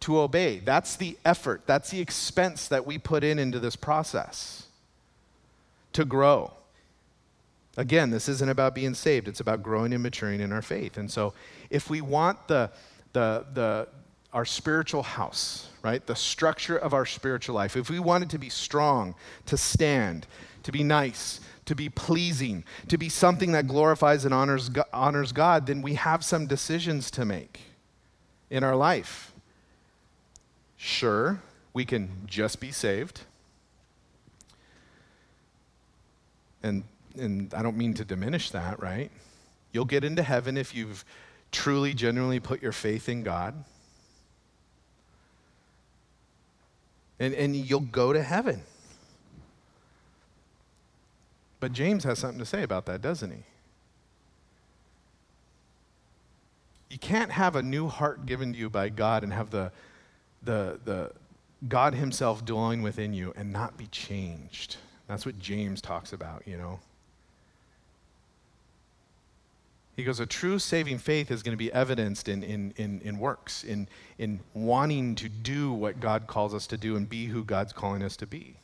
to 0.00 0.20
obey. 0.20 0.60
That's 0.60 0.96
the 0.96 1.18
effort, 1.22 1.64
that's 1.66 1.90
the 1.90 2.00
expense 2.00 2.66
that 2.68 2.86
we 2.86 2.96
put 2.96 3.24
in 3.24 3.38
into 3.38 3.60
this 3.60 3.76
process 3.76 4.65
to 5.96 6.04
grow. 6.04 6.52
Again, 7.78 8.10
this 8.10 8.28
isn't 8.28 8.48
about 8.48 8.74
being 8.74 8.92
saved, 8.92 9.28
it's 9.28 9.40
about 9.40 9.62
growing 9.62 9.94
and 9.94 10.02
maturing 10.02 10.40
in 10.40 10.52
our 10.52 10.60
faith. 10.60 10.98
And 10.98 11.10
so, 11.10 11.32
if 11.70 11.88
we 11.88 12.02
want 12.02 12.48
the, 12.48 12.70
the, 13.14 13.46
the, 13.54 13.88
our 14.32 14.44
spiritual 14.44 15.02
house, 15.02 15.70
right, 15.82 16.06
the 16.06 16.14
structure 16.14 16.76
of 16.76 16.92
our 16.92 17.06
spiritual 17.06 17.54
life, 17.54 17.76
if 17.76 17.88
we 17.88 17.98
want 17.98 18.24
it 18.24 18.30
to 18.30 18.38
be 18.38 18.50
strong, 18.50 19.14
to 19.46 19.56
stand, 19.56 20.26
to 20.64 20.72
be 20.72 20.82
nice, 20.82 21.40
to 21.64 21.74
be 21.74 21.88
pleasing, 21.88 22.62
to 22.88 22.98
be 22.98 23.08
something 23.08 23.52
that 23.52 23.66
glorifies 23.66 24.26
and 24.26 24.34
honors, 24.34 24.70
honors 24.92 25.32
God, 25.32 25.66
then 25.66 25.80
we 25.80 25.94
have 25.94 26.22
some 26.22 26.46
decisions 26.46 27.10
to 27.12 27.24
make 27.24 27.60
in 28.50 28.62
our 28.62 28.76
life. 28.76 29.32
Sure, 30.76 31.40
we 31.72 31.86
can 31.86 32.10
just 32.26 32.60
be 32.60 32.70
saved. 32.70 33.22
And, 36.62 36.84
and 37.18 37.52
I 37.54 37.62
don't 37.62 37.76
mean 37.76 37.94
to 37.94 38.04
diminish 38.04 38.50
that, 38.50 38.80
right? 38.80 39.10
You'll 39.72 39.84
get 39.84 40.04
into 40.04 40.22
heaven 40.22 40.56
if 40.56 40.74
you've 40.74 41.04
truly, 41.52 41.94
genuinely 41.94 42.40
put 42.40 42.62
your 42.62 42.72
faith 42.72 43.08
in 43.08 43.22
God. 43.22 43.54
And, 47.18 47.34
and 47.34 47.56
you'll 47.56 47.80
go 47.80 48.12
to 48.12 48.22
heaven. 48.22 48.62
But 51.60 51.72
James 51.72 52.04
has 52.04 52.18
something 52.18 52.38
to 52.38 52.44
say 52.44 52.62
about 52.62 52.86
that, 52.86 53.00
doesn't 53.00 53.30
he? 53.30 53.42
You 56.90 56.98
can't 56.98 57.32
have 57.32 57.56
a 57.56 57.62
new 57.62 57.88
heart 57.88 58.26
given 58.26 58.52
to 58.52 58.58
you 58.58 58.70
by 58.70 58.88
God 58.90 59.22
and 59.22 59.32
have 59.32 59.50
the, 59.50 59.72
the, 60.42 60.78
the 60.84 61.12
God 61.66 61.94
Himself 61.94 62.44
dwelling 62.44 62.82
within 62.82 63.12
you 63.12 63.32
and 63.36 63.52
not 63.52 63.76
be 63.76 63.86
changed. 63.86 64.76
That's 65.08 65.24
what 65.24 65.38
James 65.38 65.80
talks 65.80 66.12
about, 66.12 66.42
you 66.46 66.56
know. 66.56 66.80
He 69.96 70.04
goes, 70.04 70.20
a 70.20 70.26
true 70.26 70.58
saving 70.58 70.98
faith 70.98 71.30
is 71.30 71.42
going 71.42 71.54
to 71.54 71.58
be 71.58 71.72
evidenced 71.72 72.28
in, 72.28 72.42
in, 72.42 72.74
in, 72.76 73.00
in 73.02 73.18
works, 73.18 73.64
in, 73.64 73.88
in 74.18 74.40
wanting 74.52 75.14
to 75.14 75.28
do 75.28 75.72
what 75.72 76.00
God 76.00 76.26
calls 76.26 76.52
us 76.52 76.66
to 76.66 76.76
do 76.76 76.96
and 76.96 77.08
be 77.08 77.26
who 77.26 77.42
God's 77.42 77.72
calling 77.72 78.02
us 78.02 78.16
to 78.16 78.26
be. 78.26 78.56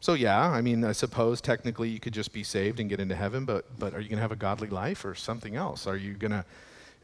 So, 0.00 0.14
yeah, 0.14 0.40
I 0.40 0.60
mean, 0.62 0.84
I 0.84 0.92
suppose 0.92 1.40
technically 1.40 1.88
you 1.90 2.00
could 2.00 2.12
just 2.12 2.32
be 2.32 2.42
saved 2.42 2.80
and 2.80 2.90
get 2.90 2.98
into 2.98 3.14
heaven, 3.14 3.44
but, 3.44 3.78
but 3.78 3.94
are 3.94 4.00
you 4.00 4.08
going 4.08 4.16
to 4.16 4.22
have 4.22 4.32
a 4.32 4.36
godly 4.36 4.68
life 4.68 5.04
or 5.04 5.14
something 5.14 5.54
else? 5.54 5.86
Are 5.86 5.96
you 5.96 6.14
going 6.14 6.32
to 6.32 6.44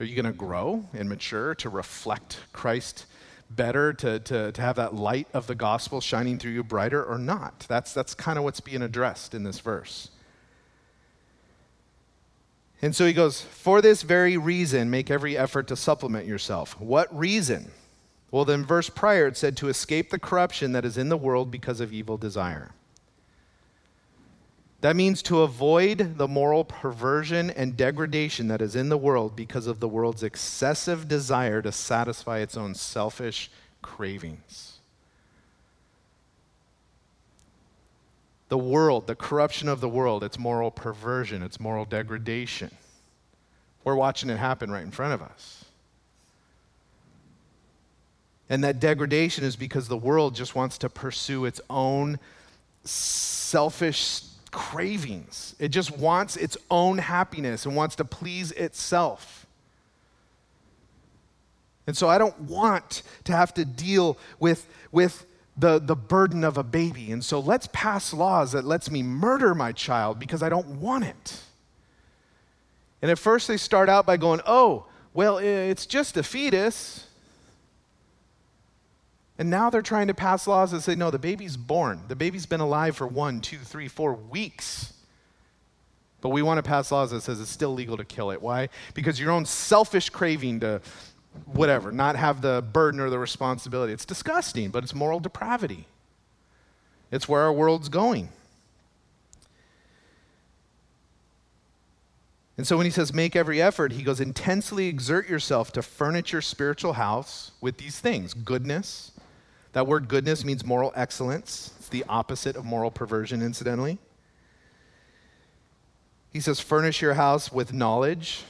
are 0.00 0.06
you 0.06 0.16
going 0.16 0.32
to 0.32 0.32
grow 0.32 0.86
and 0.94 1.10
mature 1.10 1.54
to 1.56 1.68
reflect 1.68 2.38
Christ 2.54 3.04
better, 3.51 3.92
to, 3.92 4.18
to, 4.20 4.53
to 4.53 4.62
have 4.62 4.76
that 4.76 4.94
light 4.94 5.28
of 5.34 5.46
the 5.46 5.55
gospel 5.55 6.01
shining 6.01 6.38
through 6.38 6.53
you 6.53 6.64
brighter 6.64 7.05
or 7.05 7.18
not? 7.18 7.66
That's, 7.68 7.92
that's 7.92 8.14
kind 8.14 8.38
of 8.38 8.44
what's 8.44 8.61
being 8.61 8.82
addressed 8.82 9.34
in 9.34 9.42
this 9.42 9.61
verse. 9.61 10.11
And 12.82 12.96
so 12.96 13.07
he 13.07 13.12
goes, 13.12 13.42
For 13.42 13.82
this 13.82 14.03
very 14.03 14.36
reason, 14.36 14.90
make 14.90 15.11
every 15.11 15.36
effort 15.36 15.66
to 15.68 15.76
supplement 15.76 16.26
yourself. 16.26 16.80
What 16.80 17.14
reason? 17.16 17.70
Well, 18.30 18.44
then, 18.44 18.64
verse 18.64 18.88
prior, 18.88 19.26
it 19.26 19.36
said, 19.36 19.57
To 19.59 19.68
escape 19.68 20.11
the 20.11 20.18
corruption 20.18 20.72
that 20.72 20.84
is 20.84 20.96
in 20.96 21.09
the 21.09 21.16
world 21.16 21.51
because 21.51 21.80
of 21.80 21.92
evil 21.92 22.16
desire. 22.16 22.72
That 24.81 24.97
means 24.97 25.22
to 25.22 25.43
avoid 25.43 26.16
the 26.16 26.28
moral 26.28 26.64
perversion 26.64 27.51
and 27.51 27.76
degradation 27.76 28.49
that 28.49 28.62
is 28.62 28.74
in 28.74 28.89
the 28.89 28.97
world 28.97 29.37
because 29.37 29.66
of 29.66 29.78
the 29.78 29.89
world's 29.89 30.22
excessive 30.22 31.07
desire 31.07 31.61
to 31.61 31.70
satisfy 31.70 32.39
its 32.39 32.57
own 32.57 32.74
selfish 32.74 33.51
cravings. 33.83 34.78
The 38.49 38.59
world, 38.59 39.07
the 39.07 39.14
corruption 39.14 39.68
of 39.68 39.81
the 39.81 39.89
world, 39.89 40.24
its 40.24 40.39
moral 40.39 40.70
perversion, 40.70 41.43
its 41.43 41.61
moral 41.61 41.85
degradation. 41.85 42.70
We're 43.85 43.95
watching 43.95 44.31
it 44.31 44.39
happen 44.39 44.70
right 44.70 44.83
in 44.83 44.91
front 44.91 45.12
of 45.12 45.22
us. 45.22 45.66
And 48.49 48.64
that 48.64 48.81
degradation 48.81 49.45
is 49.45 49.57
because 49.57 49.89
the 49.89 49.97
world 49.97 50.35
just 50.35 50.55
wants 50.55 50.78
to 50.78 50.89
pursue 50.89 51.45
its 51.45 51.61
own 51.70 52.18
selfish 52.83 54.22
cravings. 54.51 55.55
It 55.59 55.68
just 55.68 55.96
wants 55.96 56.36
its 56.36 56.57
own 56.70 56.98
happiness 56.98 57.66
and 57.66 57.76
wants 57.76 57.96
to 57.96 58.05
please 58.05 58.53
itself. 58.53 59.46
And 61.86 61.96
so 61.96 62.09
I 62.09 62.18
don't 62.18 62.38
want 62.42 63.03
to 63.24 63.32
have 63.32 63.53
to 63.55 63.64
deal 63.64 64.16
with, 64.38 64.66
with 64.92 65.26
the, 65.57 65.78
the 65.78 65.96
burden 65.96 66.44
of 66.44 66.57
a 66.57 66.62
baby. 66.62 67.11
And 67.11 67.24
so 67.24 67.40
let's 67.40 67.68
pass 67.72 68.12
laws 68.12 68.53
that 68.53 68.64
lets 68.64 68.90
me 68.90 69.03
murder 69.03 69.55
my 69.55 69.72
child 69.72 70.18
because 70.18 70.42
I 70.42 70.48
don't 70.48 70.80
want 70.80 71.05
it. 71.05 71.42
And 73.03 73.11
at 73.11 73.18
first 73.18 73.48
they 73.48 73.57
start 73.57 73.88
out 73.88 74.07
by 74.07 74.16
going, 74.16 74.40
oh, 74.46 74.86
well, 75.14 75.38
it's 75.38 75.86
just 75.86 76.16
a 76.16 76.22
fetus. 76.22 77.07
And 79.41 79.49
now 79.49 79.70
they're 79.70 79.80
trying 79.80 80.09
to 80.09 80.14
pass 80.14 80.47
laws 80.47 80.72
that 80.72 80.82
say, 80.82 80.95
no, 80.95 81.11
the 81.11 81.18
baby's 81.18 81.57
born. 81.57 82.03
The 82.09 82.14
baby's 82.14 82.45
been 82.45 82.61
alive 82.61 82.95
for 82.95 83.07
one, 83.07 83.41
two, 83.41 83.57
three, 83.57 83.88
four 83.88 84.12
weeks. 84.12 84.93
But 86.20 86.28
we 86.28 86.43
want 86.43 86.59
to 86.59 86.62
pass 86.62 86.93
laws 86.93 87.11
that 87.12 87.22
says 87.22 87.41
it's 87.41 87.49
still 87.49 87.72
legal 87.72 87.97
to 87.97 88.05
kill 88.05 88.32
it. 88.32 88.43
Why? 88.43 88.68
Because 88.93 89.18
your 89.18 89.30
own 89.30 89.47
selfish 89.47 90.11
craving 90.11 90.61
to 90.61 90.82
whatever, 91.47 91.91
not 91.91 92.16
have 92.16 92.43
the 92.43 92.62
burden 92.70 93.01
or 93.01 93.09
the 93.09 93.18
responsibility. 93.18 93.95
It's 93.95 94.05
disgusting, 94.05 94.68
but 94.68 94.84
it's 94.84 94.95
moral 94.95 95.20
depravity. 95.20 95.86
It's 97.11 97.26
where 97.26 97.41
our 97.41 97.53
world's 97.53 97.88
going. 97.88 98.28
And 102.59 102.66
so 102.66 102.76
when 102.76 102.84
he 102.84 102.91
says 102.91 103.14
make 103.14 103.34
every 103.34 103.62
effort, 103.62 103.93
he 103.93 104.03
goes 104.03 104.20
intensely 104.20 104.86
exert 104.86 105.30
yourself 105.30 105.72
to 105.72 105.80
furnish 105.80 106.30
your 106.30 106.43
spiritual 106.43 106.93
house 106.93 107.53
with 107.62 107.78
these 107.78 108.01
things 108.01 108.34
goodness. 108.34 109.12
That 109.72 109.86
word 109.86 110.08
goodness 110.08 110.44
means 110.44 110.64
moral 110.64 110.92
excellence. 110.96 111.72
It's 111.78 111.88
the 111.88 112.04
opposite 112.08 112.56
of 112.56 112.64
moral 112.64 112.90
perversion, 112.90 113.40
incidentally. 113.40 113.98
He 116.32 116.40
says, 116.40 116.60
furnish 116.60 117.00
your 117.00 117.14
house 117.14 117.52
with 117.52 117.72
knowledge. 117.72 118.44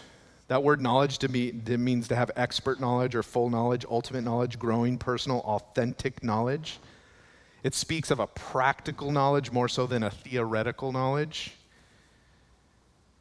That 0.48 0.62
word 0.62 0.80
knowledge 0.80 1.18
to 1.18 1.28
me 1.28 1.52
means 1.52 2.08
to 2.08 2.16
have 2.16 2.30
expert 2.36 2.80
knowledge 2.80 3.14
or 3.14 3.22
full 3.22 3.50
knowledge, 3.50 3.84
ultimate 3.88 4.22
knowledge, 4.22 4.58
growing, 4.58 4.98
personal, 4.98 5.40
authentic 5.40 6.24
knowledge. 6.24 6.78
It 7.62 7.74
speaks 7.74 8.10
of 8.10 8.18
a 8.18 8.26
practical 8.26 9.12
knowledge 9.12 9.52
more 9.52 9.68
so 9.68 9.86
than 9.86 10.02
a 10.02 10.10
theoretical 10.10 10.92
knowledge. 10.92 11.52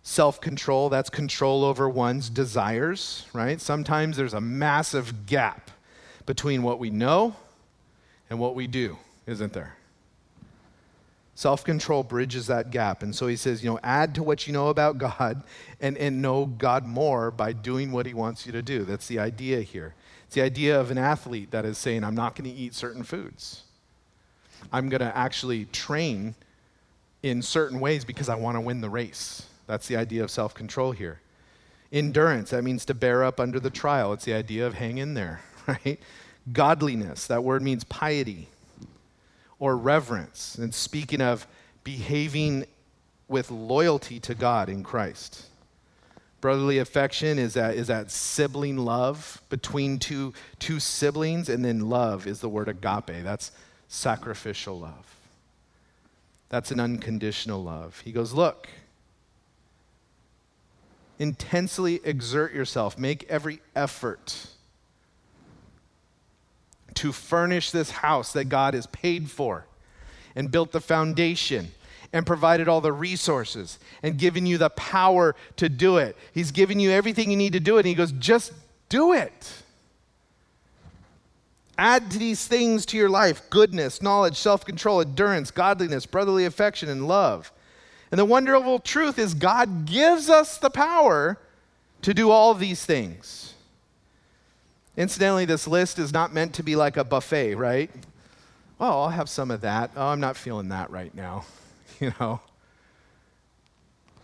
Self 0.01 0.39
control, 0.39 0.89
that's 0.89 1.09
control 1.09 1.65
over 1.65 1.87
one's 1.87 2.29
desires, 2.29 3.25
right? 3.33 3.59
Sometimes 3.59 4.15
there's 4.17 4.33
a 4.33 4.41
massive 4.41 5.25
gap 5.25 5.69
between 6.25 6.63
what 6.63 6.79
we 6.79 6.89
know 6.89 7.35
and 8.29 8.39
what 8.39 8.55
we 8.55 8.67
do, 8.67 8.97
isn't 9.25 9.53
there? 9.53 9.75
Self 11.35 11.63
control 11.63 12.03
bridges 12.03 12.47
that 12.47 12.69
gap. 12.69 13.01
And 13.01 13.15
so 13.15 13.27
he 13.27 13.37
says, 13.37 13.63
you 13.63 13.69
know, 13.69 13.79
add 13.81 14.15
to 14.15 14.23
what 14.23 14.45
you 14.45 14.51
know 14.51 14.67
about 14.67 14.97
God 14.97 15.43
and, 15.79 15.97
and 15.97 16.21
know 16.21 16.45
God 16.45 16.85
more 16.85 17.31
by 17.31 17.53
doing 17.53 17.93
what 17.93 18.05
he 18.05 18.13
wants 18.13 18.45
you 18.45 18.51
to 18.51 18.61
do. 18.61 18.83
That's 18.83 19.07
the 19.07 19.19
idea 19.19 19.61
here. 19.61 19.95
It's 20.25 20.35
the 20.35 20.41
idea 20.41 20.79
of 20.79 20.91
an 20.91 20.97
athlete 20.97 21.51
that 21.51 21.65
is 21.65 21.77
saying, 21.77 22.03
I'm 22.03 22.13
not 22.13 22.35
going 22.35 22.49
to 22.49 22.55
eat 22.55 22.75
certain 22.75 23.03
foods. 23.03 23.63
I'm 24.71 24.89
going 24.89 24.99
to 24.99 25.15
actually 25.17 25.65
train 25.65 26.35
in 27.23 27.41
certain 27.41 27.79
ways 27.79 28.05
because 28.05 28.29
I 28.29 28.35
want 28.35 28.55
to 28.55 28.61
win 28.61 28.81
the 28.81 28.89
race. 28.89 29.47
That's 29.65 29.87
the 29.87 29.95
idea 29.95 30.23
of 30.23 30.31
self 30.31 30.53
control 30.53 30.91
here. 30.91 31.21
Endurance, 31.91 32.51
that 32.51 32.63
means 32.63 32.85
to 32.85 32.93
bear 32.93 33.23
up 33.23 33.39
under 33.39 33.59
the 33.59 33.69
trial. 33.69 34.13
It's 34.13 34.25
the 34.25 34.33
idea 34.33 34.67
of 34.67 34.75
hang 34.75 34.97
in 34.97 35.13
there, 35.13 35.41
right? 35.67 35.99
Godliness, 36.51 37.27
that 37.27 37.43
word 37.43 37.61
means 37.61 37.83
piety 37.83 38.47
or 39.59 39.75
reverence. 39.77 40.55
And 40.55 40.73
speaking 40.73 41.21
of 41.21 41.45
behaving 41.83 42.65
with 43.27 43.51
loyalty 43.51 44.19
to 44.19 44.35
God 44.35 44.69
in 44.69 44.83
Christ. 44.83 45.45
Brotherly 46.41 46.79
affection 46.79 47.37
is 47.37 47.53
that, 47.53 47.75
is 47.75 47.87
that 47.87 48.11
sibling 48.11 48.77
love 48.77 49.41
between 49.49 49.99
two, 49.99 50.33
two 50.57 50.79
siblings, 50.79 51.49
and 51.49 51.63
then 51.63 51.89
love 51.89 52.25
is 52.25 52.39
the 52.39 52.49
word 52.49 52.67
agape. 52.67 53.23
That's 53.23 53.51
sacrificial 53.87 54.79
love. 54.79 55.15
That's 56.49 56.71
an 56.71 56.79
unconditional 56.79 57.63
love. 57.63 58.01
He 58.03 58.11
goes, 58.11 58.33
Look, 58.33 58.69
intensely 61.19 61.99
exert 62.03 62.53
yourself, 62.53 62.97
make 62.97 63.25
every 63.29 63.59
effort 63.75 64.47
to 66.99 67.13
furnish 67.13 67.71
this 67.71 67.91
house 67.91 68.33
that 68.33 68.45
God 68.45 68.73
has 68.73 68.85
paid 68.87 69.31
for 69.31 69.65
and 70.35 70.51
built 70.51 70.71
the 70.73 70.81
foundation 70.81 71.71
and 72.11 72.25
provided 72.25 72.67
all 72.67 72.81
the 72.81 72.91
resources 72.91 73.79
and 74.03 74.17
given 74.17 74.45
you 74.45 74.57
the 74.57 74.69
power 74.71 75.35
to 75.55 75.69
do 75.69 75.97
it. 75.97 76.17
He's 76.33 76.51
given 76.51 76.79
you 76.79 76.91
everything 76.91 77.31
you 77.31 77.37
need 77.37 77.53
to 77.53 77.59
do 77.59 77.77
it. 77.77 77.81
And 77.81 77.87
he 77.87 77.93
goes, 77.93 78.11
just 78.13 78.51
do 78.89 79.13
it. 79.13 79.63
Add 81.77 82.11
these 82.11 82.45
things 82.45 82.85
to 82.87 82.97
your 82.97 83.09
life 83.09 83.49
goodness, 83.49 84.01
knowledge, 84.01 84.35
self 84.35 84.65
control, 84.65 84.99
endurance, 84.99 85.51
godliness, 85.51 86.05
brotherly 86.05 86.43
affection, 86.43 86.89
and 86.89 87.07
love. 87.07 87.53
And 88.11 88.19
the 88.19 88.25
wonderful 88.25 88.79
truth 88.79 89.17
is, 89.17 89.33
God 89.33 89.85
gives 89.85 90.29
us 90.29 90.57
the 90.57 90.69
power 90.69 91.37
to 92.01 92.13
do 92.13 92.31
all 92.31 92.53
these 92.53 92.83
things. 92.83 93.53
Incidentally, 94.99 95.45
this 95.45 95.65
list 95.65 95.97
is 95.97 96.11
not 96.11 96.33
meant 96.33 96.53
to 96.55 96.61
be 96.61 96.75
like 96.75 96.97
a 96.97 97.05
buffet, 97.05 97.55
right? 97.55 97.89
Oh, 98.81 99.03
I'll 99.03 99.09
have 99.09 99.29
some 99.29 99.49
of 99.49 99.61
that. 99.61 99.91
Oh, 99.95 100.07
I'm 100.07 100.19
not 100.19 100.35
feeling 100.35 100.67
that 100.69 100.91
right 100.91 101.15
now. 101.15 101.45
you 102.01 102.11
know? 102.19 102.41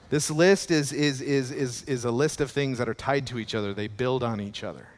This 0.10 0.30
list 0.30 0.72
is, 0.72 0.92
is, 0.92 1.22
is, 1.22 1.50
is, 1.52 1.84
is 1.84 2.04
a 2.04 2.12
list 2.12 2.42
of 2.42 2.52
things 2.52 2.78
that 2.78 2.90
are 2.90 2.94
tied 2.94 3.26
to 3.28 3.40
each 3.40 3.56
other, 3.56 3.74
they 3.74 3.88
build 3.88 4.22
on 4.22 4.42
each 4.42 4.66
other. 4.66 4.90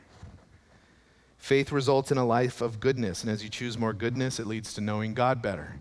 Faith 1.37 1.71
results 1.71 2.11
in 2.11 2.17
a 2.17 2.25
life 2.25 2.59
of 2.59 2.79
goodness, 2.79 3.21
and 3.21 3.31
as 3.31 3.43
you 3.43 3.49
choose 3.49 3.77
more 3.77 3.93
goodness, 3.93 4.39
it 4.39 4.47
leads 4.47 4.73
to 4.73 4.81
knowing 4.81 5.13
God 5.13 5.43
better. 5.43 5.79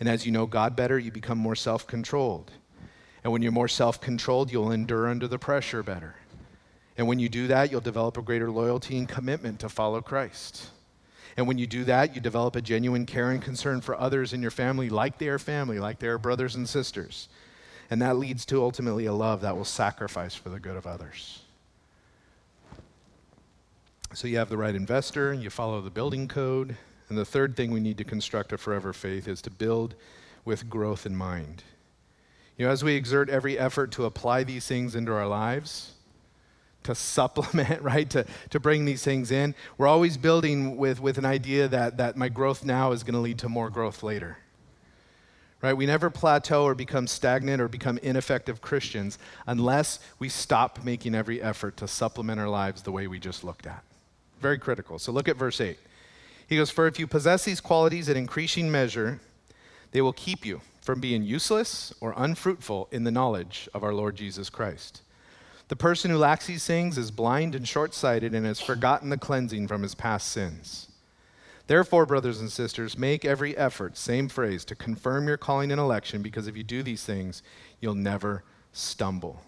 And 0.00 0.08
as 0.08 0.26
you 0.26 0.32
know 0.32 0.46
God 0.46 0.74
better, 0.74 0.98
you 0.98 1.12
become 1.12 1.38
more 1.38 1.54
self 1.54 1.86
controlled. 1.86 2.50
And 3.22 3.32
when 3.32 3.42
you're 3.42 3.52
more 3.52 3.68
self 3.68 4.00
controlled, 4.00 4.50
you'll 4.50 4.72
endure 4.72 5.06
under 5.06 5.28
the 5.28 5.38
pressure 5.38 5.84
better. 5.84 6.16
And 6.98 7.06
when 7.06 7.18
you 7.18 7.28
do 7.28 7.46
that, 7.48 7.70
you'll 7.70 7.80
develop 7.80 8.16
a 8.16 8.22
greater 8.22 8.50
loyalty 8.50 8.96
and 8.98 9.08
commitment 9.08 9.60
to 9.60 9.68
follow 9.68 10.00
Christ. 10.00 10.70
And 11.36 11.46
when 11.46 11.58
you 11.58 11.66
do 11.66 11.84
that, 11.84 12.14
you 12.14 12.20
develop 12.20 12.56
a 12.56 12.62
genuine 12.62 13.04
care 13.04 13.30
and 13.30 13.42
concern 13.42 13.82
for 13.82 13.98
others 14.00 14.32
in 14.32 14.40
your 14.40 14.50
family, 14.50 14.88
like 14.88 15.18
their 15.18 15.38
family, 15.38 15.78
like 15.78 15.98
their 15.98 16.16
brothers 16.16 16.54
and 16.54 16.66
sisters. 16.66 17.28
And 17.90 18.00
that 18.00 18.16
leads 18.16 18.46
to 18.46 18.62
ultimately 18.62 19.06
a 19.06 19.12
love 19.12 19.42
that 19.42 19.56
will 19.56 19.64
sacrifice 19.64 20.34
for 20.34 20.48
the 20.48 20.58
good 20.58 20.76
of 20.76 20.86
others. 20.86 21.40
So 24.14 24.26
you 24.26 24.38
have 24.38 24.48
the 24.48 24.56
right 24.56 24.74
investor, 24.74 25.34
you 25.34 25.50
follow 25.50 25.80
the 25.82 25.90
building 25.90 26.26
code. 26.26 26.76
And 27.08 27.18
the 27.18 27.24
third 27.24 27.54
thing 27.54 27.70
we 27.70 27.80
need 27.80 27.98
to 27.98 28.04
construct 28.04 28.52
a 28.52 28.58
forever 28.58 28.92
faith 28.92 29.28
is 29.28 29.42
to 29.42 29.50
build 29.50 29.94
with 30.44 30.70
growth 30.70 31.06
in 31.06 31.14
mind. 31.14 31.62
You 32.56 32.66
know, 32.66 32.72
as 32.72 32.82
we 32.82 32.94
exert 32.94 33.28
every 33.28 33.58
effort 33.58 33.92
to 33.92 34.06
apply 34.06 34.44
these 34.44 34.66
things 34.66 34.96
into 34.96 35.12
our 35.12 35.28
lives, 35.28 35.92
to 36.86 36.94
supplement, 36.94 37.82
right? 37.82 38.08
To, 38.10 38.24
to 38.50 38.58
bring 38.58 38.84
these 38.84 39.02
things 39.02 39.30
in. 39.30 39.54
We're 39.76 39.86
always 39.86 40.16
building 40.16 40.76
with, 40.76 41.00
with 41.00 41.18
an 41.18 41.24
idea 41.24 41.68
that, 41.68 41.98
that 41.98 42.16
my 42.16 42.28
growth 42.28 42.64
now 42.64 42.92
is 42.92 43.02
going 43.02 43.14
to 43.14 43.20
lead 43.20 43.38
to 43.40 43.48
more 43.48 43.70
growth 43.70 44.02
later. 44.02 44.38
Right? 45.62 45.74
We 45.74 45.86
never 45.86 46.10
plateau 46.10 46.64
or 46.64 46.74
become 46.74 47.06
stagnant 47.06 47.60
or 47.60 47.68
become 47.68 47.98
ineffective 47.98 48.60
Christians 48.60 49.18
unless 49.46 49.98
we 50.18 50.28
stop 50.28 50.84
making 50.84 51.14
every 51.14 51.42
effort 51.42 51.76
to 51.78 51.88
supplement 51.88 52.38
our 52.38 52.48
lives 52.48 52.82
the 52.82 52.92
way 52.92 53.06
we 53.06 53.18
just 53.18 53.42
looked 53.42 53.66
at. 53.66 53.82
Very 54.40 54.58
critical. 54.58 54.98
So 54.98 55.12
look 55.12 55.28
at 55.28 55.36
verse 55.36 55.60
8. 55.60 55.78
He 56.46 56.56
goes, 56.56 56.70
For 56.70 56.86
if 56.86 56.98
you 56.98 57.06
possess 57.06 57.44
these 57.44 57.60
qualities 57.60 58.08
in 58.08 58.16
increasing 58.16 58.70
measure, 58.70 59.20
they 59.92 60.02
will 60.02 60.12
keep 60.12 60.44
you 60.44 60.60
from 60.82 61.00
being 61.00 61.22
useless 61.22 61.92
or 62.00 62.14
unfruitful 62.16 62.88
in 62.92 63.02
the 63.02 63.10
knowledge 63.10 63.68
of 63.74 63.82
our 63.82 63.92
Lord 63.92 64.14
Jesus 64.14 64.48
Christ. 64.50 65.02
The 65.68 65.76
person 65.76 66.10
who 66.10 66.18
lacks 66.18 66.46
these 66.46 66.64
things 66.64 66.96
is 66.96 67.10
blind 67.10 67.54
and 67.54 67.66
short 67.66 67.92
sighted 67.92 68.34
and 68.34 68.46
has 68.46 68.60
forgotten 68.60 69.10
the 69.10 69.18
cleansing 69.18 69.66
from 69.66 69.82
his 69.82 69.94
past 69.94 70.28
sins. 70.28 70.88
Therefore, 71.66 72.06
brothers 72.06 72.40
and 72.40 72.50
sisters, 72.50 72.96
make 72.96 73.24
every 73.24 73.56
effort, 73.56 73.96
same 73.96 74.28
phrase, 74.28 74.64
to 74.66 74.76
confirm 74.76 75.26
your 75.26 75.36
calling 75.36 75.72
and 75.72 75.80
election, 75.80 76.22
because 76.22 76.46
if 76.46 76.56
you 76.56 76.62
do 76.62 76.84
these 76.84 77.04
things, 77.04 77.42
you'll 77.80 77.96
never 77.96 78.44
stumble. 78.72 79.42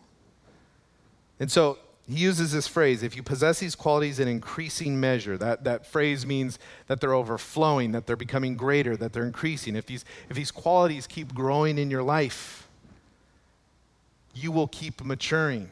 And 1.38 1.48
so 1.52 1.78
he 2.08 2.16
uses 2.16 2.50
this 2.50 2.66
phrase 2.66 3.04
if 3.04 3.14
you 3.14 3.22
possess 3.22 3.60
these 3.60 3.76
qualities 3.76 4.18
in 4.18 4.26
increasing 4.26 4.98
measure, 4.98 5.38
that, 5.38 5.62
that 5.62 5.86
phrase 5.86 6.26
means 6.26 6.58
that 6.88 7.00
they're 7.00 7.14
overflowing, 7.14 7.92
that 7.92 8.08
they're 8.08 8.16
becoming 8.16 8.56
greater, 8.56 8.96
that 8.96 9.12
they're 9.12 9.26
increasing. 9.26 9.76
If 9.76 9.86
these, 9.86 10.04
if 10.28 10.34
these 10.34 10.50
qualities 10.50 11.06
keep 11.06 11.32
growing 11.32 11.78
in 11.78 11.88
your 11.88 12.02
life, 12.02 12.66
you 14.34 14.50
will 14.50 14.66
keep 14.66 15.04
maturing 15.04 15.70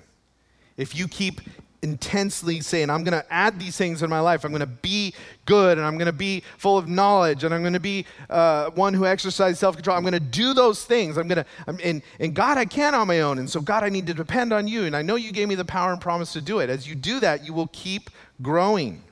if 0.77 0.95
you 0.95 1.09
keep 1.09 1.41
intensely 1.83 2.61
saying, 2.61 2.91
I'm 2.91 3.05
going 3.05 3.19
to 3.19 3.33
add 3.33 3.59
these 3.59 3.77
things 3.77 4.03
in 4.03 4.11
my 4.11 4.21
life, 4.21 4.45
I'm 4.45 4.51
going 4.51 4.61
to 4.61 4.67
be 4.67 5.15
good, 5.45 5.79
and 5.79 5.87
I'm 5.87 5.97
going 5.97 6.07
to 6.07 6.13
be 6.13 6.43
full 6.59 6.77
of 6.77 6.89
knowledge, 6.89 7.45
and 7.45 7.55
I'm 7.55 7.63
going 7.63 7.75
to 7.75 7.81
be 7.81 8.07
uh, 8.29 8.71
one 8.71 8.95
who 8.95 9.07
exercises 9.07 9.59
self 9.59 9.77
control, 9.77 9.97
I'm 9.97 10.03
going 10.03 10.13
to 10.13 10.21
do 10.21 10.55
those 10.55 10.85
things. 10.85 11.17
I'm 11.17 11.29
going 11.29 11.45
to, 11.45 11.83
and, 11.83 12.03
and 12.19 12.35
God, 12.35 12.59
I 12.59 12.65
can't 12.65 12.97
on 12.97 13.07
my 13.07 13.21
own. 13.21 13.39
And 13.39 13.49
so, 13.49 13.61
God, 13.61 13.85
I 13.85 13.89
need 13.89 14.07
to 14.09 14.15
depend 14.15 14.53
on 14.53 14.69
you. 14.69 14.85
And 14.85 14.97
I 14.97 15.03
know 15.03 15.17
you 15.17 15.33
gave 15.33 15.49
me 15.49 15.55
the 15.55 15.65
power 15.65 15.93
and 15.93 16.01
promise 16.01 16.33
to 16.35 16.41
do 16.41 16.59
it. 16.59 16.71
As 16.71 16.89
you 16.89 16.95
do 16.95 17.21
that, 17.21 17.45
you 17.47 17.53
will 17.53 17.69
keep 17.73 18.11
growing. 18.43 19.03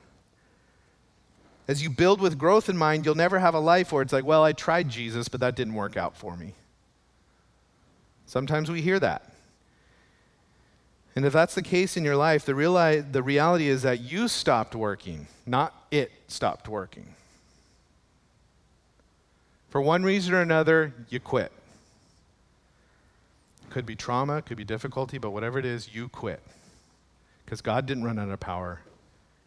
As 1.67 1.81
you 1.81 1.89
build 1.89 2.21
with 2.21 2.37
growth 2.37 2.69
in 2.69 2.77
mind, 2.77 3.05
you'll 3.05 3.15
never 3.15 3.39
have 3.39 3.55
a 3.55 3.59
life 3.59 3.91
where 3.91 4.01
it's 4.01 4.13
like, 4.13 4.25
well, 4.25 4.43
I 4.43 4.53
tried 4.53 4.89
Jesus, 4.89 5.27
but 5.27 5.39
that 5.39 5.55
didn't 5.55 5.73
work 5.73 5.97
out 5.97 6.15
for 6.15 6.37
me. 6.37 6.53
Sometimes 8.27 8.69
we 8.69 8.81
hear 8.81 8.99
that. 8.99 9.34
And 11.15 11.25
if 11.25 11.31
that's 11.31 11.55
the 11.55 11.61
case 11.61 11.95
in 11.95 12.03
your 12.03 12.17
life, 12.17 12.45
the, 12.45 12.51
reali- 12.51 13.09
the 13.09 13.23
reality 13.23 13.69
is 13.69 13.83
that 13.83 14.01
you 14.01 14.27
stopped 14.27 14.75
working, 14.75 15.27
not 15.45 15.73
it 15.89 16.11
stopped 16.27 16.67
working. 16.67 17.07
For 19.69 19.81
one 19.81 20.03
reason 20.03 20.33
or 20.33 20.41
another, 20.41 20.93
you 21.09 21.19
quit. 21.19 21.51
could 23.69 23.85
be 23.85 23.95
trauma, 23.95 24.41
could 24.41 24.57
be 24.57 24.63
difficulty, 24.63 25.17
but 25.17 25.31
whatever 25.31 25.59
it 25.59 25.65
is, 25.65 25.93
you 25.93 26.07
quit. 26.07 26.41
Because 27.43 27.61
God 27.61 27.85
didn't 27.85 28.03
run 28.03 28.17
out 28.17 28.29
of 28.29 28.39
power, 28.39 28.81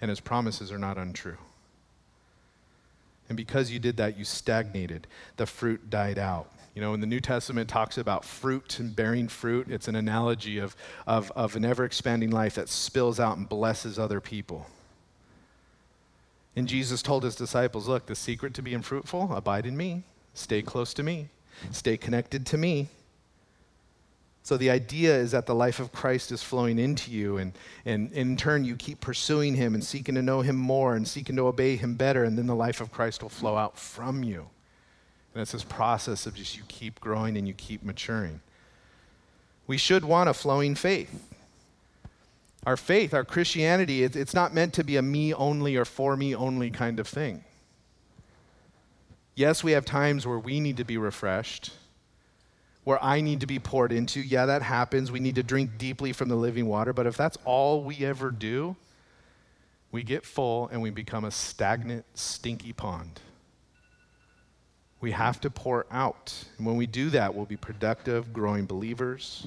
and 0.00 0.08
his 0.10 0.20
promises 0.20 0.70
are 0.70 0.78
not 0.78 0.98
untrue. 0.98 1.38
And 3.28 3.36
because 3.36 3.70
you 3.70 3.78
did 3.78 3.96
that, 3.98 4.16
you 4.16 4.24
stagnated. 4.24 5.06
The 5.36 5.46
fruit 5.46 5.90
died 5.90 6.18
out. 6.18 6.50
You 6.74 6.82
know, 6.82 6.92
when 6.92 7.00
the 7.00 7.06
New 7.06 7.20
Testament 7.20 7.68
talks 7.68 7.98
about 7.98 8.24
fruit 8.24 8.78
and 8.78 8.94
bearing 8.94 9.28
fruit, 9.28 9.66
it's 9.68 9.88
an 9.88 9.96
analogy 9.96 10.58
of, 10.58 10.76
of, 11.06 11.32
of 11.32 11.56
an 11.56 11.64
ever 11.64 11.84
expanding 11.84 12.30
life 12.30 12.54
that 12.54 12.68
spills 12.68 13.18
out 13.18 13.36
and 13.36 13.48
blesses 13.48 13.98
other 13.98 14.20
people. 14.20 14.66
And 16.54 16.68
Jesus 16.68 17.02
told 17.02 17.24
his 17.24 17.36
disciples, 17.36 17.88
Look, 17.88 18.06
the 18.06 18.14
secret 18.14 18.54
to 18.54 18.62
being 18.62 18.82
fruitful, 18.82 19.32
abide 19.34 19.66
in 19.66 19.76
me, 19.76 20.04
stay 20.34 20.62
close 20.62 20.94
to 20.94 21.02
me, 21.02 21.28
stay 21.70 21.96
connected 21.96 22.46
to 22.46 22.58
me. 22.58 22.88
So 24.48 24.56
the 24.56 24.70
idea 24.70 25.14
is 25.14 25.32
that 25.32 25.44
the 25.44 25.54
life 25.54 25.78
of 25.78 25.92
Christ 25.92 26.32
is 26.32 26.42
flowing 26.42 26.78
into 26.78 27.10
you, 27.10 27.36
and, 27.36 27.52
and 27.84 28.10
in 28.12 28.34
turn, 28.34 28.64
you 28.64 28.76
keep 28.76 28.98
pursuing 28.98 29.54
him 29.54 29.74
and 29.74 29.84
seeking 29.84 30.14
to 30.14 30.22
know 30.22 30.40
him 30.40 30.56
more 30.56 30.96
and 30.96 31.06
seeking 31.06 31.36
to 31.36 31.48
obey 31.48 31.76
him 31.76 31.96
better, 31.96 32.24
and 32.24 32.38
then 32.38 32.46
the 32.46 32.54
life 32.54 32.80
of 32.80 32.90
Christ 32.90 33.22
will 33.22 33.28
flow 33.28 33.58
out 33.58 33.78
from 33.78 34.22
you. 34.22 34.46
And 35.34 35.42
it's 35.42 35.52
this 35.52 35.64
process 35.64 36.24
of 36.24 36.32
just 36.32 36.56
you 36.56 36.62
keep 36.66 36.98
growing 36.98 37.36
and 37.36 37.46
you 37.46 37.52
keep 37.52 37.82
maturing. 37.82 38.40
We 39.66 39.76
should 39.76 40.02
want 40.02 40.30
a 40.30 40.32
flowing 40.32 40.74
faith. 40.74 41.28
Our 42.64 42.78
faith, 42.78 43.12
our 43.12 43.24
Christianity, 43.26 44.02
it's 44.02 44.32
not 44.32 44.54
meant 44.54 44.72
to 44.72 44.82
be 44.82 44.96
a 44.96 45.02
me 45.02 45.34
only 45.34 45.76
or 45.76 45.84
for 45.84 46.16
me 46.16 46.34
only 46.34 46.70
kind 46.70 46.98
of 46.98 47.06
thing. 47.06 47.44
Yes, 49.34 49.62
we 49.62 49.72
have 49.72 49.84
times 49.84 50.26
where 50.26 50.38
we 50.38 50.58
need 50.58 50.78
to 50.78 50.84
be 50.84 50.96
refreshed 50.96 51.70
where 52.84 53.02
I 53.02 53.20
need 53.20 53.40
to 53.40 53.46
be 53.46 53.58
poured 53.58 53.92
into. 53.92 54.20
Yeah, 54.20 54.46
that 54.46 54.62
happens. 54.62 55.12
We 55.12 55.20
need 55.20 55.34
to 55.34 55.42
drink 55.42 55.72
deeply 55.78 56.12
from 56.12 56.28
the 56.28 56.36
living 56.36 56.66
water. 56.66 56.92
But 56.92 57.06
if 57.06 57.16
that's 57.16 57.36
all 57.44 57.82
we 57.82 58.04
ever 58.04 58.30
do, 58.30 58.76
we 59.90 60.02
get 60.02 60.24
full 60.24 60.68
and 60.68 60.82
we 60.82 60.90
become 60.90 61.24
a 61.24 61.30
stagnant, 61.30 62.04
stinky 62.14 62.72
pond. 62.72 63.20
We 65.00 65.12
have 65.12 65.40
to 65.42 65.50
pour 65.50 65.86
out. 65.90 66.44
And 66.56 66.66
when 66.66 66.76
we 66.76 66.86
do 66.86 67.10
that, 67.10 67.34
we'll 67.34 67.46
be 67.46 67.56
productive, 67.56 68.32
growing 68.32 68.66
believers. 68.66 69.46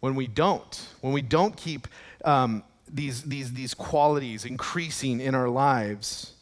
When 0.00 0.14
we 0.14 0.26
don't, 0.26 0.88
when 1.00 1.12
we 1.12 1.22
don't 1.22 1.56
keep 1.56 1.88
um, 2.24 2.62
these, 2.92 3.22
these, 3.22 3.52
these 3.52 3.74
qualities 3.74 4.44
increasing 4.44 5.20
in 5.20 5.34
our 5.34 5.48
lives, 5.48 6.32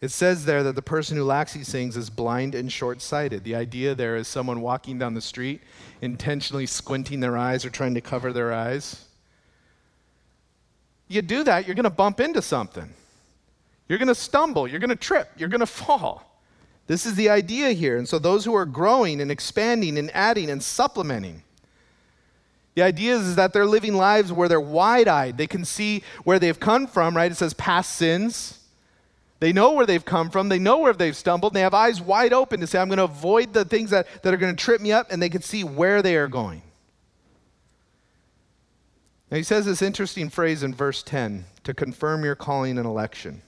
it 0.00 0.10
says 0.10 0.44
there 0.44 0.62
that 0.62 0.76
the 0.76 0.82
person 0.82 1.16
who 1.16 1.24
lacks 1.24 1.54
these 1.54 1.70
things 1.70 1.96
is 1.96 2.08
blind 2.08 2.54
and 2.54 2.72
short 2.72 3.02
sighted. 3.02 3.42
The 3.42 3.56
idea 3.56 3.94
there 3.94 4.16
is 4.16 4.28
someone 4.28 4.60
walking 4.60 4.98
down 4.98 5.14
the 5.14 5.20
street 5.20 5.60
intentionally 6.00 6.66
squinting 6.66 7.18
their 7.20 7.36
eyes 7.36 7.64
or 7.64 7.70
trying 7.70 7.94
to 7.94 8.00
cover 8.00 8.32
their 8.32 8.52
eyes. 8.52 9.04
You 11.08 11.22
do 11.22 11.42
that, 11.44 11.66
you're 11.66 11.74
going 11.74 11.84
to 11.84 11.90
bump 11.90 12.20
into 12.20 12.42
something. 12.42 12.92
You're 13.88 13.98
going 13.98 14.08
to 14.08 14.14
stumble, 14.14 14.68
you're 14.68 14.80
going 14.80 14.90
to 14.90 14.96
trip, 14.96 15.30
you're 15.36 15.48
going 15.48 15.60
to 15.60 15.66
fall. 15.66 16.24
This 16.86 17.04
is 17.04 17.16
the 17.16 17.28
idea 17.28 17.70
here. 17.70 17.98
And 17.98 18.08
so, 18.08 18.18
those 18.18 18.44
who 18.44 18.54
are 18.54 18.64
growing 18.64 19.20
and 19.20 19.30
expanding 19.30 19.98
and 19.98 20.10
adding 20.14 20.48
and 20.48 20.62
supplementing, 20.62 21.42
the 22.74 22.82
idea 22.82 23.16
is, 23.16 23.26
is 23.26 23.36
that 23.36 23.52
they're 23.52 23.66
living 23.66 23.94
lives 23.94 24.32
where 24.32 24.48
they're 24.48 24.60
wide 24.60 25.08
eyed. 25.08 25.36
They 25.36 25.46
can 25.46 25.64
see 25.64 26.02
where 26.24 26.38
they've 26.38 26.58
come 26.58 26.86
from, 26.86 27.16
right? 27.16 27.30
It 27.30 27.34
says 27.34 27.52
past 27.54 27.94
sins. 27.94 28.57
They 29.40 29.52
know 29.52 29.72
where 29.72 29.86
they've 29.86 30.04
come 30.04 30.30
from. 30.30 30.48
They 30.48 30.58
know 30.58 30.78
where 30.78 30.92
they've 30.92 31.16
stumbled. 31.16 31.54
they 31.54 31.60
have 31.60 31.74
eyes 31.74 32.00
wide 32.00 32.32
open 32.32 32.60
to 32.60 32.66
say, 32.66 32.78
I'm 32.78 32.88
going 32.88 32.98
to 32.98 33.04
avoid 33.04 33.52
the 33.52 33.64
things 33.64 33.90
that, 33.90 34.06
that 34.22 34.34
are 34.34 34.38
going 34.38 34.54
to 34.54 34.62
trip 34.62 34.80
me 34.80 34.92
up, 34.92 35.08
and 35.10 35.22
they 35.22 35.28
can 35.28 35.42
see 35.42 35.62
where 35.62 36.02
they 36.02 36.16
are 36.16 36.28
going. 36.28 36.62
Now, 39.30 39.36
he 39.36 39.42
says 39.42 39.66
this 39.66 39.82
interesting 39.82 40.30
phrase 40.30 40.62
in 40.62 40.74
verse 40.74 41.02
10 41.02 41.44
to 41.64 41.74
confirm 41.74 42.24
your 42.24 42.34
calling 42.34 42.78
and 42.78 42.86
election. 42.86 43.42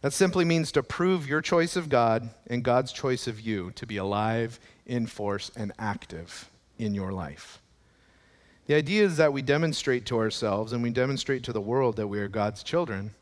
That 0.00 0.12
simply 0.12 0.44
means 0.44 0.72
to 0.72 0.82
prove 0.82 1.28
your 1.28 1.42
choice 1.42 1.76
of 1.76 1.88
God 1.88 2.30
and 2.46 2.62
God's 2.62 2.92
choice 2.92 3.26
of 3.26 3.40
you 3.40 3.72
to 3.72 3.86
be 3.86 3.96
alive, 3.96 4.58
in 4.86 5.06
force, 5.06 5.50
and 5.54 5.72
active 5.78 6.48
in 6.78 6.94
your 6.94 7.12
life. 7.12 7.60
The 8.66 8.74
idea 8.74 9.04
is 9.04 9.16
that 9.16 9.32
we 9.32 9.42
demonstrate 9.42 10.06
to 10.06 10.18
ourselves 10.18 10.72
and 10.72 10.82
we 10.82 10.90
demonstrate 10.90 11.42
to 11.44 11.52
the 11.52 11.60
world 11.60 11.96
that 11.96 12.06
we 12.06 12.20
are 12.20 12.28
God's 12.28 12.62
children 12.62 13.12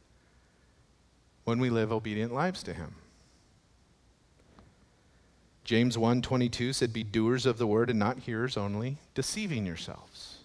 when 1.47 1.61
we 1.61 1.71
live 1.71 1.93
obedient 1.93 2.35
lives 2.35 2.61
to 2.65 2.75
him. 2.75 2.97
James 5.63 5.97
1:22 5.97 6.75
said 6.75 6.93
be 6.93 7.05
doers 7.05 7.47
of 7.47 7.57
the 7.57 7.69
word 7.69 7.89
and 7.89 7.99
not 7.99 8.19
hearers 8.19 8.57
only, 8.57 8.99
deceiving 9.15 9.65
yourselves. 9.65 10.39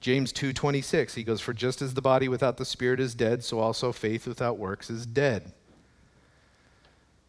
James 0.00 0.32
2:26 0.32 1.14
he 1.14 1.24
goes 1.24 1.40
for 1.40 1.52
just 1.52 1.82
as 1.82 1.94
the 1.94 2.00
body 2.00 2.28
without 2.28 2.58
the 2.58 2.64
spirit 2.64 3.00
is 3.00 3.16
dead, 3.16 3.42
so 3.42 3.58
also 3.58 3.90
faith 3.90 4.24
without 4.24 4.56
works 4.56 4.88
is 4.88 5.04
dead. 5.04 5.52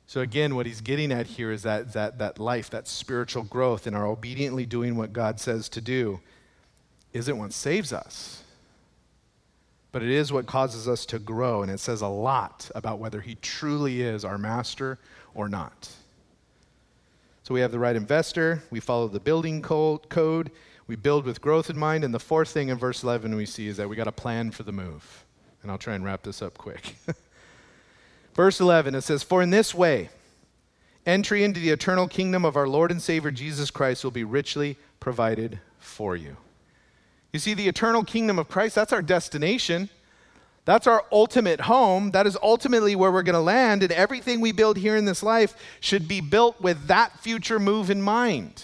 So 0.05 0.21
again 0.21 0.53
what 0.53 0.67
he's 0.67 0.81
getting 0.81 1.11
at 1.11 1.25
here 1.25 1.51
is 1.51 1.63
that 1.63 1.93
that 1.93 2.19
that 2.19 2.37
life, 2.37 2.69
that 2.69 2.87
spiritual 2.87 3.43
growth 3.43 3.87
in 3.87 3.95
our 3.95 4.05
obediently 4.05 4.67
doing 4.67 4.95
what 4.95 5.11
God 5.11 5.39
says 5.39 5.69
to 5.69 5.81
do 5.81 6.19
isn't 7.13 7.37
what 7.37 7.51
saves 7.51 7.91
us 7.91 8.42
but 9.93 10.01
it 10.01 10.09
is 10.09 10.33
what 10.33 10.47
causes 10.47 10.87
us 10.89 11.05
to 11.05 11.19
grow, 11.19 11.61
and 11.61 11.71
it 11.71 11.79
says 11.79 12.01
a 12.01 12.07
lot 12.07 12.69
about 12.75 12.99
whether 12.99 13.21
He 13.21 13.35
truly 13.35 14.01
is 14.01 14.25
our 14.25 14.39
master 14.39 14.97
or 15.35 15.47
not. 15.47 15.89
So 17.43 17.53
we 17.53 17.61
have 17.61 17.71
the 17.71 17.79
right 17.79 17.95
investor, 17.95 18.63
we 18.71 18.79
follow 18.79 19.07
the 19.07 19.19
building 19.19 19.61
code, 19.61 20.51
we 20.87 20.95
build 20.95 21.25
with 21.25 21.41
growth 21.41 21.69
in 21.69 21.77
mind, 21.77 22.03
and 22.03 22.13
the 22.13 22.19
fourth 22.19 22.49
thing 22.49 22.69
in 22.69 22.77
verse 22.77 23.03
11 23.03 23.35
we 23.35 23.45
see 23.45 23.67
is 23.67 23.77
that 23.77 23.87
we 23.87 23.95
got 23.95 24.07
a 24.07 24.11
plan 24.11 24.49
for 24.49 24.63
the 24.63 24.71
move. 24.71 25.23
And 25.61 25.71
I'll 25.71 25.77
try 25.77 25.93
and 25.93 26.03
wrap 26.03 26.23
this 26.23 26.41
up 26.41 26.57
quick. 26.57 26.95
verse 28.33 28.59
11, 28.59 28.95
it 28.95 29.01
says, 29.01 29.21
For 29.21 29.43
in 29.43 29.51
this 29.51 29.75
way, 29.75 30.09
entry 31.05 31.43
into 31.43 31.59
the 31.59 31.69
eternal 31.69 32.07
kingdom 32.07 32.43
of 32.45 32.57
our 32.57 32.67
Lord 32.67 32.89
and 32.91 33.01
Savior 33.01 33.31
Jesus 33.31 33.69
Christ 33.69 34.03
will 34.03 34.11
be 34.11 34.23
richly 34.23 34.75
provided 34.99 35.59
for 35.79 36.15
you. 36.15 36.37
You 37.33 37.39
see, 37.39 37.55
the 37.55 37.67
eternal 37.67 38.03
kingdom 38.03 38.37
of 38.37 38.47
Christ, 38.47 38.75
that's 38.75 38.93
our 38.93 39.01
destination. 39.01 39.89
That's 40.65 40.87
our 40.87 41.03
ultimate 41.11 41.61
home. 41.61 42.11
That 42.11 42.27
is 42.27 42.37
ultimately 42.41 42.95
where 42.95 43.11
we're 43.11 43.23
going 43.23 43.33
to 43.33 43.41
land. 43.41 43.81
And 43.83 43.91
everything 43.91 44.39
we 44.39 44.51
build 44.51 44.77
here 44.77 44.95
in 44.95 45.05
this 45.05 45.23
life 45.23 45.55
should 45.79 46.07
be 46.07 46.21
built 46.21 46.61
with 46.61 46.87
that 46.87 47.19
future 47.19 47.59
move 47.59 47.89
in 47.89 48.01
mind. 48.01 48.63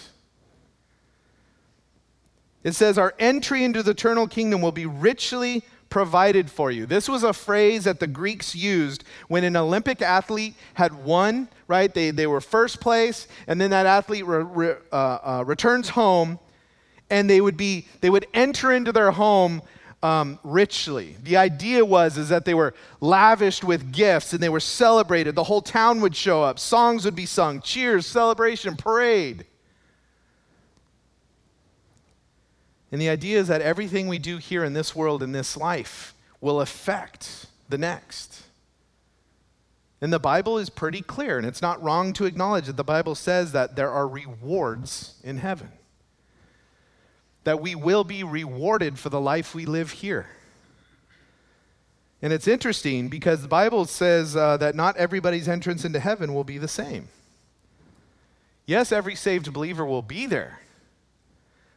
It 2.64 2.74
says, 2.74 2.98
Our 2.98 3.16
entry 3.20 3.64
into 3.64 3.82
the 3.82 3.92
eternal 3.92 4.28
kingdom 4.28 4.62
will 4.62 4.72
be 4.72 4.86
richly 4.86 5.64
provided 5.90 6.52
for 6.52 6.70
you. 6.70 6.86
This 6.86 7.10
was 7.10 7.24
a 7.24 7.34
phrase 7.34 7.86
that 7.86 8.00
the 8.00 8.06
Greeks 8.06 8.56
used 8.56 9.04
when 9.28 9.44
an 9.44 9.56
Olympic 9.56 10.04
athlete 10.04 10.54
had 10.76 11.04
won, 11.04 11.50
right? 11.68 11.92
They, 11.92 12.12
they 12.12 12.28
were 12.28 12.42
first 12.42 12.80
place, 12.80 13.28
and 13.48 13.60
then 13.60 13.72
that 13.72 13.88
athlete 13.88 14.26
re, 14.28 14.44
re, 14.44 14.76
uh, 14.92 14.96
uh, 14.96 15.44
returns 15.48 15.90
home 15.90 16.38
and 17.10 17.30
they 17.30 17.42
would 17.42 17.58
be 17.58 17.88
they 18.02 18.10
would 18.10 18.28
enter 18.34 18.72
into 18.72 18.92
their 18.92 19.12
home 19.12 19.62
um, 20.02 20.40
richly. 20.44 21.16
The 21.24 21.38
idea 21.38 21.84
was 21.84 22.18
is 22.18 22.30
that 22.30 22.46
they 22.46 22.54
were 22.54 22.74
lavished 23.02 23.64
with 23.64 23.92
gifts 23.92 24.34
and 24.34 24.42
they 24.42 24.50
were 24.50 24.60
celebrated. 24.60 25.36
The 25.36 25.44
whole 25.44 25.62
town 25.62 26.02
would 26.02 26.16
show 26.16 26.44
up. 26.44 26.60
Songs 26.60 27.06
would 27.06 27.16
be 27.16 27.26
sung. 27.26 27.62
Cheers, 27.62 28.06
celebration, 28.06 28.76
parade. 28.76 29.46
And 32.92 33.00
the 33.00 33.10
idea 33.10 33.40
is 33.40 33.50
that 33.50 33.62
everything 33.62 34.08
we 34.08 34.18
do 34.18 34.38
here 34.38 34.64
in 34.64 34.74
this 34.74 34.96
world, 34.96 35.22
in 35.22 35.32
this 35.32 35.56
life, 35.56 36.16
will 36.42 36.62
affect 36.62 37.46
the 37.68 37.78
next. 37.78 38.44
And 40.02 40.12
the 40.14 40.20
Bible 40.20 40.58
is 40.58 40.70
pretty 40.70 41.02
clear, 41.02 41.38
and 41.38 41.46
it's 41.46 41.62
not 41.62 41.84
wrong 41.84 42.14
to 42.14 42.26
acknowledge 42.26 42.66
that 42.66 42.78
the 42.78 42.84
Bible 42.86 43.16
says 43.16 43.52
that 43.52 43.76
there 43.76 43.92
are 43.92 44.08
rewards 44.08 45.20
in 45.24 45.38
heaven 45.38 45.70
that 47.44 47.62
we 47.62 47.76
will 47.76 48.04
be 48.04 48.24
rewarded 48.24 49.00
for 49.00 49.10
the 49.10 49.22
life 49.22 49.56
we 49.56 49.66
live 49.66 49.92
here. 49.92 50.28
And 52.22 52.34
it's 52.34 52.48
interesting 52.48 53.08
because 53.08 53.42
the 53.42 53.48
Bible 53.48 53.86
says 53.86 54.36
uh, 54.36 54.58
that 54.58 54.76
not 54.76 54.98
everybody's 54.98 55.48
entrance 55.48 55.86
into 55.86 56.00
heaven 56.00 56.34
will 56.34 56.44
be 56.44 56.58
the 56.58 56.68
same. 56.68 57.08
Yes, 58.66 58.92
every 58.92 59.16
saved 59.16 59.52
believer 59.54 59.86
will 59.86 60.02
be 60.02 60.26
there, 60.26 60.60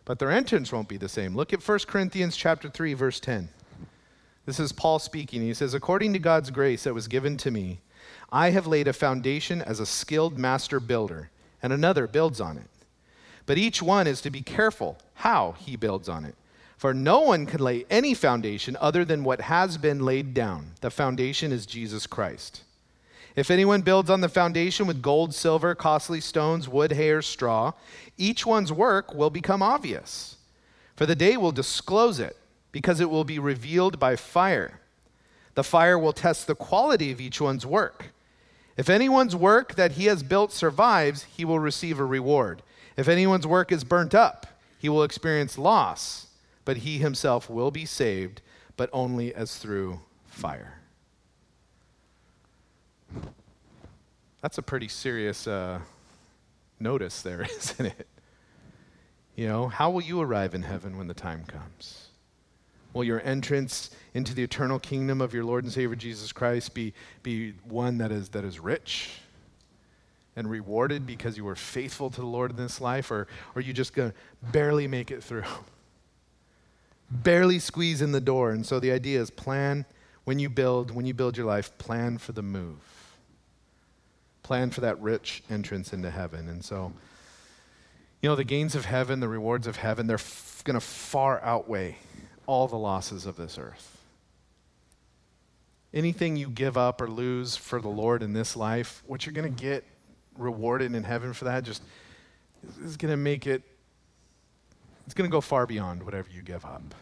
but 0.05 0.19
their 0.19 0.31
entrance 0.31 0.73
won't 0.73 0.89
be 0.89 0.97
the 0.97 1.09
same. 1.09 1.35
Look 1.35 1.53
at 1.53 1.67
1 1.67 1.79
Corinthians 1.87 2.37
chapter 2.37 2.69
3 2.69 2.95
verse 2.95 3.21
10. 3.21 3.49
This 4.45 4.59
is 4.59 4.73
Paul 4.73 4.99
speaking. 4.99 5.41
He 5.41 5.55
says, 5.55 5.73
"According 5.73 6.13
to 6.15 6.19
God's 6.19 6.51
grace 6.51 6.83
that 6.83 6.93
was 6.93 7.07
given 7.07 7.37
to 7.39 7.51
me, 7.51 7.81
I 8.33 8.51
have 8.51 8.67
laid 8.67 8.89
a 8.89 8.93
foundation 8.93 9.63
as 9.63 9.79
a 9.79 9.87
skilled 9.87 10.39
master 10.39 10.81
builder, 10.81 11.31
and 11.63 11.73
another 11.73 12.07
builds 12.07 12.41
on 12.41 12.59
it. 12.59 12.69
But 13.47 13.59
each 13.59 13.83
one 13.83 14.07
is 14.07 14.21
to 14.23 14.31
be 14.31 14.43
careful 14.43 14.99
how 15.23 15.55
he 15.57 15.77
builds 15.77 16.09
on 16.09 16.25
it. 16.25 16.35
For 16.77 16.93
no 16.93 17.20
one 17.20 17.47
can 17.47 17.61
lay 17.61 17.87
any 17.89 18.12
foundation 18.12 18.77
other 18.81 19.05
than 19.05 19.23
what 19.23 19.43
has 19.43 19.79
been 19.79 20.05
laid 20.05 20.35
down. 20.35 20.73
The 20.81 20.91
foundation 20.91 21.53
is 21.53 21.64
Jesus 21.64 22.09
Christ. 22.09 22.64
If 23.37 23.49
anyone 23.49 23.83
builds 23.83 24.11
on 24.11 24.20
the 24.20 24.29
foundation 24.29 24.89
with 24.89 25.01
gold, 25.01 25.33
silver, 25.33 25.77
costly 25.77 26.20
stones, 26.20 26.68
wood, 26.68 26.91
hay, 26.91 27.11
or 27.11 27.23
straw, 27.23 27.70
each 28.18 28.45
one's 28.45 28.73
work 28.73 29.14
will 29.14 29.31
become 29.31 29.62
obvious. 29.62 30.39
For 30.97 31.07
the 31.07 31.14
day 31.14 31.37
will 31.37 31.53
disclose 31.53 32.18
it, 32.18 32.37
because 32.73 32.99
it 32.99 33.09
will 33.09 33.23
be 33.23 33.39
revealed 33.39 34.01
by 34.01 34.16
fire. 34.16 34.81
The 35.55 35.62
fire 35.62 35.97
will 35.97 36.12
test 36.12 36.49
the 36.49 36.57
quality 36.57 37.12
of 37.12 37.20
each 37.20 37.41
one's 37.41 37.64
work. 37.64 38.07
If 38.77 38.91
anyone's 38.91 39.37
work 39.37 39.77
that 39.77 39.93
he 39.93 40.07
has 40.07 40.25
built 40.25 40.51
survives, 40.51 41.23
he 41.25 41.45
will 41.45 41.61
receive 41.61 42.01
a 42.01 42.05
reward. 42.05 42.62
If 42.97 43.07
anyone's 43.07 43.47
work 43.47 43.70
is 43.70 43.85
burnt 43.85 44.16
up, 44.16 44.49
he 44.83 44.89
will 44.89 45.05
experience 45.05 45.57
loss, 45.57 46.26
but 46.64 46.78
he 46.78 46.99
himself 46.99 47.49
will 47.49 47.70
be 47.70 47.85
saved, 47.85 48.43
but 48.76 48.91
only 48.93 49.33
as 49.33 49.57
through 49.57 50.01
fire. 50.26 50.80
That's 54.41 54.59
a 54.59 54.62
pretty 54.62 54.89
serious 54.89 55.47
uh, 55.47 55.78
notice 56.80 57.22
there, 57.22 57.43
isn't 57.59 57.87
it? 57.87 58.09
You 59.37 59.47
know, 59.47 59.68
how 59.68 59.89
will 59.89 60.03
you 60.03 60.20
arrive 60.20 60.53
in 60.53 60.62
heaven 60.62 60.99
when 60.99 61.07
the 61.07 61.14
time 61.14 61.45
comes? 61.45 62.09
Will 62.93 63.05
your 63.05 63.22
entrance 63.24 63.91
into 64.14 64.35
the 64.35 64.43
eternal 64.43 64.80
kingdom 64.80 65.20
of 65.20 65.33
your 65.33 65.45
Lord 65.45 65.62
and 65.62 65.72
Savior 65.72 65.95
Jesus 65.95 66.33
Christ 66.33 66.74
be, 66.74 66.93
be 67.22 67.53
one 67.62 67.99
that 67.99 68.11
is, 68.11 68.30
that 68.30 68.45
is 68.45 68.59
rich 68.59 69.22
and 70.37 70.49
rewarded 70.49 71.07
because 71.07 71.37
you 71.37 71.45
were 71.45 71.57
faithful 71.57 72.11
to 72.11 72.20
the 72.20 72.26
Lord 72.26 72.51
in 72.51 72.57
this 72.57 72.80
life, 72.80 73.11
or, 73.11 73.26
are 73.55 73.61
you 73.61 73.72
just 73.72 73.95
to 73.95 74.14
barely 74.43 74.89
make 74.89 75.11
it 75.11 75.22
through? 75.22 75.45
barely 77.12 77.59
squeeze 77.59 78.01
in 78.01 78.12
the 78.12 78.20
door. 78.20 78.51
And 78.51 78.64
so 78.64 78.80
the 78.80 78.91
idea 78.93 79.20
is 79.20 79.30
plan 79.30 79.85
when 80.24 80.39
you 80.39 80.49
build, 80.49 80.91
when 80.91 81.05
you 81.05 81.14
build 81.14 81.37
your 81.37 81.47
life, 81.47 81.76
plan 81.78 82.18
for 82.18 82.33
the 82.33 82.43
move. 82.43 82.78
Plan 84.43 84.70
for 84.70 84.80
that 84.80 85.01
rich 85.01 85.43
entrance 85.51 85.93
into 85.93 86.11
heaven. 86.11 86.49
And 86.49 86.64
so, 86.64 86.93
you 88.20 88.28
know, 88.28 88.37
the 88.37 88.45
gains 88.45 88.74
of 88.74 88.87
heaven, 88.87 89.20
the 89.20 89.28
rewards 89.28 89.66
of 89.66 89.76
heaven, 89.76 90.07
they're 90.07 90.14
f- 90.14 90.62
going 90.64 90.74
to 90.74 90.80
far 90.80 91.43
outweigh 91.43 91.97
all 92.47 92.66
the 92.68 92.76
losses 92.76 93.26
of 93.26 93.37
this 93.37 93.59
earth. 93.59 93.99
Anything 95.95 96.37
you 96.37 96.49
give 96.49 96.78
up 96.78 97.01
or 97.01 97.09
lose 97.09 97.55
for 97.57 97.80
the 97.80 97.89
Lord 97.89 98.22
in 98.22 98.33
this 98.33 98.57
life, 98.57 99.03
what 99.07 99.26
you're 99.26 99.35
going 99.35 99.55
to 99.55 99.62
get 99.62 99.85
rewarded 100.37 100.95
in 100.95 101.05
heaven 101.05 101.33
for 101.33 101.45
that 101.47 101.64
just 101.64 101.83
is 102.83 102.97
going 102.97 103.11
to 103.11 103.16
make 103.16 103.47
it, 103.47 103.62
it's 105.07 105.14
going 105.14 105.28
to 105.28 105.33
go 105.33 105.41
far 105.41 105.66
beyond 105.66 106.03
whatever 106.03 106.28
you 106.30 106.43
give 106.43 106.64
up. 106.64 106.95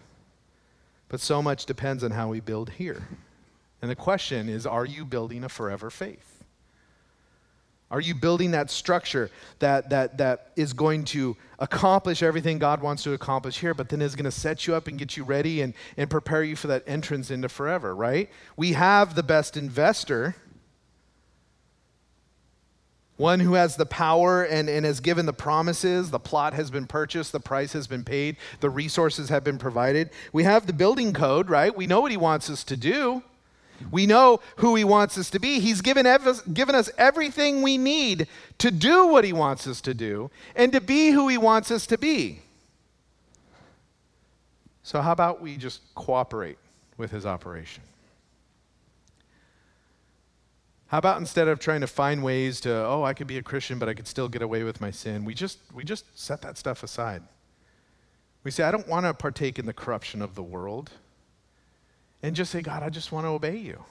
But 1.08 1.20
so 1.20 1.42
much 1.42 1.66
depends 1.66 2.04
on 2.04 2.12
how 2.12 2.28
we 2.28 2.40
build 2.40 2.70
here. 2.70 3.08
And 3.82 3.90
the 3.90 3.96
question 3.96 4.48
is 4.48 4.66
are 4.66 4.84
you 4.84 5.04
building 5.04 5.44
a 5.44 5.48
forever 5.48 5.90
faith? 5.90 6.30
Are 7.90 8.00
you 8.00 8.14
building 8.14 8.52
that 8.52 8.70
structure 8.70 9.30
that, 9.58 9.90
that, 9.90 10.18
that 10.18 10.52
is 10.54 10.72
going 10.72 11.04
to 11.06 11.36
accomplish 11.58 12.22
everything 12.22 12.60
God 12.60 12.80
wants 12.80 13.02
to 13.02 13.14
accomplish 13.14 13.58
here, 13.58 13.74
but 13.74 13.88
then 13.88 14.00
is 14.00 14.14
going 14.14 14.26
to 14.26 14.30
set 14.30 14.68
you 14.68 14.76
up 14.76 14.86
and 14.86 14.96
get 14.96 15.16
you 15.16 15.24
ready 15.24 15.60
and, 15.62 15.74
and 15.96 16.08
prepare 16.08 16.44
you 16.44 16.54
for 16.54 16.68
that 16.68 16.84
entrance 16.86 17.32
into 17.32 17.48
forever, 17.48 17.94
right? 17.94 18.30
We 18.56 18.74
have 18.74 19.16
the 19.16 19.24
best 19.24 19.56
investor, 19.56 20.36
one 23.20 23.38
who 23.38 23.54
has 23.54 23.76
the 23.76 23.86
power 23.86 24.42
and, 24.42 24.68
and 24.68 24.86
has 24.86 24.98
given 24.98 25.26
the 25.26 25.32
promises. 25.32 26.10
The 26.10 26.18
plot 26.18 26.54
has 26.54 26.70
been 26.70 26.86
purchased, 26.86 27.32
the 27.32 27.38
price 27.40 27.74
has 27.74 27.86
been 27.86 28.02
paid, 28.02 28.36
the 28.60 28.70
resources 28.70 29.28
have 29.28 29.44
been 29.44 29.58
provided. 29.58 30.10
We 30.32 30.44
have 30.44 30.66
the 30.66 30.72
building 30.72 31.12
code, 31.12 31.50
right? 31.50 31.76
We 31.76 31.86
know 31.86 32.00
what 32.00 32.10
he 32.10 32.16
wants 32.16 32.48
us 32.48 32.64
to 32.64 32.76
do. 32.76 33.22
We 33.90 34.06
know 34.06 34.40
who 34.56 34.74
He 34.74 34.84
wants 34.84 35.16
us 35.16 35.30
to 35.30 35.38
be. 35.38 35.58
He's 35.58 35.80
given, 35.80 36.04
ev- 36.04 36.42
given 36.52 36.74
us 36.74 36.90
everything 36.98 37.62
we 37.62 37.78
need 37.78 38.26
to 38.58 38.70
do 38.70 39.06
what 39.06 39.24
He 39.24 39.32
wants 39.32 39.66
us 39.66 39.80
to 39.82 39.94
do 39.94 40.30
and 40.54 40.70
to 40.72 40.82
be 40.82 41.10
who 41.10 41.28
He 41.28 41.38
wants 41.38 41.70
us 41.70 41.86
to 41.86 41.96
be. 41.96 42.40
So, 44.82 45.00
how 45.00 45.12
about 45.12 45.40
we 45.40 45.56
just 45.56 45.80
cooperate 45.94 46.58
with 46.98 47.10
His 47.10 47.24
operation? 47.24 47.82
How 50.90 50.98
about 50.98 51.18
instead 51.18 51.46
of 51.46 51.60
trying 51.60 51.82
to 51.82 51.86
find 51.86 52.20
ways 52.20 52.60
to, 52.62 52.72
oh, 52.72 53.04
I 53.04 53.14
could 53.14 53.28
be 53.28 53.38
a 53.38 53.42
Christian, 53.44 53.78
but 53.78 53.88
I 53.88 53.94
could 53.94 54.08
still 54.08 54.28
get 54.28 54.42
away 54.42 54.64
with 54.64 54.80
my 54.80 54.90
sin, 54.90 55.24
we 55.24 55.34
just, 55.34 55.58
we 55.72 55.84
just 55.84 56.18
set 56.18 56.42
that 56.42 56.58
stuff 56.58 56.82
aside. 56.82 57.22
We 58.42 58.50
say, 58.50 58.64
I 58.64 58.72
don't 58.72 58.88
want 58.88 59.06
to 59.06 59.14
partake 59.14 59.60
in 59.60 59.66
the 59.66 59.72
corruption 59.72 60.20
of 60.20 60.34
the 60.34 60.42
world 60.42 60.90
and 62.24 62.34
just 62.34 62.50
say, 62.50 62.60
God, 62.60 62.82
I 62.82 62.88
just 62.88 63.12
want 63.12 63.24
to 63.24 63.28
obey 63.28 63.56
you. 63.56 63.84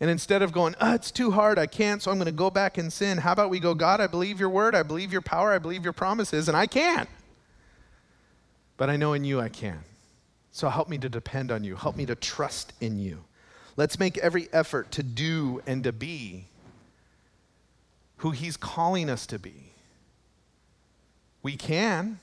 And 0.00 0.10
instead 0.10 0.42
of 0.42 0.50
going, 0.50 0.74
oh, 0.80 0.92
it's 0.92 1.12
too 1.12 1.30
hard, 1.30 1.56
I 1.56 1.68
can't, 1.68 2.02
so 2.02 2.10
I'm 2.10 2.16
going 2.16 2.26
to 2.26 2.32
go 2.32 2.50
back 2.50 2.76
and 2.76 2.92
sin, 2.92 3.18
how 3.18 3.30
about 3.30 3.48
we 3.48 3.60
go, 3.60 3.72
God, 3.72 4.00
I 4.00 4.08
believe 4.08 4.40
your 4.40 4.48
word, 4.48 4.74
I 4.74 4.82
believe 4.82 5.12
your 5.12 5.22
power, 5.22 5.52
I 5.52 5.58
believe 5.58 5.84
your 5.84 5.92
promises, 5.92 6.48
and 6.48 6.56
I 6.56 6.66
can. 6.66 7.06
But 8.76 8.90
I 8.90 8.96
know 8.96 9.12
in 9.12 9.22
you 9.22 9.40
I 9.40 9.50
can. 9.50 9.84
So 10.50 10.68
help 10.68 10.88
me 10.88 10.98
to 10.98 11.08
depend 11.08 11.52
on 11.52 11.62
you, 11.62 11.76
help 11.76 11.94
me 11.94 12.06
to 12.06 12.16
trust 12.16 12.72
in 12.80 12.98
you. 12.98 13.22
Let's 13.76 13.98
make 13.98 14.18
every 14.18 14.48
effort 14.52 14.90
to 14.92 15.02
do 15.02 15.62
and 15.66 15.84
to 15.84 15.92
be 15.92 16.46
who 18.18 18.30
He's 18.32 18.56
calling 18.56 19.08
us 19.08 19.26
to 19.26 19.38
be. 19.38 19.72
We 21.42 21.56
can. 21.56 22.18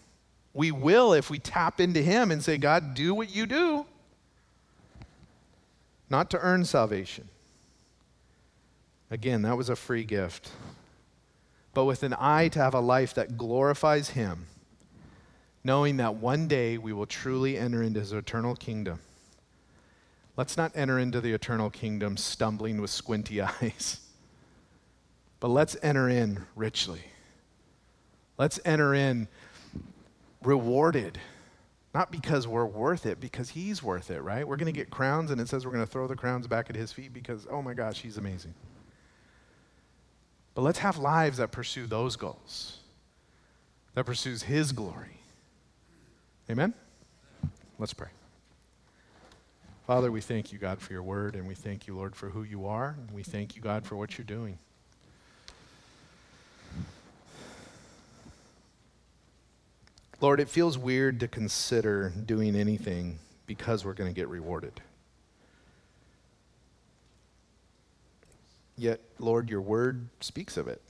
We 0.53 0.71
will 0.71 1.13
if 1.13 1.29
we 1.29 1.39
tap 1.39 1.79
into 1.79 2.01
Him 2.01 2.31
and 2.31 2.43
say, 2.43 2.57
God, 2.57 2.93
do 2.93 3.13
what 3.13 3.35
you 3.35 3.45
do 3.45 3.85
not 6.09 6.29
to 6.31 6.39
earn 6.39 6.65
salvation. 6.65 7.27
Again, 9.09 9.41
that 9.43 9.57
was 9.57 9.69
a 9.69 9.75
free 9.75 10.03
gift. 10.03 10.49
But 11.73 11.85
with 11.85 12.03
an 12.03 12.15
eye 12.17 12.47
to 12.49 12.59
have 12.59 12.73
a 12.73 12.79
life 12.79 13.13
that 13.15 13.37
glorifies 13.37 14.09
Him, 14.11 14.47
knowing 15.63 15.97
that 15.97 16.15
one 16.15 16.47
day 16.47 16.77
we 16.77 16.93
will 16.93 17.05
truly 17.05 17.57
enter 17.57 17.83
into 17.83 17.99
His 17.99 18.13
eternal 18.13 18.55
kingdom. 18.55 18.99
Let's 20.38 20.55
not 20.55 20.71
enter 20.75 20.99
into 20.99 21.19
the 21.19 21.33
eternal 21.33 21.69
kingdom 21.69 22.15
stumbling 22.15 22.79
with 22.79 22.91
squinty 22.91 23.41
eyes, 23.61 23.99
but 25.39 25.49
let's 25.49 25.75
enter 25.83 26.07
in 26.07 26.45
richly. 26.55 27.01
Let's 28.38 28.59
enter 28.63 28.93
in 28.93 29.27
rewarded 30.43 31.19
not 31.97 32.11
because 32.11 32.47
we're 32.47 32.63
worth 32.63 33.07
it, 33.07 33.19
because 33.19 33.49
he's 33.49 33.81
worth 33.81 34.11
it, 34.11 34.21
right? 34.21 34.47
We're 34.47 34.57
going 34.57 34.71
to 34.71 34.77
get 34.77 34.91
crowns, 34.91 35.31
and 35.31 35.41
it 35.41 35.47
says 35.47 35.65
we're 35.65 35.71
going 35.71 35.83
to 35.83 35.91
throw 35.91 36.05
the 36.05 36.15
crowns 36.15 36.45
back 36.45 36.69
at 36.69 36.75
his 36.75 36.91
feet 36.91 37.11
because, 37.11 37.47
oh 37.49 37.63
my 37.63 37.73
gosh, 37.73 38.01
he's 38.01 38.17
amazing. 38.17 38.53
But 40.53 40.61
let's 40.61 40.77
have 40.77 40.99
lives 40.99 41.39
that 41.39 41.51
pursue 41.51 41.88
those 41.88 42.15
goals, 42.15 42.81
that 43.95 44.05
pursues 44.05 44.43
his 44.43 44.73
glory. 44.73 45.21
Amen? 46.51 46.75
Let's 47.79 47.95
pray. 47.95 48.09
Father, 49.88 50.11
we 50.11 50.19
thank 50.19 50.51
you, 50.51 50.59
God, 50.59 50.81
for 50.81 50.91
your 50.91 51.01
word, 51.01 51.38
and 51.38 51.47
we 51.47 51.55
thank 51.55 51.88
you, 51.88 51.95
Lord, 51.95 52.13
for 52.13 52.27
who 52.27 52.43
you 52.43 52.67
are, 52.67 52.97
and 52.99 53.09
we 53.11 53.23
thank 53.23 53.55
you, 53.55 53.61
God, 53.61 53.85
for 53.85 53.95
what 53.95 54.17
you're 54.17 54.25
doing. 54.25 54.59
Lord, 60.19 60.41
it 60.41 60.49
feels 60.49 60.77
weird 60.77 61.21
to 61.21 61.29
consider 61.29 62.11
doing 62.25 62.53
anything 62.57 63.17
because 63.45 63.85
we're 63.85 63.93
going 63.93 64.09
to 64.09 64.13
get 64.13 64.27
rewarded. 64.27 64.81
Yet, 68.77 68.99
Lord, 69.19 69.49
your 69.49 69.61
word 69.61 70.09
speaks 70.19 70.57
of 70.57 70.67
it. 70.67 70.81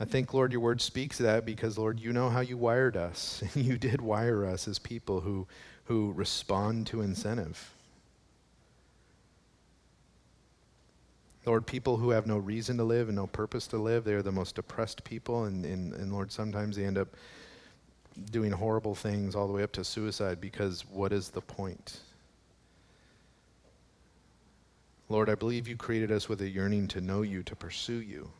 I 0.00 0.06
think, 0.06 0.32
Lord, 0.32 0.52
your 0.52 0.62
word 0.62 0.80
speaks 0.80 1.20
of 1.20 1.26
that 1.26 1.44
because, 1.44 1.76
Lord, 1.76 2.00
you 2.00 2.14
know 2.14 2.30
how 2.30 2.40
you 2.40 2.56
wired 2.56 2.96
us. 2.96 3.42
And 3.54 3.64
you 3.66 3.76
did 3.76 4.00
wire 4.00 4.46
us 4.46 4.66
as 4.66 4.78
people 4.78 5.20
who, 5.20 5.46
who 5.84 6.12
respond 6.12 6.86
to 6.88 7.02
incentive. 7.02 7.70
Lord, 11.46 11.66
people 11.66 11.98
who 11.98 12.10
have 12.10 12.26
no 12.26 12.38
reason 12.38 12.78
to 12.78 12.84
live 12.84 13.08
and 13.08 13.16
no 13.16 13.26
purpose 13.26 13.66
to 13.68 13.76
live, 13.76 14.04
they 14.04 14.14
are 14.14 14.22
the 14.22 14.32
most 14.32 14.54
depressed 14.54 15.04
people. 15.04 15.44
And, 15.44 15.64
and, 15.66 15.92
and 15.92 16.12
Lord, 16.12 16.32
sometimes 16.32 16.76
they 16.76 16.84
end 16.84 16.96
up 16.96 17.08
doing 18.30 18.50
horrible 18.50 18.94
things 18.94 19.34
all 19.34 19.46
the 19.46 19.52
way 19.52 19.62
up 19.62 19.72
to 19.72 19.84
suicide 19.84 20.40
because 20.40 20.84
what 20.90 21.12
is 21.12 21.28
the 21.30 21.42
point? 21.42 21.98
Lord, 25.10 25.28
I 25.28 25.34
believe 25.34 25.68
you 25.68 25.76
created 25.76 26.10
us 26.10 26.28
with 26.28 26.40
a 26.40 26.48
yearning 26.48 26.88
to 26.88 27.00
know 27.00 27.20
you, 27.20 27.42
to 27.42 27.54
pursue 27.54 28.00
you. 28.00 28.30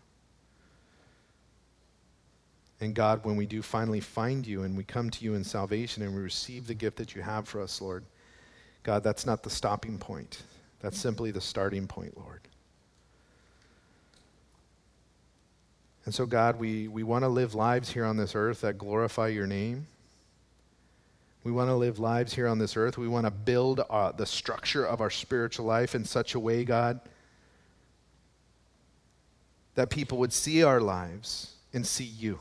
And 2.80 2.94
God, 2.94 3.24
when 3.24 3.36
we 3.36 3.46
do 3.46 3.62
finally 3.62 4.00
find 4.00 4.46
you 4.46 4.62
and 4.62 4.76
we 4.76 4.84
come 4.84 5.08
to 5.10 5.24
you 5.24 5.34
in 5.34 5.44
salvation 5.44 6.02
and 6.02 6.14
we 6.14 6.20
receive 6.20 6.66
the 6.66 6.74
gift 6.74 6.96
that 6.96 7.14
you 7.14 7.22
have 7.22 7.48
for 7.48 7.60
us, 7.60 7.80
Lord, 7.80 8.04
God, 8.82 9.02
that's 9.02 9.24
not 9.24 9.42
the 9.42 9.50
stopping 9.50 9.98
point. 9.98 10.42
That's 10.80 10.98
simply 10.98 11.30
the 11.30 11.40
starting 11.40 11.86
point, 11.86 12.16
Lord. 12.18 12.40
And 16.04 16.14
so, 16.14 16.26
God, 16.26 16.58
we, 16.58 16.88
we 16.88 17.02
want 17.02 17.22
to 17.24 17.28
live 17.28 17.54
lives 17.54 17.90
here 17.90 18.04
on 18.04 18.16
this 18.16 18.34
earth 18.34 18.60
that 18.60 18.76
glorify 18.76 19.28
your 19.28 19.46
name. 19.46 19.86
We 21.44 21.52
want 21.52 21.68
to 21.68 21.74
live 21.74 21.98
lives 21.98 22.34
here 22.34 22.46
on 22.46 22.58
this 22.58 22.76
earth. 22.76 22.98
We 22.98 23.08
want 23.08 23.26
to 23.26 23.30
build 23.30 23.80
uh, 23.88 24.12
the 24.12 24.26
structure 24.26 24.84
of 24.84 25.00
our 25.00 25.10
spiritual 25.10 25.64
life 25.64 25.94
in 25.94 26.04
such 26.04 26.34
a 26.34 26.40
way, 26.40 26.64
God, 26.64 27.00
that 29.74 29.90
people 29.90 30.18
would 30.18 30.32
see 30.32 30.62
our 30.62 30.80
lives 30.80 31.54
and 31.72 31.86
see 31.86 32.04
you. 32.04 32.38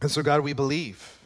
And 0.00 0.10
so, 0.10 0.22
God, 0.22 0.40
we 0.40 0.52
believe. 0.52 1.18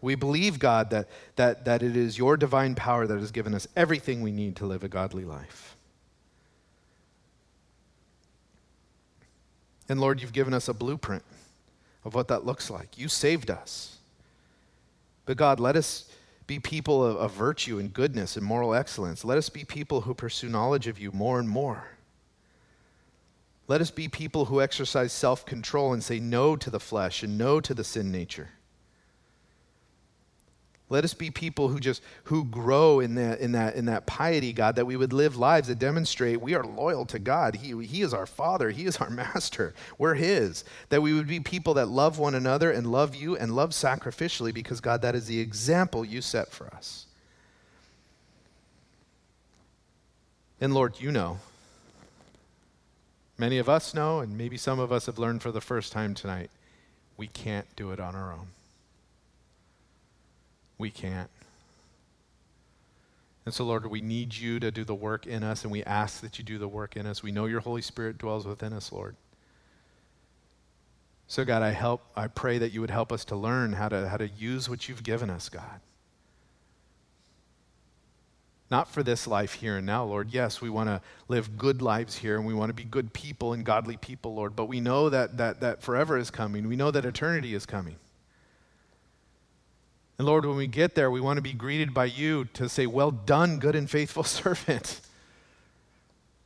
We 0.00 0.16
believe, 0.16 0.58
God, 0.58 0.90
that, 0.90 1.08
that, 1.36 1.64
that 1.64 1.82
it 1.82 1.96
is 1.96 2.18
your 2.18 2.36
divine 2.36 2.74
power 2.74 3.06
that 3.06 3.18
has 3.20 3.30
given 3.30 3.54
us 3.54 3.68
everything 3.76 4.20
we 4.20 4.32
need 4.32 4.56
to 4.56 4.66
live 4.66 4.82
a 4.82 4.88
godly 4.88 5.24
life. 5.24 5.76
And 9.88 10.00
Lord, 10.00 10.20
you've 10.20 10.32
given 10.32 10.54
us 10.54 10.68
a 10.68 10.74
blueprint 10.74 11.22
of 12.04 12.14
what 12.14 12.28
that 12.28 12.44
looks 12.44 12.70
like. 12.70 12.98
You 12.98 13.08
saved 13.08 13.50
us. 13.50 13.98
But 15.24 15.36
God, 15.36 15.60
let 15.60 15.76
us 15.76 16.10
be 16.46 16.58
people 16.58 17.04
of, 17.04 17.16
of, 17.16 17.32
virtue 17.32 17.78
and 17.78 17.92
goodness 17.92 18.36
and 18.36 18.44
moral 18.44 18.74
excellence. 18.74 19.24
Let 19.24 19.38
us 19.38 19.48
be 19.48 19.64
people 19.64 20.00
who 20.00 20.14
pursue 20.14 20.48
knowledge 20.48 20.88
of 20.88 20.98
you 20.98 21.12
more 21.12 21.38
and 21.38 21.48
more. 21.48 21.91
Let 23.68 23.80
us 23.80 23.90
be 23.90 24.08
people 24.08 24.46
who 24.46 24.60
exercise 24.60 25.12
self 25.12 25.46
control 25.46 25.92
and 25.92 26.02
say 26.02 26.18
no 26.18 26.56
to 26.56 26.70
the 26.70 26.80
flesh 26.80 27.22
and 27.22 27.38
no 27.38 27.60
to 27.60 27.74
the 27.74 27.84
sin 27.84 28.10
nature. 28.10 28.50
Let 30.92 31.04
us 31.04 31.14
be 31.14 31.30
people 31.30 31.68
who 31.68 31.80
just 31.80 32.02
who 32.24 32.44
grow 32.44 33.00
in 33.00 33.14
that 33.14 33.40
in 33.40 33.52
that 33.52 33.76
in 33.76 33.86
that 33.86 34.04
piety, 34.04 34.52
God, 34.52 34.76
that 34.76 34.84
we 34.84 34.94
would 34.94 35.14
live 35.14 35.36
lives 35.36 35.68
that 35.68 35.78
demonstrate 35.78 36.42
we 36.42 36.54
are 36.54 36.64
loyal 36.64 37.06
to 37.06 37.18
God. 37.18 37.54
He, 37.54 37.86
he 37.86 38.02
is 38.02 38.12
our 38.12 38.26
Father, 38.26 38.68
He 38.68 38.84
is 38.84 38.98
our 38.98 39.08
Master. 39.22 39.72
We're 39.96 40.16
His. 40.16 40.64
That 40.90 41.00
we 41.00 41.14
would 41.14 41.26
be 41.26 41.40
people 41.40 41.72
that 41.74 41.88
love 41.88 42.18
one 42.18 42.34
another 42.34 42.70
and 42.70 42.92
love 42.92 43.14
you 43.14 43.38
and 43.38 43.56
love 43.56 43.70
sacrificially 43.70 44.52
because 44.52 44.82
God, 44.82 45.00
that 45.00 45.14
is 45.14 45.26
the 45.26 45.40
example 45.40 46.04
you 46.04 46.20
set 46.20 46.52
for 46.52 46.66
us. 46.74 47.06
And 50.60 50.74
Lord, 50.74 51.00
you 51.00 51.10
know. 51.10 51.38
Many 53.42 53.58
of 53.58 53.68
us 53.68 53.92
know, 53.92 54.20
and 54.20 54.38
maybe 54.38 54.56
some 54.56 54.78
of 54.78 54.92
us 54.92 55.06
have 55.06 55.18
learned 55.18 55.42
for 55.42 55.50
the 55.50 55.60
first 55.60 55.90
time 55.90 56.14
tonight, 56.14 56.50
we 57.16 57.26
can't 57.26 57.66
do 57.74 57.90
it 57.90 57.98
on 57.98 58.14
our 58.14 58.32
own 58.32 58.46
we 60.82 60.90
can't. 60.90 61.30
And 63.46 63.54
so, 63.54 63.64
Lord, 63.64 63.86
we 63.86 64.00
need 64.00 64.34
you 64.34 64.58
to 64.58 64.72
do 64.72 64.82
the 64.82 64.96
work 64.96 65.26
in 65.28 65.44
us, 65.44 65.62
and 65.62 65.70
we 65.70 65.84
ask 65.84 66.20
that 66.20 66.38
you 66.38 66.44
do 66.44 66.58
the 66.58 66.68
work 66.68 66.96
in 66.96 67.06
us. 67.06 67.22
We 67.22 67.30
know 67.30 67.46
your 67.46 67.60
Holy 67.60 67.82
Spirit 67.82 68.18
dwells 68.18 68.46
within 68.46 68.72
us, 68.72 68.90
Lord. 68.90 69.14
So, 71.28 71.44
God, 71.44 71.62
I 71.62 71.70
help, 71.70 72.02
I 72.16 72.26
pray 72.26 72.58
that 72.58 72.72
you 72.72 72.80
would 72.80 72.90
help 72.90 73.12
us 73.12 73.24
to 73.26 73.36
learn 73.36 73.72
how 73.72 73.88
to, 73.88 74.08
how 74.08 74.16
to 74.16 74.28
use 74.28 74.68
what 74.68 74.88
you've 74.88 75.04
given 75.04 75.30
us, 75.30 75.48
God. 75.48 75.80
Not 78.72 78.88
for 78.88 79.02
this 79.02 79.26
life 79.26 79.52
here 79.52 79.76
and 79.76 79.84
now, 79.84 80.02
Lord. 80.02 80.30
Yes, 80.30 80.62
we 80.62 80.70
want 80.70 80.88
to 80.88 81.02
live 81.28 81.58
good 81.58 81.82
lives 81.82 82.16
here 82.16 82.38
and 82.38 82.46
we 82.46 82.54
want 82.54 82.70
to 82.70 82.74
be 82.74 82.84
good 82.84 83.12
people 83.12 83.52
and 83.52 83.66
godly 83.66 83.98
people, 83.98 84.34
Lord. 84.34 84.56
But 84.56 84.64
we 84.64 84.80
know 84.80 85.10
that, 85.10 85.36
that, 85.36 85.60
that 85.60 85.82
forever 85.82 86.16
is 86.16 86.30
coming. 86.30 86.66
We 86.66 86.74
know 86.74 86.90
that 86.90 87.04
eternity 87.04 87.54
is 87.54 87.66
coming. 87.66 87.96
And 90.16 90.26
Lord, 90.26 90.46
when 90.46 90.56
we 90.56 90.68
get 90.68 90.94
there, 90.94 91.10
we 91.10 91.20
want 91.20 91.36
to 91.36 91.42
be 91.42 91.52
greeted 91.52 91.92
by 91.92 92.06
you 92.06 92.46
to 92.54 92.66
say, 92.66 92.86
Well 92.86 93.10
done, 93.10 93.58
good 93.58 93.76
and 93.76 93.90
faithful 93.90 94.24
servant. 94.24 95.02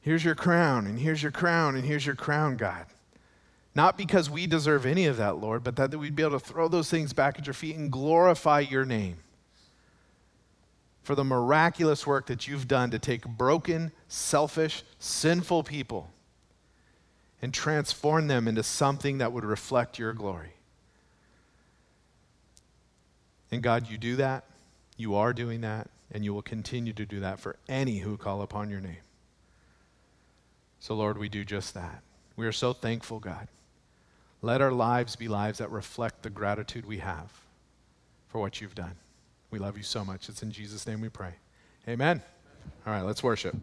Here's 0.01 0.25
your 0.25 0.35
crown, 0.35 0.89
and 0.89 0.99
here's 0.99 1.23
your 1.23 1.31
crown, 1.31 1.77
and 1.77 1.85
here's 1.85 2.07
your 2.07 2.17
crown, 2.17 2.57
God. 2.57 2.87
Not 3.73 3.97
because 3.97 4.29
we 4.29 4.49
deserve 4.49 4.85
any 4.85 5.07
of 5.07 5.17
that, 5.19 5.37
Lord, 5.37 5.63
but 5.63 5.77
that 5.77 5.97
we'd 5.97 6.17
be 6.17 6.25
able 6.25 6.41
to 6.41 6.45
throw 6.45 6.67
those 6.67 6.91
things 6.91 7.13
back 7.13 7.39
at 7.39 7.47
your 7.47 7.55
feet 7.55 7.77
and 7.77 7.89
glorify 7.89 8.59
your 8.59 8.85
name 8.85 9.19
for 11.07 11.15
the 11.15 11.23
miraculous 11.23 12.05
work 12.05 12.27
that 12.27 12.49
you've 12.49 12.67
done 12.67 12.91
to 12.91 12.99
take 12.99 13.25
broken, 13.25 13.93
selfish, 14.09 14.83
sinful 14.99 15.63
people 15.63 16.11
and 17.41 17.55
transform 17.55 18.27
them 18.27 18.49
into 18.49 18.65
something 18.65 19.19
that 19.19 19.33
would 19.33 19.45
reflect 19.45 20.01
your 20.01 20.13
glory. 20.13 20.55
And 23.53 23.63
God, 23.63 23.89
you 23.89 23.97
do 23.99 24.17
that. 24.17 24.47
You 24.97 25.15
are 25.15 25.33
doing 25.33 25.61
that. 25.61 25.89
And 26.11 26.25
you 26.25 26.35
will 26.35 26.43
continue 26.43 26.93
to 26.95 27.07
do 27.07 27.21
that 27.21 27.39
for 27.39 27.55
any 27.69 27.99
who 27.99 28.17
call 28.17 28.43
upon 28.43 28.69
your 28.69 28.81
name. 28.81 28.97
So, 30.81 30.97
Lord, 30.97 31.19
we 31.19 31.29
do 31.29 31.45
just 31.45 31.73
that. 31.75 32.03
We 32.35 32.49
are 32.49 32.53
so 32.53 32.73
thankful, 32.73 33.21
God. 33.21 33.47
Let 34.43 34.61
our 34.61 34.73
lives 34.73 35.15
be 35.15 35.29
lives 35.29 35.59
that 35.59 35.71
reflect 35.71 36.25
the 36.25 36.31
gratitude 36.31 36.85
we 36.85 36.99
have 36.99 37.31
for 38.27 38.41
what 38.41 38.61
you've 38.61 38.75
done. 38.75 38.97
We 39.57 39.61
love 39.61 39.79
you 39.79 39.85
so 39.85 40.05
much. 40.05 40.29
It's 40.29 40.43
in 40.43 40.51
Jesus' 40.51 40.87
name 40.87 41.01
we 41.01 41.09
pray. 41.09 41.33
Amen. 41.89 42.21
All 42.87 42.93
right, 42.93 43.01
let's 43.01 43.23
worship. 43.23 43.57